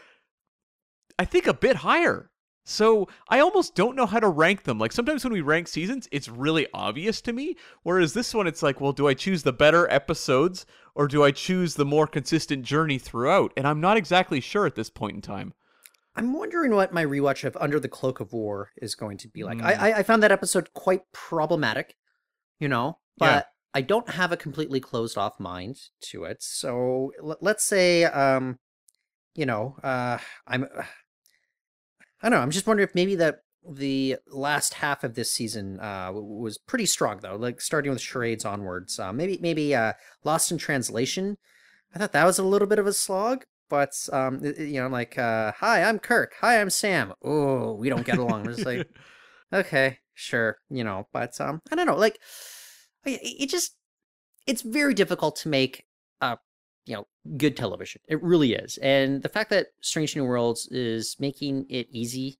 I 1.17 1.23
think, 1.23 1.47
a 1.47 1.53
bit 1.53 1.77
higher. 1.77 2.29
So 2.69 3.07
I 3.29 3.39
almost 3.39 3.75
don't 3.75 3.95
know 3.95 4.05
how 4.05 4.19
to 4.19 4.27
rank 4.27 4.63
them. 4.63 4.77
Like 4.77 4.91
sometimes 4.91 5.23
when 5.23 5.31
we 5.31 5.39
rank 5.39 5.69
seasons, 5.69 6.09
it's 6.11 6.27
really 6.27 6.67
obvious 6.73 7.21
to 7.21 7.31
me. 7.31 7.55
Whereas 7.83 8.13
this 8.13 8.33
one, 8.33 8.45
it's 8.45 8.61
like, 8.61 8.81
well, 8.81 8.91
do 8.91 9.07
I 9.07 9.13
choose 9.13 9.43
the 9.43 9.53
better 9.53 9.89
episodes 9.89 10.65
or 10.93 11.07
do 11.07 11.23
I 11.23 11.31
choose 11.31 11.75
the 11.75 11.85
more 11.85 12.07
consistent 12.07 12.65
journey 12.65 12.99
throughout? 12.99 13.53
And 13.55 13.65
I'm 13.65 13.79
not 13.79 13.95
exactly 13.95 14.41
sure 14.41 14.65
at 14.65 14.75
this 14.75 14.89
point 14.89 15.15
in 15.15 15.21
time. 15.21 15.53
I'm 16.13 16.33
wondering 16.33 16.75
what 16.75 16.91
my 16.91 17.05
rewatch 17.05 17.45
of 17.45 17.55
Under 17.55 17.79
the 17.79 17.87
Cloak 17.87 18.19
of 18.19 18.33
War 18.33 18.71
is 18.81 18.95
going 18.95 19.17
to 19.19 19.29
be 19.29 19.45
like. 19.45 19.59
Mm. 19.59 19.63
I, 19.63 19.93
I 19.93 20.03
found 20.03 20.21
that 20.23 20.33
episode 20.33 20.73
quite 20.73 21.03
problematic, 21.13 21.95
you 22.59 22.67
know, 22.67 22.97
but 23.17 23.25
yeah. 23.25 23.43
I 23.75 23.81
don't 23.81 24.09
have 24.09 24.33
a 24.33 24.37
completely 24.37 24.81
closed 24.81 25.17
off 25.17 25.39
mind 25.39 25.77
to 26.09 26.25
it. 26.25 26.43
So 26.43 27.13
l- 27.23 27.37
let's 27.39 27.63
say, 27.63 28.03
um, 28.03 28.59
you 29.35 29.45
know, 29.45 29.77
uh, 29.81 30.17
I'm. 30.45 30.67
I 32.21 32.29
don't 32.29 32.39
know. 32.39 32.43
I'm 32.43 32.51
just 32.51 32.67
wondering 32.67 32.87
if 32.87 32.95
maybe 32.95 33.15
that 33.15 33.41
the 33.69 34.17
last 34.27 34.75
half 34.75 35.03
of 35.03 35.15
this 35.15 35.31
season 35.31 35.79
uh, 35.79 36.11
was 36.13 36.57
pretty 36.57 36.85
strong 36.85 37.19
though, 37.21 37.35
like 37.35 37.61
starting 37.61 37.91
with 37.91 38.01
charades 38.01 38.45
onwards. 38.45 38.99
Uh, 38.99 39.13
maybe 39.13 39.37
maybe 39.41 39.75
uh, 39.75 39.93
Lost 40.23 40.51
in 40.51 40.57
Translation. 40.57 41.37
I 41.93 41.99
thought 41.99 42.13
that 42.13 42.25
was 42.25 42.39
a 42.39 42.43
little 42.43 42.67
bit 42.67 42.79
of 42.79 42.87
a 42.87 42.93
slog, 42.93 43.45
but 43.69 43.91
um, 44.11 44.43
you 44.43 44.81
know, 44.81 44.87
like 44.87 45.17
uh, 45.17 45.51
hi, 45.53 45.83
I'm 45.83 45.99
Kirk. 45.99 46.35
Hi, 46.41 46.59
I'm 46.59 46.69
Sam. 46.69 47.13
Oh, 47.21 47.73
we 47.73 47.89
don't 47.89 48.05
get 48.05 48.17
along. 48.17 48.43
We're 48.43 48.53
just 48.53 48.65
like, 48.65 48.87
okay, 49.53 49.99
sure, 50.13 50.57
you 50.69 50.83
know. 50.83 51.07
But 51.11 51.39
um, 51.41 51.61
I 51.71 51.75
don't 51.75 51.87
know. 51.87 51.97
Like, 51.97 52.19
it 53.05 53.49
just 53.49 53.75
it's 54.45 54.61
very 54.61 54.93
difficult 54.93 55.35
to 55.37 55.49
make 55.49 55.85
a 56.21 56.37
you 56.87 56.95
know 56.95 57.07
good 57.37 57.57
television. 57.57 58.01
It 58.07 58.21
really 58.23 58.53
is. 58.53 58.77
And 58.77 59.21
the 59.21 59.29
fact 59.29 59.49
that 59.49 59.67
Strange 59.81 60.15
New 60.15 60.25
Worlds 60.25 60.67
is 60.67 61.15
making 61.19 61.65
it 61.69 61.87
easy, 61.91 62.39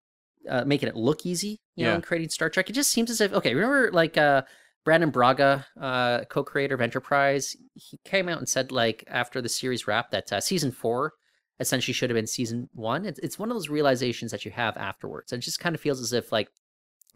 uh, 0.49 0.63
making 0.65 0.89
it 0.89 0.95
look 0.95 1.25
easy, 1.25 1.59
you 1.75 1.85
yeah. 1.85 1.89
know, 1.89 1.95
in 1.95 2.01
creating 2.01 2.29
Star 2.29 2.49
Trek, 2.49 2.69
it 2.69 2.73
just 2.73 2.91
seems 2.91 3.11
as 3.11 3.21
if 3.21 3.33
okay, 3.33 3.53
remember 3.53 3.91
like 3.91 4.17
uh 4.17 4.43
Brannon 4.85 5.09
Braga, 5.09 5.65
uh, 5.81 6.23
co-creator 6.29 6.73
of 6.73 6.79
Enterprise, 6.79 7.57
he 7.73 7.99
came 8.05 8.29
out 8.29 8.37
and 8.37 8.47
said 8.47 8.71
like 8.71 9.03
after 9.07 9.41
the 9.41 9.49
series 9.49 9.85
wrapped 9.85 10.11
that 10.11 10.31
uh, 10.31 10.39
season 10.39 10.71
four 10.71 11.11
essentially 11.59 11.93
should 11.93 12.09
have 12.09 12.15
been 12.15 12.25
season 12.25 12.69
one. 12.73 13.03
It's 13.03 13.19
it's 13.19 13.37
one 13.37 13.51
of 13.51 13.55
those 13.55 13.67
realizations 13.67 14.31
that 14.31 14.45
you 14.45 14.51
have 14.51 14.77
afterwards. 14.77 15.33
And 15.33 15.41
it 15.41 15.45
just 15.45 15.59
kind 15.59 15.75
of 15.75 15.81
feels 15.81 15.99
as 15.99 16.13
if 16.13 16.31
like 16.31 16.47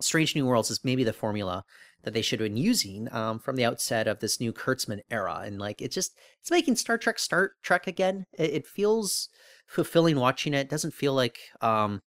Strange 0.02 0.36
New 0.36 0.46
Worlds 0.46 0.70
is 0.70 0.84
maybe 0.84 1.06
the 1.06 1.14
formula 1.14 1.64
that 2.04 2.14
they 2.14 2.22
should 2.22 2.40
have 2.40 2.50
been 2.50 2.58
using 2.58 3.08
um, 3.12 3.40
from 3.40 3.56
the 3.56 3.66
outset 3.66 4.08
of 4.08 4.20
this 4.20 4.40
new 4.40 4.52
Kurtzman 4.52 5.02
era. 5.10 5.42
And 5.44 5.60
like, 5.60 5.82
it 5.82 5.92
just, 5.92 6.14
it's 6.40 6.52
making 6.52 6.76
Star 6.76 6.98
Trek 6.98 7.20
Star 7.20 7.54
Trek 7.62 7.88
again. 7.88 8.26
It, 8.38 8.52
it 8.52 8.68
feels 8.68 9.30
fulfilling 9.68 10.20
watching 10.20 10.54
it. 10.54 10.62
it 10.62 10.70
doesn't 10.70 10.94
feel 10.94 11.14
like, 11.14 11.40
um, 11.62 12.02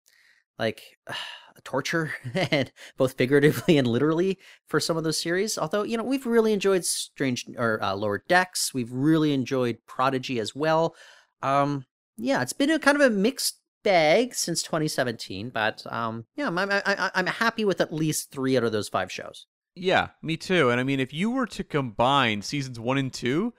like 0.58 0.82
uh, 1.06 1.14
torture 1.62 2.14
and 2.50 2.72
both 2.96 3.16
figuratively 3.16 3.78
and 3.78 3.86
literally 3.86 4.38
for 4.66 4.80
some 4.80 4.96
of 4.96 5.04
those 5.04 5.20
series. 5.20 5.56
Although, 5.56 5.84
you 5.84 5.96
know, 5.96 6.04
we've 6.04 6.26
really 6.26 6.52
enjoyed 6.52 6.84
Strange 6.84 7.46
or 7.56 7.82
uh, 7.82 7.94
Lower 7.94 8.22
Decks. 8.26 8.74
We've 8.74 8.92
really 8.92 9.32
enjoyed 9.32 9.78
Prodigy 9.86 10.38
as 10.38 10.54
well. 10.54 10.94
Um, 11.42 11.84
yeah, 12.16 12.42
it's 12.42 12.52
been 12.52 12.70
a 12.70 12.78
kind 12.78 13.00
of 13.00 13.12
a 13.12 13.14
mixed 13.14 13.60
bag 13.82 14.34
since 14.34 14.62
2017, 14.62 15.50
but 15.50 15.84
um, 15.90 16.24
yeah, 16.36 16.48
I'm, 16.48 16.58
I, 16.58 17.10
I'm 17.14 17.26
happy 17.26 17.64
with 17.64 17.80
at 17.80 17.92
least 17.92 18.30
three 18.30 18.56
out 18.56 18.64
of 18.64 18.72
those 18.72 18.88
five 18.88 19.12
shows. 19.12 19.46
Yeah, 19.74 20.08
me 20.22 20.36
too. 20.36 20.70
And 20.70 20.80
I 20.80 20.84
mean, 20.84 21.00
if 21.00 21.12
you 21.12 21.30
were 21.30 21.46
to 21.48 21.64
combine 21.64 22.42
seasons 22.42 22.78
one 22.78 22.98
and 22.98 23.12
two, 23.12 23.52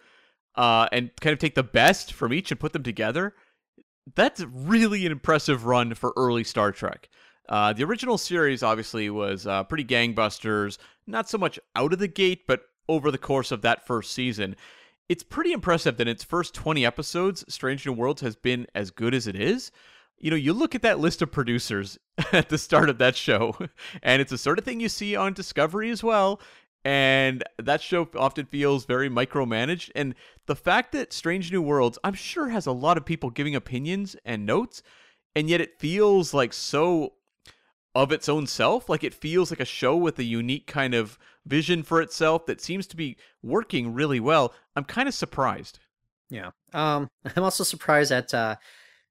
uh, 0.55 0.87
and 0.91 1.11
kind 1.19 1.33
of 1.33 1.39
take 1.39 1.55
the 1.55 1.63
best 1.63 2.13
from 2.13 2.31
each 2.31 2.51
and 2.51 2.59
put 2.59 2.73
them 2.73 2.83
together, 2.83 3.33
that's 4.15 4.41
really 4.41 5.05
an 5.05 5.11
impressive 5.11 5.65
run 5.65 5.93
for 5.93 6.13
early 6.15 6.43
Star 6.43 6.71
Trek. 6.71 7.09
Uh, 7.49 7.73
the 7.73 7.83
original 7.83 8.17
series 8.17 8.63
obviously 8.63 9.09
was 9.09 9.45
uh, 9.45 9.63
pretty 9.63 9.83
gangbusters, 9.83 10.77
not 11.05 11.29
so 11.29 11.37
much 11.37 11.59
out 11.75 11.93
of 11.93 11.99
the 11.99 12.07
gate, 12.07 12.47
but 12.47 12.61
over 12.87 13.11
the 13.11 13.17
course 13.17 13.51
of 13.51 13.61
that 13.61 13.85
first 13.85 14.13
season. 14.13 14.55
It's 15.09 15.23
pretty 15.23 15.51
impressive 15.51 15.97
that 15.97 16.07
in 16.07 16.11
its 16.11 16.23
first 16.23 16.55
20 16.55 16.85
episodes, 16.85 17.45
Strange 17.47 17.85
New 17.85 17.93
Worlds 17.93 18.21
has 18.21 18.35
been 18.35 18.65
as 18.73 18.89
good 18.89 19.13
as 19.13 19.27
it 19.27 19.35
is 19.35 19.71
you 20.17 20.29
know, 20.29 20.37
you 20.37 20.53
look 20.53 20.75
at 20.75 20.81
that 20.81 20.99
list 20.99 21.21
of 21.21 21.31
producers 21.31 21.97
at 22.31 22.49
the 22.49 22.57
start 22.57 22.89
of 22.89 22.97
that 22.99 23.15
show, 23.15 23.55
and 24.01 24.21
it's 24.21 24.31
the 24.31 24.37
sort 24.37 24.59
of 24.59 24.65
thing 24.65 24.79
you 24.79 24.89
see 24.89 25.15
on 25.15 25.33
Discovery 25.33 25.89
as 25.89 26.03
well. 26.03 26.41
And 26.83 27.43
that 27.57 27.81
show 27.81 28.07
often 28.15 28.45
feels 28.45 28.85
very 28.85 29.09
micromanaged. 29.09 29.89
And 29.95 30.13
the 30.45 30.55
fact 30.55 30.91
that 30.91 31.13
Strange 31.13 31.51
New 31.51 31.61
Worlds, 31.61 31.97
I'm 32.03 32.13
sure, 32.13 32.49
has 32.49 32.67
a 32.67 32.71
lot 32.71 32.95
of 32.95 33.05
people 33.05 33.31
giving 33.31 33.55
opinions 33.55 34.15
and 34.23 34.45
notes, 34.45 34.83
and 35.35 35.49
yet 35.49 35.61
it 35.61 35.79
feels 35.79 36.31
like 36.31 36.53
so 36.53 37.13
of 37.95 38.11
its 38.11 38.29
own 38.29 38.45
self. 38.45 38.87
Like 38.87 39.03
it 39.03 39.15
feels 39.15 39.49
like 39.49 39.59
a 39.59 39.65
show 39.65 39.97
with 39.97 40.19
a 40.19 40.23
unique 40.23 40.67
kind 40.67 40.93
of 40.93 41.17
vision 41.45 41.81
for 41.81 42.01
itself 42.01 42.45
that 42.45 42.61
seems 42.61 42.85
to 42.87 42.95
be 42.95 43.17
working 43.41 43.93
really 43.93 44.19
well. 44.19 44.53
I'm 44.75 44.83
kind 44.83 45.07
of 45.07 45.15
surprised. 45.15 45.79
Yeah. 46.29 46.51
Um, 46.73 47.09
I'm 47.35 47.43
also 47.43 47.63
surprised 47.63 48.11
that 48.11 48.33
uh, 48.33 48.57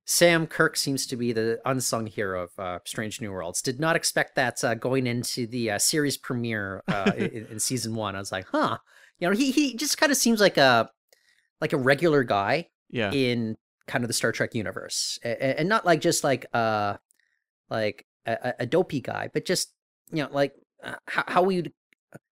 Sam 0.07 0.47
Kirk 0.47 0.77
seems 0.77 1.07
to 1.07 1.17
be 1.17 1.33
the 1.33 1.61
unsung 1.65 2.07
hero 2.07 2.45
of 2.45 2.51
uh, 2.59 2.79
Strange 2.85 3.21
New 3.21 3.33
Worlds. 3.33 3.63
Did 3.63 3.81
not 3.81 3.97
expect 3.97 4.35
that 4.37 4.63
uh, 4.63 4.75
going 4.75 5.07
into 5.07 5.47
the 5.47 5.71
uh, 5.73 5.79
series 5.79 6.19
premiere 6.19 6.83
uh, 6.89 7.13
in, 7.17 7.47
in 7.53 7.59
season 7.61 7.95
one. 7.95 8.15
I 8.15 8.19
was 8.19 8.31
like, 8.33 8.47
huh. 8.53 8.79
You 9.19 9.29
know, 9.31 9.35
he 9.37 9.51
he 9.51 9.75
just 9.77 9.97
kind 9.97 10.13
of 10.13 10.19
seems 10.19 10.41
like 10.41 10.57
a 10.59 10.91
like 11.61 11.73
a 11.73 11.77
regular 11.79 12.23
guy 12.25 12.67
Yeah. 12.91 13.13
in 13.13 13.57
kind 13.87 14.03
of 14.05 14.09
the 14.09 14.15
Star 14.15 14.33
Trek 14.33 14.55
universe, 14.55 15.19
A- 15.25 15.59
and, 15.61 15.69
not 15.69 15.87
like 15.87 16.01
just 16.01 16.25
like 16.25 16.47
uh 16.53 16.97
like 17.71 18.05
a, 18.27 18.33
a- 18.33 18.55
a 18.61 18.67
dopey 18.67 19.01
guy, 19.01 19.31
but 19.33 19.47
just 19.47 19.73
you 20.13 20.23
know 20.23 20.29
like 20.33 20.53
uh, 20.83 20.97
how 21.07 21.25
how 21.29 21.43
we 21.43 21.73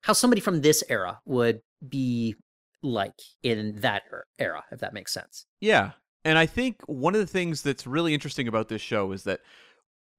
how 0.03 0.12
somebody 0.12 0.41
from 0.41 0.61
this 0.61 0.83
era 0.89 1.20
would 1.25 1.61
be 1.89 2.35
like 2.83 3.14
in 3.43 3.81
that 3.81 4.03
er- 4.12 4.27
era, 4.39 4.64
if 4.73 4.81
that 4.81 4.93
makes 4.93 5.12
sense. 5.14 5.47
Yeah. 5.61 5.93
And 6.25 6.39
I 6.39 6.47
think 6.47 6.81
one 6.87 7.14
of 7.14 7.20
the 7.20 7.27
things 7.27 7.62
that's 7.62 7.87
really 7.87 8.14
interesting 8.14 8.49
about 8.49 8.68
this 8.68 8.83
show 8.83 9.12
is 9.12 9.25
that 9.25 9.41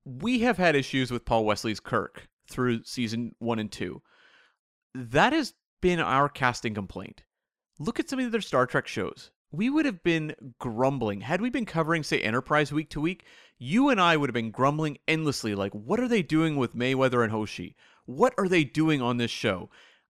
we 0.06 0.40
have 0.40 0.58
had 0.58 0.76
issues 0.76 1.12
with 1.12 1.26
Paul 1.26 1.46
Wesley's 1.46 1.80
Kirk 1.80 2.28
through 2.50 2.84
season 2.84 3.36
one 3.40 3.60
and 3.60 3.72
two. 3.72 4.02
That 4.94 5.34
has 5.34 5.54
been 5.82 6.00
our 6.00 6.30
casting 6.30 6.74
complaint. 6.74 7.24
Look 7.80 8.00
at 8.00 8.10
some 8.10 8.20
of 8.20 8.26
the 8.26 8.30
other 8.30 8.42
Star 8.42 8.66
Trek 8.66 8.88
shows. 8.88 9.32
We 9.52 9.70
would 9.70 9.86
have 9.86 10.04
been 10.04 10.36
grumbling. 10.60 11.22
Had 11.22 11.40
we 11.40 11.50
been 11.50 11.66
covering, 11.66 12.04
say, 12.04 12.20
Enterprise 12.20 12.74
week 12.74 12.90
to 12.92 13.02
week, 13.02 13.26
you 13.58 13.90
and 13.90 14.02
I 14.02 14.18
would 14.18 14.30
have 14.30 14.34
been 14.34 14.52
grumbling 14.52 14.98
endlessly 15.08 15.56
like, 15.56 15.72
what 15.74 16.00
are 16.00 16.08
they 16.08 16.22
doing 16.22 16.58
with 16.58 16.76
Mayweather 16.76 17.24
and 17.24 17.32
Hoshi? 17.32 17.76
What 18.06 18.34
are 18.38 18.48
they 18.48 18.64
doing 18.64 19.02
on 19.02 19.18
this 19.18 19.32
show? 19.32 19.70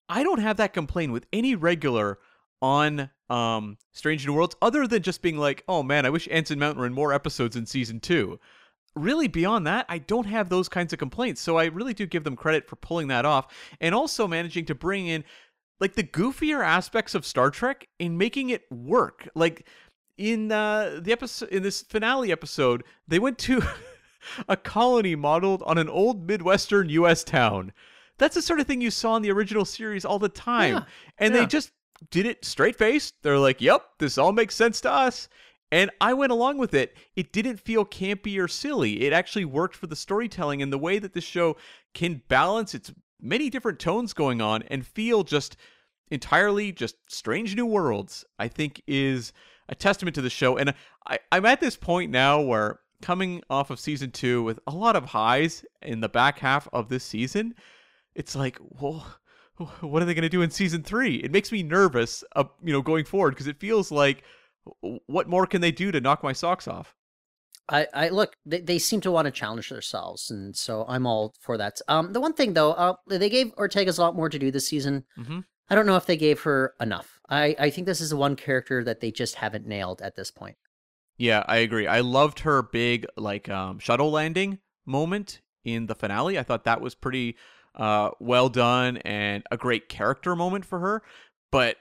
I 0.08 0.22
don't 0.22 0.40
have 0.40 0.56
that 0.56 0.72
complaint 0.72 1.12
with 1.12 1.26
any 1.32 1.54
regular 1.54 2.18
on 2.62 3.10
um 3.30 3.76
Strange 3.92 4.26
New 4.26 4.32
Worlds 4.32 4.56
other 4.62 4.86
than 4.86 5.02
just 5.02 5.22
being 5.22 5.38
like, 5.38 5.64
oh 5.68 5.82
man, 5.82 6.06
I 6.06 6.10
wish 6.10 6.28
Anson 6.30 6.58
Mount 6.58 6.76
were 6.78 6.86
in 6.86 6.94
more 6.94 7.12
episodes 7.12 7.56
in 7.56 7.66
season 7.66 8.00
two. 8.00 8.38
Really, 8.94 9.28
beyond 9.28 9.66
that, 9.66 9.84
I 9.88 9.98
don't 9.98 10.26
have 10.26 10.48
those 10.48 10.70
kinds 10.70 10.92
of 10.92 10.98
complaints. 10.98 11.42
So 11.42 11.58
I 11.58 11.66
really 11.66 11.92
do 11.92 12.06
give 12.06 12.24
them 12.24 12.34
credit 12.36 12.66
for 12.66 12.76
pulling 12.76 13.08
that 13.08 13.26
off 13.26 13.54
and 13.80 13.94
also 13.94 14.26
managing 14.26 14.64
to 14.66 14.74
bring 14.74 15.06
in 15.06 15.22
like 15.80 15.94
the 15.94 16.02
goofier 16.02 16.64
aspects 16.64 17.14
of 17.14 17.26
Star 17.26 17.50
Trek 17.50 17.88
and 18.00 18.16
making 18.16 18.50
it 18.50 18.64
work. 18.70 19.28
Like 19.34 19.66
in 20.16 20.50
uh, 20.50 21.00
the 21.02 21.12
episode 21.12 21.50
in 21.50 21.62
this 21.62 21.82
finale 21.82 22.32
episode, 22.32 22.84
they 23.06 23.18
went 23.18 23.38
to 23.38 23.62
a 24.48 24.56
colony 24.56 25.14
modeled 25.14 25.62
on 25.64 25.78
an 25.78 25.88
old 25.88 26.26
Midwestern 26.26 26.88
US 26.90 27.24
town. 27.24 27.72
That's 28.18 28.34
the 28.34 28.42
sort 28.42 28.60
of 28.60 28.66
thing 28.66 28.80
you 28.80 28.90
saw 28.90 29.16
in 29.16 29.22
the 29.22 29.30
original 29.30 29.66
series 29.66 30.04
all 30.04 30.18
the 30.18 30.28
time. 30.28 30.74
Yeah, 30.74 30.84
and 31.18 31.34
yeah. 31.34 31.40
they 31.40 31.46
just 31.46 31.70
did 32.10 32.26
it 32.26 32.44
straight 32.44 32.76
faced. 32.76 33.22
They're 33.22 33.38
like, 33.38 33.60
"Yep, 33.60 33.98
this 33.98 34.18
all 34.18 34.32
makes 34.32 34.54
sense 34.54 34.80
to 34.82 34.90
us." 34.90 35.28
And 35.72 35.90
I 36.00 36.14
went 36.14 36.32
along 36.32 36.58
with 36.58 36.74
it. 36.74 36.96
It 37.16 37.32
didn't 37.32 37.58
feel 37.58 37.84
campy 37.84 38.38
or 38.38 38.46
silly. 38.46 39.02
It 39.02 39.12
actually 39.12 39.44
worked 39.44 39.74
for 39.74 39.88
the 39.88 39.96
storytelling 39.96 40.62
and 40.62 40.72
the 40.72 40.78
way 40.78 40.98
that 40.98 41.12
the 41.12 41.20
show 41.20 41.56
can 41.92 42.22
balance 42.28 42.74
its 42.74 42.92
many 43.20 43.50
different 43.50 43.80
tones 43.80 44.12
going 44.12 44.40
on 44.40 44.62
and 44.64 44.86
feel 44.86 45.24
just 45.24 45.56
entirely 46.10 46.70
just 46.70 46.96
strange 47.08 47.56
new 47.56 47.66
worlds. 47.66 48.24
I 48.38 48.48
think 48.48 48.82
is 48.86 49.32
a 49.68 49.74
testament 49.74 50.14
to 50.14 50.22
the 50.22 50.30
show. 50.30 50.56
And 50.56 50.74
I, 51.06 51.18
I'm 51.32 51.46
at 51.46 51.60
this 51.60 51.76
point 51.76 52.10
now 52.10 52.40
where 52.40 52.80
coming 53.02 53.42
off 53.50 53.70
of 53.70 53.80
season 53.80 54.10
two 54.10 54.42
with 54.42 54.58
a 54.66 54.72
lot 54.72 54.96
of 54.96 55.06
highs 55.06 55.64
in 55.82 56.00
the 56.00 56.08
back 56.08 56.38
half 56.38 56.68
of 56.72 56.88
this 56.88 57.04
season, 57.04 57.54
it's 58.14 58.34
like, 58.34 58.58
well, 58.60 59.06
what 59.80 60.02
are 60.02 60.04
they 60.04 60.14
going 60.14 60.22
to 60.22 60.28
do 60.28 60.42
in 60.42 60.50
season 60.50 60.82
three? 60.82 61.16
It 61.16 61.30
makes 61.30 61.50
me 61.50 61.62
nervous, 61.62 62.22
uh, 62.34 62.44
you 62.62 62.72
know, 62.72 62.82
going 62.82 63.04
forward 63.04 63.30
because 63.30 63.46
it 63.46 63.60
feels 63.60 63.90
like, 63.90 64.22
what 65.06 65.28
more 65.28 65.46
can 65.46 65.60
they 65.60 65.70
do 65.70 65.92
to 65.92 66.00
knock 66.00 66.22
my 66.22 66.32
socks 66.32 66.66
off? 66.66 66.94
I, 67.68 67.86
I 67.94 68.08
look, 68.10 68.36
they, 68.44 68.60
they 68.60 68.78
seem 68.78 69.00
to 69.02 69.10
want 69.10 69.26
to 69.26 69.32
challenge 69.32 69.68
themselves, 69.68 70.30
and 70.30 70.56
so 70.56 70.84
I'm 70.88 71.06
all 71.06 71.34
for 71.40 71.56
that. 71.56 71.80
Um, 71.88 72.12
the 72.12 72.20
one 72.20 72.32
thing 72.32 72.52
though, 72.54 72.72
uh, 72.72 72.94
they 73.08 73.28
gave 73.28 73.54
Ortegas 73.56 73.98
a 73.98 74.02
lot 74.02 74.14
more 74.14 74.28
to 74.28 74.38
do 74.38 74.50
this 74.50 74.68
season. 74.68 75.04
Mm-hmm. 75.18 75.40
I 75.68 75.74
don't 75.74 75.86
know 75.86 75.96
if 75.96 76.06
they 76.06 76.16
gave 76.16 76.42
her 76.42 76.74
enough. 76.80 77.18
I, 77.28 77.56
I 77.58 77.70
think 77.70 77.86
this 77.86 78.00
is 78.00 78.10
the 78.10 78.16
one 78.16 78.36
character 78.36 78.84
that 78.84 79.00
they 79.00 79.10
just 79.10 79.36
haven't 79.36 79.66
nailed 79.66 80.00
at 80.00 80.14
this 80.14 80.30
point. 80.30 80.56
Yeah, 81.18 81.44
I 81.48 81.56
agree. 81.56 81.86
I 81.86 82.00
loved 82.00 82.40
her 82.40 82.62
big 82.62 83.06
like 83.16 83.48
um, 83.48 83.78
shuttle 83.78 84.12
landing 84.12 84.58
moment 84.84 85.40
in 85.64 85.86
the 85.86 85.94
finale. 85.94 86.38
I 86.38 86.44
thought 86.44 86.64
that 86.64 86.80
was 86.80 86.94
pretty 86.94 87.36
uh, 87.76 88.10
well 88.20 88.48
done 88.48 88.98
and 88.98 89.42
a 89.50 89.56
great 89.56 89.88
character 89.88 90.34
moment 90.34 90.64
for 90.64 90.80
her. 90.80 91.02
But 91.50 91.76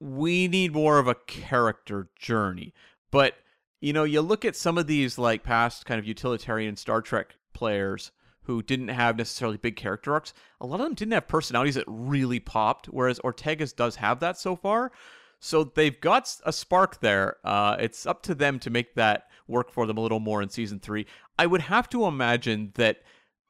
we 0.00 0.48
need 0.48 0.72
more 0.72 0.98
of 0.98 1.08
a 1.08 1.14
character 1.14 2.08
journey. 2.18 2.74
But 3.10 3.34
you 3.80 3.92
know, 3.92 4.04
you 4.04 4.20
look 4.20 4.44
at 4.44 4.56
some 4.56 4.78
of 4.78 4.86
these 4.86 5.18
like 5.18 5.42
past 5.42 5.86
kind 5.86 5.98
of 5.98 6.06
utilitarian 6.06 6.76
Star 6.76 7.02
Trek 7.02 7.36
players 7.52 8.10
who 8.42 8.62
didn't 8.62 8.88
have 8.88 9.16
necessarily 9.16 9.56
big 9.56 9.76
character 9.76 10.12
arcs. 10.12 10.32
A 10.60 10.66
lot 10.66 10.80
of 10.80 10.86
them 10.86 10.94
didn't 10.94 11.12
have 11.12 11.28
personalities 11.28 11.74
that 11.74 11.84
really 11.88 12.38
popped, 12.38 12.86
whereas 12.86 13.18
Ortegas 13.20 13.74
does 13.74 13.96
have 13.96 14.20
that 14.20 14.38
so 14.38 14.54
far. 14.54 14.92
So 15.40 15.64
they've 15.64 16.00
got 16.00 16.34
a 16.44 16.52
spark 16.52 17.00
there. 17.00 17.36
Uh, 17.44 17.76
it's 17.78 18.06
up 18.06 18.22
to 18.22 18.34
them 18.34 18.58
to 18.60 18.70
make 18.70 18.94
that 18.94 19.24
work 19.48 19.70
for 19.70 19.86
them 19.86 19.98
a 19.98 20.00
little 20.00 20.20
more 20.20 20.42
in 20.42 20.48
season 20.48 20.78
three. 20.78 21.06
I 21.38 21.46
would 21.46 21.62
have 21.62 21.88
to 21.90 22.06
imagine 22.06 22.72
that 22.74 23.02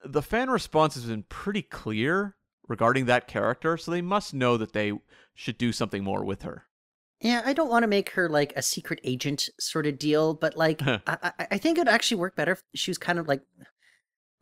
the 0.04 0.22
fan 0.22 0.50
response 0.50 0.94
has 0.94 1.04
been 1.04 1.24
pretty 1.24 1.62
clear 1.62 2.36
regarding 2.68 3.06
that 3.06 3.28
character, 3.28 3.76
so 3.76 3.90
they 3.90 4.02
must 4.02 4.34
know 4.34 4.56
that 4.56 4.72
they 4.72 4.92
should 5.34 5.58
do 5.58 5.72
something 5.72 6.02
more 6.02 6.24
with 6.24 6.42
her. 6.42 6.64
Yeah, 7.20 7.42
I 7.44 7.54
don't 7.54 7.70
want 7.70 7.82
to 7.82 7.88
make 7.88 8.10
her 8.10 8.28
like 8.28 8.52
a 8.56 8.62
secret 8.62 9.00
agent 9.02 9.48
sort 9.58 9.86
of 9.86 9.98
deal, 9.98 10.34
but 10.34 10.56
like 10.56 10.82
I, 10.86 11.32
I, 11.38 11.58
think 11.58 11.78
it'd 11.78 11.88
actually 11.88 12.18
work 12.18 12.36
better 12.36 12.52
if 12.52 12.62
she 12.74 12.90
was 12.90 12.98
kind 12.98 13.18
of 13.18 13.26
like 13.26 13.40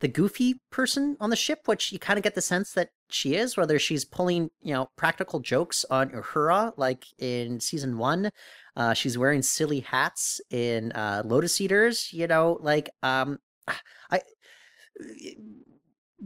the 0.01 0.09
goofy 0.09 0.61
person 0.71 1.17
on 1.21 1.31
the 1.31 1.37
ship, 1.37 1.61
which 1.67 1.93
you 1.93 1.99
kind 1.99 2.19
of 2.19 2.25
get 2.25 2.35
the 2.35 2.43
sense 2.43 2.73
that 2.73 2.91
she 3.09 3.37
is, 3.37 3.57
whether 3.57 3.79
she's 3.79 4.05
pulling, 4.05 4.51
you 4.61 4.75
know, 4.75 4.91
practical 4.97 5.39
jokes 5.39 5.85
on 5.89 6.11
Uhura, 6.11 6.73
like 6.77 7.05
in 7.19 7.61
season 7.61 7.97
one. 7.97 8.31
Uh, 8.77 8.93
she's 8.93 9.17
wearing 9.17 9.41
silly 9.41 9.81
hats 9.81 10.41
in 10.51 10.91
uh, 10.93 11.23
Lotus 11.25 11.61
Eaters, 11.61 12.13
you 12.13 12.27
know, 12.27 12.59
like 12.61 12.91
um, 13.03 13.39
I 14.11 14.21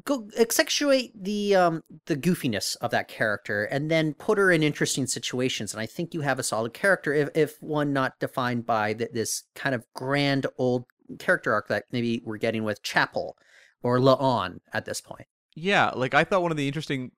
go 0.04 0.28
accentuate 0.38 1.12
the 1.20 1.56
um 1.56 1.82
the 2.06 2.16
goofiness 2.16 2.76
of 2.80 2.90
that 2.92 3.08
character 3.08 3.64
and 3.64 3.90
then 3.90 4.14
put 4.14 4.38
her 4.38 4.52
in 4.52 4.62
interesting 4.62 5.06
situations 5.06 5.72
and 5.72 5.80
i 5.80 5.86
think 5.86 6.14
you 6.14 6.20
have 6.20 6.38
a 6.38 6.42
solid 6.42 6.72
character 6.72 7.12
if, 7.12 7.28
if 7.34 7.60
one 7.60 7.92
not 7.92 8.12
defined 8.20 8.64
by 8.64 8.92
th- 8.92 9.10
this 9.12 9.44
kind 9.56 9.74
of 9.74 9.84
grand 9.94 10.46
old 10.56 10.84
character 11.18 11.52
arc 11.52 11.68
that 11.68 11.84
maybe 11.90 12.22
we're 12.24 12.36
getting 12.36 12.64
with 12.64 12.82
chapel 12.82 13.36
or 13.82 13.98
La'an 13.98 14.58
at 14.72 14.84
this 14.84 15.00
point. 15.00 15.26
Yeah, 15.54 15.90
like 15.90 16.14
I 16.14 16.24
thought 16.24 16.42
one 16.42 16.50
of 16.50 16.56
the 16.56 16.66
interesting 16.66 17.12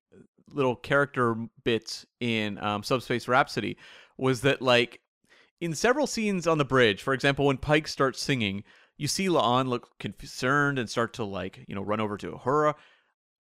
little 0.53 0.77
character 0.77 1.37
bits 1.65 2.07
in 2.21 2.59
um, 2.59 2.83
Subspace 2.83 3.29
Rhapsody 3.29 3.77
was 4.17 4.41
that 4.43 4.63
like 4.63 5.01
in 5.61 5.75
several 5.75 6.07
scenes 6.07 6.47
on 6.47 6.59
the 6.59 6.65
bridge, 6.65 7.03
for 7.03 7.13
example, 7.13 7.47
when 7.47 7.59
Pike 7.59 7.89
starts 7.89 8.23
singing, 8.23 8.65
you 9.01 9.09
see 9.09 9.29
La'an 9.29 9.67
look 9.67 9.99
concerned 9.99 10.79
and 10.79 10.89
start 10.89 11.15
to 11.15 11.25
like 11.25 11.65
you 11.67 11.75
know 11.75 11.83
run 11.83 12.01
over 12.01 12.19
to 12.19 12.33
Uhura. 12.33 12.75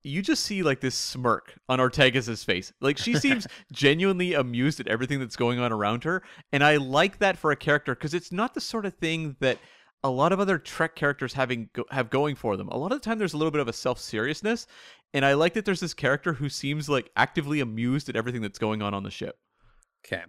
You 0.02 0.22
just 0.22 0.44
see 0.44 0.62
like 0.62 0.80
this 0.80 0.94
smirk 0.94 1.52
on 1.68 1.78
Ortega's 1.78 2.42
face. 2.42 2.72
Like 2.80 2.96
she 2.96 3.14
seems 3.14 3.46
genuinely 3.72 4.32
amused 4.32 4.80
at 4.80 4.88
everything 4.88 5.20
that's 5.20 5.36
going 5.36 5.58
on 5.58 5.70
around 5.70 6.04
her, 6.04 6.22
and 6.50 6.64
I 6.64 6.76
like 6.76 7.18
that 7.18 7.36
for 7.36 7.50
a 7.50 7.56
character 7.56 7.94
because 7.94 8.14
it's 8.14 8.32
not 8.32 8.54
the 8.54 8.60
sort 8.62 8.86
of 8.86 8.94
thing 8.94 9.36
that 9.40 9.58
a 10.02 10.08
lot 10.08 10.32
of 10.32 10.40
other 10.40 10.56
Trek 10.56 10.96
characters 10.96 11.34
having 11.34 11.68
go- 11.74 11.84
have 11.90 12.08
going 12.08 12.36
for 12.36 12.56
them. 12.56 12.68
A 12.68 12.78
lot 12.78 12.92
of 12.92 13.02
the 13.02 13.04
time, 13.04 13.18
there's 13.18 13.34
a 13.34 13.36
little 13.36 13.50
bit 13.50 13.60
of 13.60 13.68
a 13.68 13.74
self 13.74 14.00
seriousness, 14.00 14.66
and 15.12 15.26
I 15.26 15.34
like 15.34 15.52
that 15.52 15.66
there's 15.66 15.80
this 15.80 15.92
character 15.92 16.32
who 16.32 16.48
seems 16.48 16.88
like 16.88 17.10
actively 17.16 17.60
amused 17.60 18.08
at 18.08 18.16
everything 18.16 18.40
that's 18.40 18.58
going 18.58 18.80
on 18.80 18.94
on 18.94 19.02
the 19.02 19.10
ship. 19.10 19.36
Okay. 20.06 20.22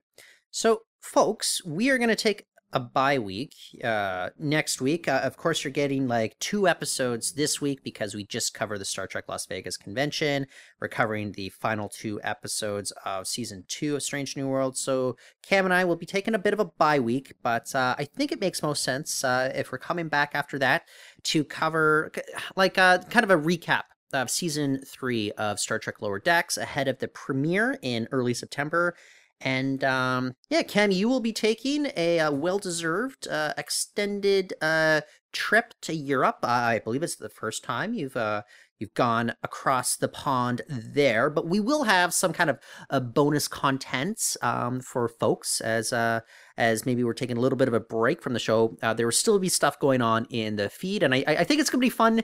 So, 0.50 0.82
folks, 1.02 1.64
we 1.66 1.90
are 1.90 1.98
going 1.98 2.10
to 2.10 2.18
take 2.18 2.44
a 2.74 2.80
bye 2.80 3.20
week 3.20 3.54
uh, 3.84 4.30
next 4.40 4.82
week. 4.82 5.08
Uh, 5.08 5.22
of 5.24 5.38
course, 5.38 5.64
you're 5.64 5.72
getting 5.72 6.08
like 6.08 6.38
two 6.40 6.68
episodes 6.68 7.34
this 7.34 7.60
week 7.60 7.84
because 7.84 8.16
we 8.16 8.24
just 8.26 8.54
covered 8.54 8.80
the 8.80 8.86
Star 8.86 9.08
Trek 9.08 9.26
Las 9.28 9.46
Vegas 9.46 9.78
convention. 9.78 10.48
We're 10.80 10.88
covering 10.88 11.34
the 11.34 11.50
final 11.50 11.90
two 11.90 12.20
episodes 12.24 12.92
of 13.06 13.28
season 13.28 13.66
two 13.68 13.96
of 13.96 14.04
Strange 14.04 14.38
New 14.38 14.48
World. 14.48 14.78
So, 14.78 15.18
Cam 15.44 15.66
and 15.66 15.74
I 15.74 15.84
will 15.84 15.96
be 15.96 16.06
taking 16.06 16.36
a 16.36 16.40
bit 16.40 16.54
of 16.54 16.60
a 16.60 16.66
bye 16.66 17.00
week, 17.00 17.34
but 17.44 17.74
uh, 17.76 17.96
I 17.98 18.06
think 18.06 18.32
it 18.32 18.42
makes 18.42 18.64
most 18.64 18.84
sense 18.84 19.24
uh, 19.24 19.52
if 19.54 19.72
we're 19.72 19.78
coming 19.78 20.08
back 20.08 20.32
after 20.34 20.58
that 20.60 20.84
to 21.24 21.44
cover 21.44 22.12
like 22.56 22.78
uh, 22.78 23.00
kind 23.10 23.24
of 23.24 23.32
a 23.32 23.38
recap 23.38 23.84
of 24.14 24.30
season 24.30 24.82
three 24.86 25.32
of 25.34 25.60
Star 25.60 25.80
Trek 25.80 26.02
Lower 26.02 26.20
Decks 26.20 26.58
ahead 26.58 26.88
of 26.88 27.00
the 27.00 27.08
premiere 27.08 27.78
in 27.82 28.08
early 28.12 28.34
September. 28.34 28.96
And 29.42 29.84
um, 29.84 30.34
yeah, 30.50 30.62
Cam, 30.64 30.92
you 30.92 31.10
will 31.10 31.20
be 31.20 31.34
taking 31.34 31.88
a, 31.98 32.20
uh 32.20 32.32
well-deserved 32.32 33.28
uh, 33.28 33.54
extended 33.58 34.54
uh, 34.62 35.02
trip 35.34 35.74
to 35.82 35.94
Europe. 35.94 36.40
Uh, 36.44 36.48
I 36.48 36.80
believe 36.80 37.04
it's 37.04 37.16
the 37.16 37.30
first 37.30 37.64
time 37.64 37.94
you've 37.94 38.18
uh, 38.18 38.44
you've 38.80 38.94
gone 38.94 39.34
across 39.44 39.96
the 39.96 40.08
pond 40.08 40.62
there. 40.68 41.30
But 41.30 41.48
we 41.48 41.60
will 41.60 41.84
have 41.84 42.14
some 42.14 42.34
kind 42.34 42.50
of 42.50 42.60
uh, 42.90 43.00
bonus 43.00 43.48
contents 43.48 44.38
um, 44.42 44.82
for 44.82 45.08
folks 45.08 45.62
as 45.62 45.94
as 46.58 46.86
maybe 46.86 47.04
we're 47.04 47.14
taking 47.14 47.38
a 47.38 47.42
little 47.42 47.58
bit 47.58 47.68
of 47.68 47.74
a 47.74 47.80
break 47.80 48.22
from 48.22 48.34
the 48.34 48.40
show. 48.40 48.78
There 48.82 49.08
will 49.08 49.12
still 49.12 49.40
be 49.40 49.50
stuff 49.50 49.80
going 49.80 50.02
on 50.02 50.26
in 50.30 50.56
the 50.56 50.70
feed, 50.70 51.04
and 51.04 51.14
I, 51.14 51.24
I 51.28 51.44
think 51.44 51.60
it's 51.60 51.70
going 51.70 51.82
to 51.82 51.86
be 51.86 51.90
fun. 51.90 52.22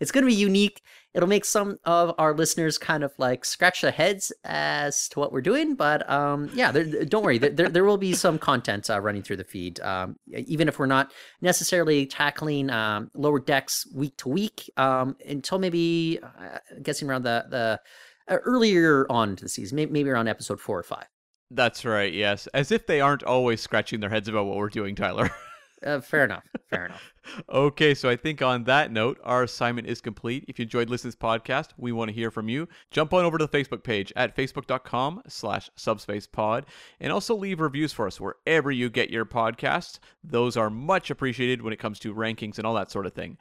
It's 0.00 0.10
going 0.12 0.24
to 0.24 0.30
be 0.30 0.34
unique. 0.34 0.82
It'll 1.14 1.28
make 1.28 1.44
some 1.44 1.78
of 1.84 2.14
our 2.18 2.34
listeners 2.34 2.76
kind 2.76 3.04
of 3.04 3.12
like 3.18 3.44
scratch 3.44 3.82
their 3.82 3.92
heads 3.92 4.32
as 4.44 5.08
to 5.10 5.20
what 5.20 5.32
we're 5.32 5.42
doing, 5.42 5.76
but 5.76 6.08
um, 6.10 6.50
yeah, 6.54 6.72
there, 6.72 7.04
don't 7.04 7.24
worry. 7.24 7.38
There, 7.38 7.68
there 7.68 7.84
will 7.84 7.98
be 7.98 8.14
some 8.14 8.38
content 8.38 8.90
uh, 8.90 9.00
running 9.00 9.22
through 9.22 9.36
the 9.36 9.44
feed, 9.44 9.78
um, 9.80 10.16
even 10.32 10.66
if 10.66 10.78
we're 10.78 10.86
not 10.86 11.12
necessarily 11.40 12.06
tackling 12.06 12.68
um, 12.70 13.10
lower 13.14 13.38
decks 13.38 13.86
week 13.94 14.16
to 14.18 14.28
week 14.28 14.68
um, 14.76 15.16
until 15.26 15.58
maybe 15.58 16.18
uh, 16.22 16.58
guessing 16.82 17.08
around 17.08 17.22
the 17.22 17.46
the 17.48 17.80
uh, 18.26 18.38
earlier 18.44 19.06
on 19.10 19.36
to 19.36 19.44
the 19.44 19.48
season, 19.48 19.76
maybe, 19.76 19.92
maybe 19.92 20.10
around 20.10 20.28
episode 20.28 20.60
four 20.60 20.78
or 20.78 20.82
five. 20.82 21.06
That's 21.50 21.84
right, 21.84 22.12
yes. 22.12 22.48
As 22.48 22.72
if 22.72 22.86
they 22.86 23.00
aren't 23.00 23.22
always 23.22 23.60
scratching 23.60 24.00
their 24.00 24.10
heads 24.10 24.28
about 24.28 24.46
what 24.46 24.56
we're 24.56 24.68
doing, 24.68 24.94
Tyler. 24.94 25.30
Uh, 25.84 26.00
fair 26.00 26.24
enough. 26.24 26.44
Fair 26.70 26.86
enough. 26.86 27.12
okay, 27.48 27.94
so 27.94 28.08
I 28.08 28.16
think 28.16 28.40
on 28.40 28.64
that 28.64 28.90
note, 28.90 29.18
our 29.22 29.42
assignment 29.42 29.86
is 29.86 30.00
complete. 30.00 30.44
If 30.48 30.58
you 30.58 30.64
enjoyed 30.64 30.88
listening 30.88 31.12
to 31.12 31.18
this 31.18 31.22
podcast, 31.22 31.68
we 31.76 31.92
want 31.92 32.08
to 32.08 32.14
hear 32.14 32.30
from 32.30 32.48
you. 32.48 32.68
Jump 32.90 33.12
on 33.12 33.24
over 33.24 33.36
to 33.38 33.46
the 33.46 33.58
Facebook 33.58 33.84
page 33.84 34.12
at 34.16 34.34
facebook.com 34.34 35.22
slash 35.28 35.68
subspacepod 35.76 36.64
and 37.00 37.12
also 37.12 37.34
leave 37.34 37.60
reviews 37.60 37.92
for 37.92 38.06
us 38.06 38.20
wherever 38.20 38.70
you 38.70 38.88
get 38.88 39.10
your 39.10 39.26
podcasts. 39.26 39.98
Those 40.22 40.56
are 40.56 40.70
much 40.70 41.10
appreciated 41.10 41.60
when 41.60 41.72
it 41.72 41.78
comes 41.78 41.98
to 42.00 42.14
rankings 42.14 42.56
and 42.56 42.66
all 42.66 42.74
that 42.74 42.90
sort 42.90 43.06
of 43.06 43.12
thing. 43.12 43.36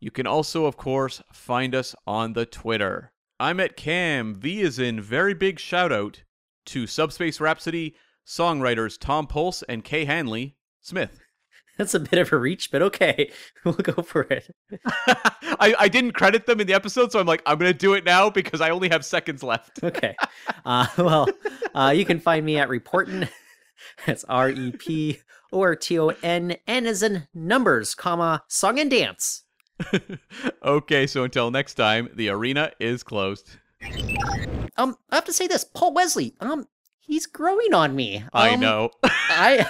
You 0.00 0.10
can 0.10 0.26
also, 0.26 0.66
of 0.66 0.76
course, 0.76 1.22
find 1.32 1.74
us 1.74 1.94
on 2.06 2.34
the 2.34 2.46
Twitter. 2.46 3.12
I'm 3.40 3.58
at 3.58 3.76
Cam. 3.76 4.34
V 4.34 4.60
is 4.60 4.78
in 4.78 5.00
very 5.00 5.34
big 5.34 5.58
shout 5.58 5.90
out 5.90 6.22
to 6.66 6.86
Subspace 6.86 7.40
Rhapsody 7.40 7.94
songwriters 8.26 8.98
Tom 8.98 9.26
Polce 9.26 9.62
and 9.68 9.82
Kay 9.82 10.04
Hanley 10.04 10.56
Smith. 10.80 11.23
That's 11.78 11.94
a 11.94 12.00
bit 12.00 12.18
of 12.18 12.32
a 12.32 12.38
reach, 12.38 12.70
but 12.70 12.82
okay, 12.82 13.32
we'll 13.64 13.74
go 13.74 14.02
for 14.02 14.22
it. 14.22 14.54
I, 15.58 15.74
I 15.78 15.88
didn't 15.88 16.12
credit 16.12 16.46
them 16.46 16.60
in 16.60 16.66
the 16.66 16.74
episode, 16.74 17.10
so 17.10 17.18
I'm 17.18 17.26
like, 17.26 17.42
I'm 17.46 17.58
going 17.58 17.72
to 17.72 17.78
do 17.78 17.94
it 17.94 18.04
now 18.04 18.30
because 18.30 18.60
I 18.60 18.70
only 18.70 18.88
have 18.90 19.04
seconds 19.04 19.42
left. 19.42 19.82
okay. 19.82 20.14
Uh, 20.64 20.86
well, 20.96 21.28
uh, 21.74 21.92
you 21.94 22.04
can 22.04 22.20
find 22.20 22.46
me 22.46 22.58
at 22.58 22.68
Reportin. 22.68 23.28
That's 24.06 24.24
R 24.24 24.50
E 24.50 24.72
P 24.72 25.20
O 25.52 25.60
R 25.62 25.74
T 25.74 25.98
O 25.98 26.08
N. 26.22 26.56
N 26.66 26.86
as 26.86 27.02
in 27.02 27.26
numbers, 27.34 27.94
comma, 27.94 28.44
song 28.48 28.78
and 28.78 28.90
dance. 28.90 29.42
okay, 30.64 31.06
so 31.06 31.24
until 31.24 31.50
next 31.50 31.74
time, 31.74 32.08
the 32.14 32.28
arena 32.28 32.70
is 32.78 33.02
closed. 33.02 33.56
Um, 34.76 34.96
I 35.10 35.16
have 35.16 35.24
to 35.24 35.32
say 35.32 35.48
this, 35.48 35.64
Paul 35.64 35.92
Wesley. 35.92 36.34
Um, 36.40 36.66
he's 37.00 37.26
growing 37.26 37.74
on 37.74 37.94
me. 37.96 38.18
Um, 38.18 38.28
I 38.32 38.56
know. 38.56 38.90
I 39.02 39.66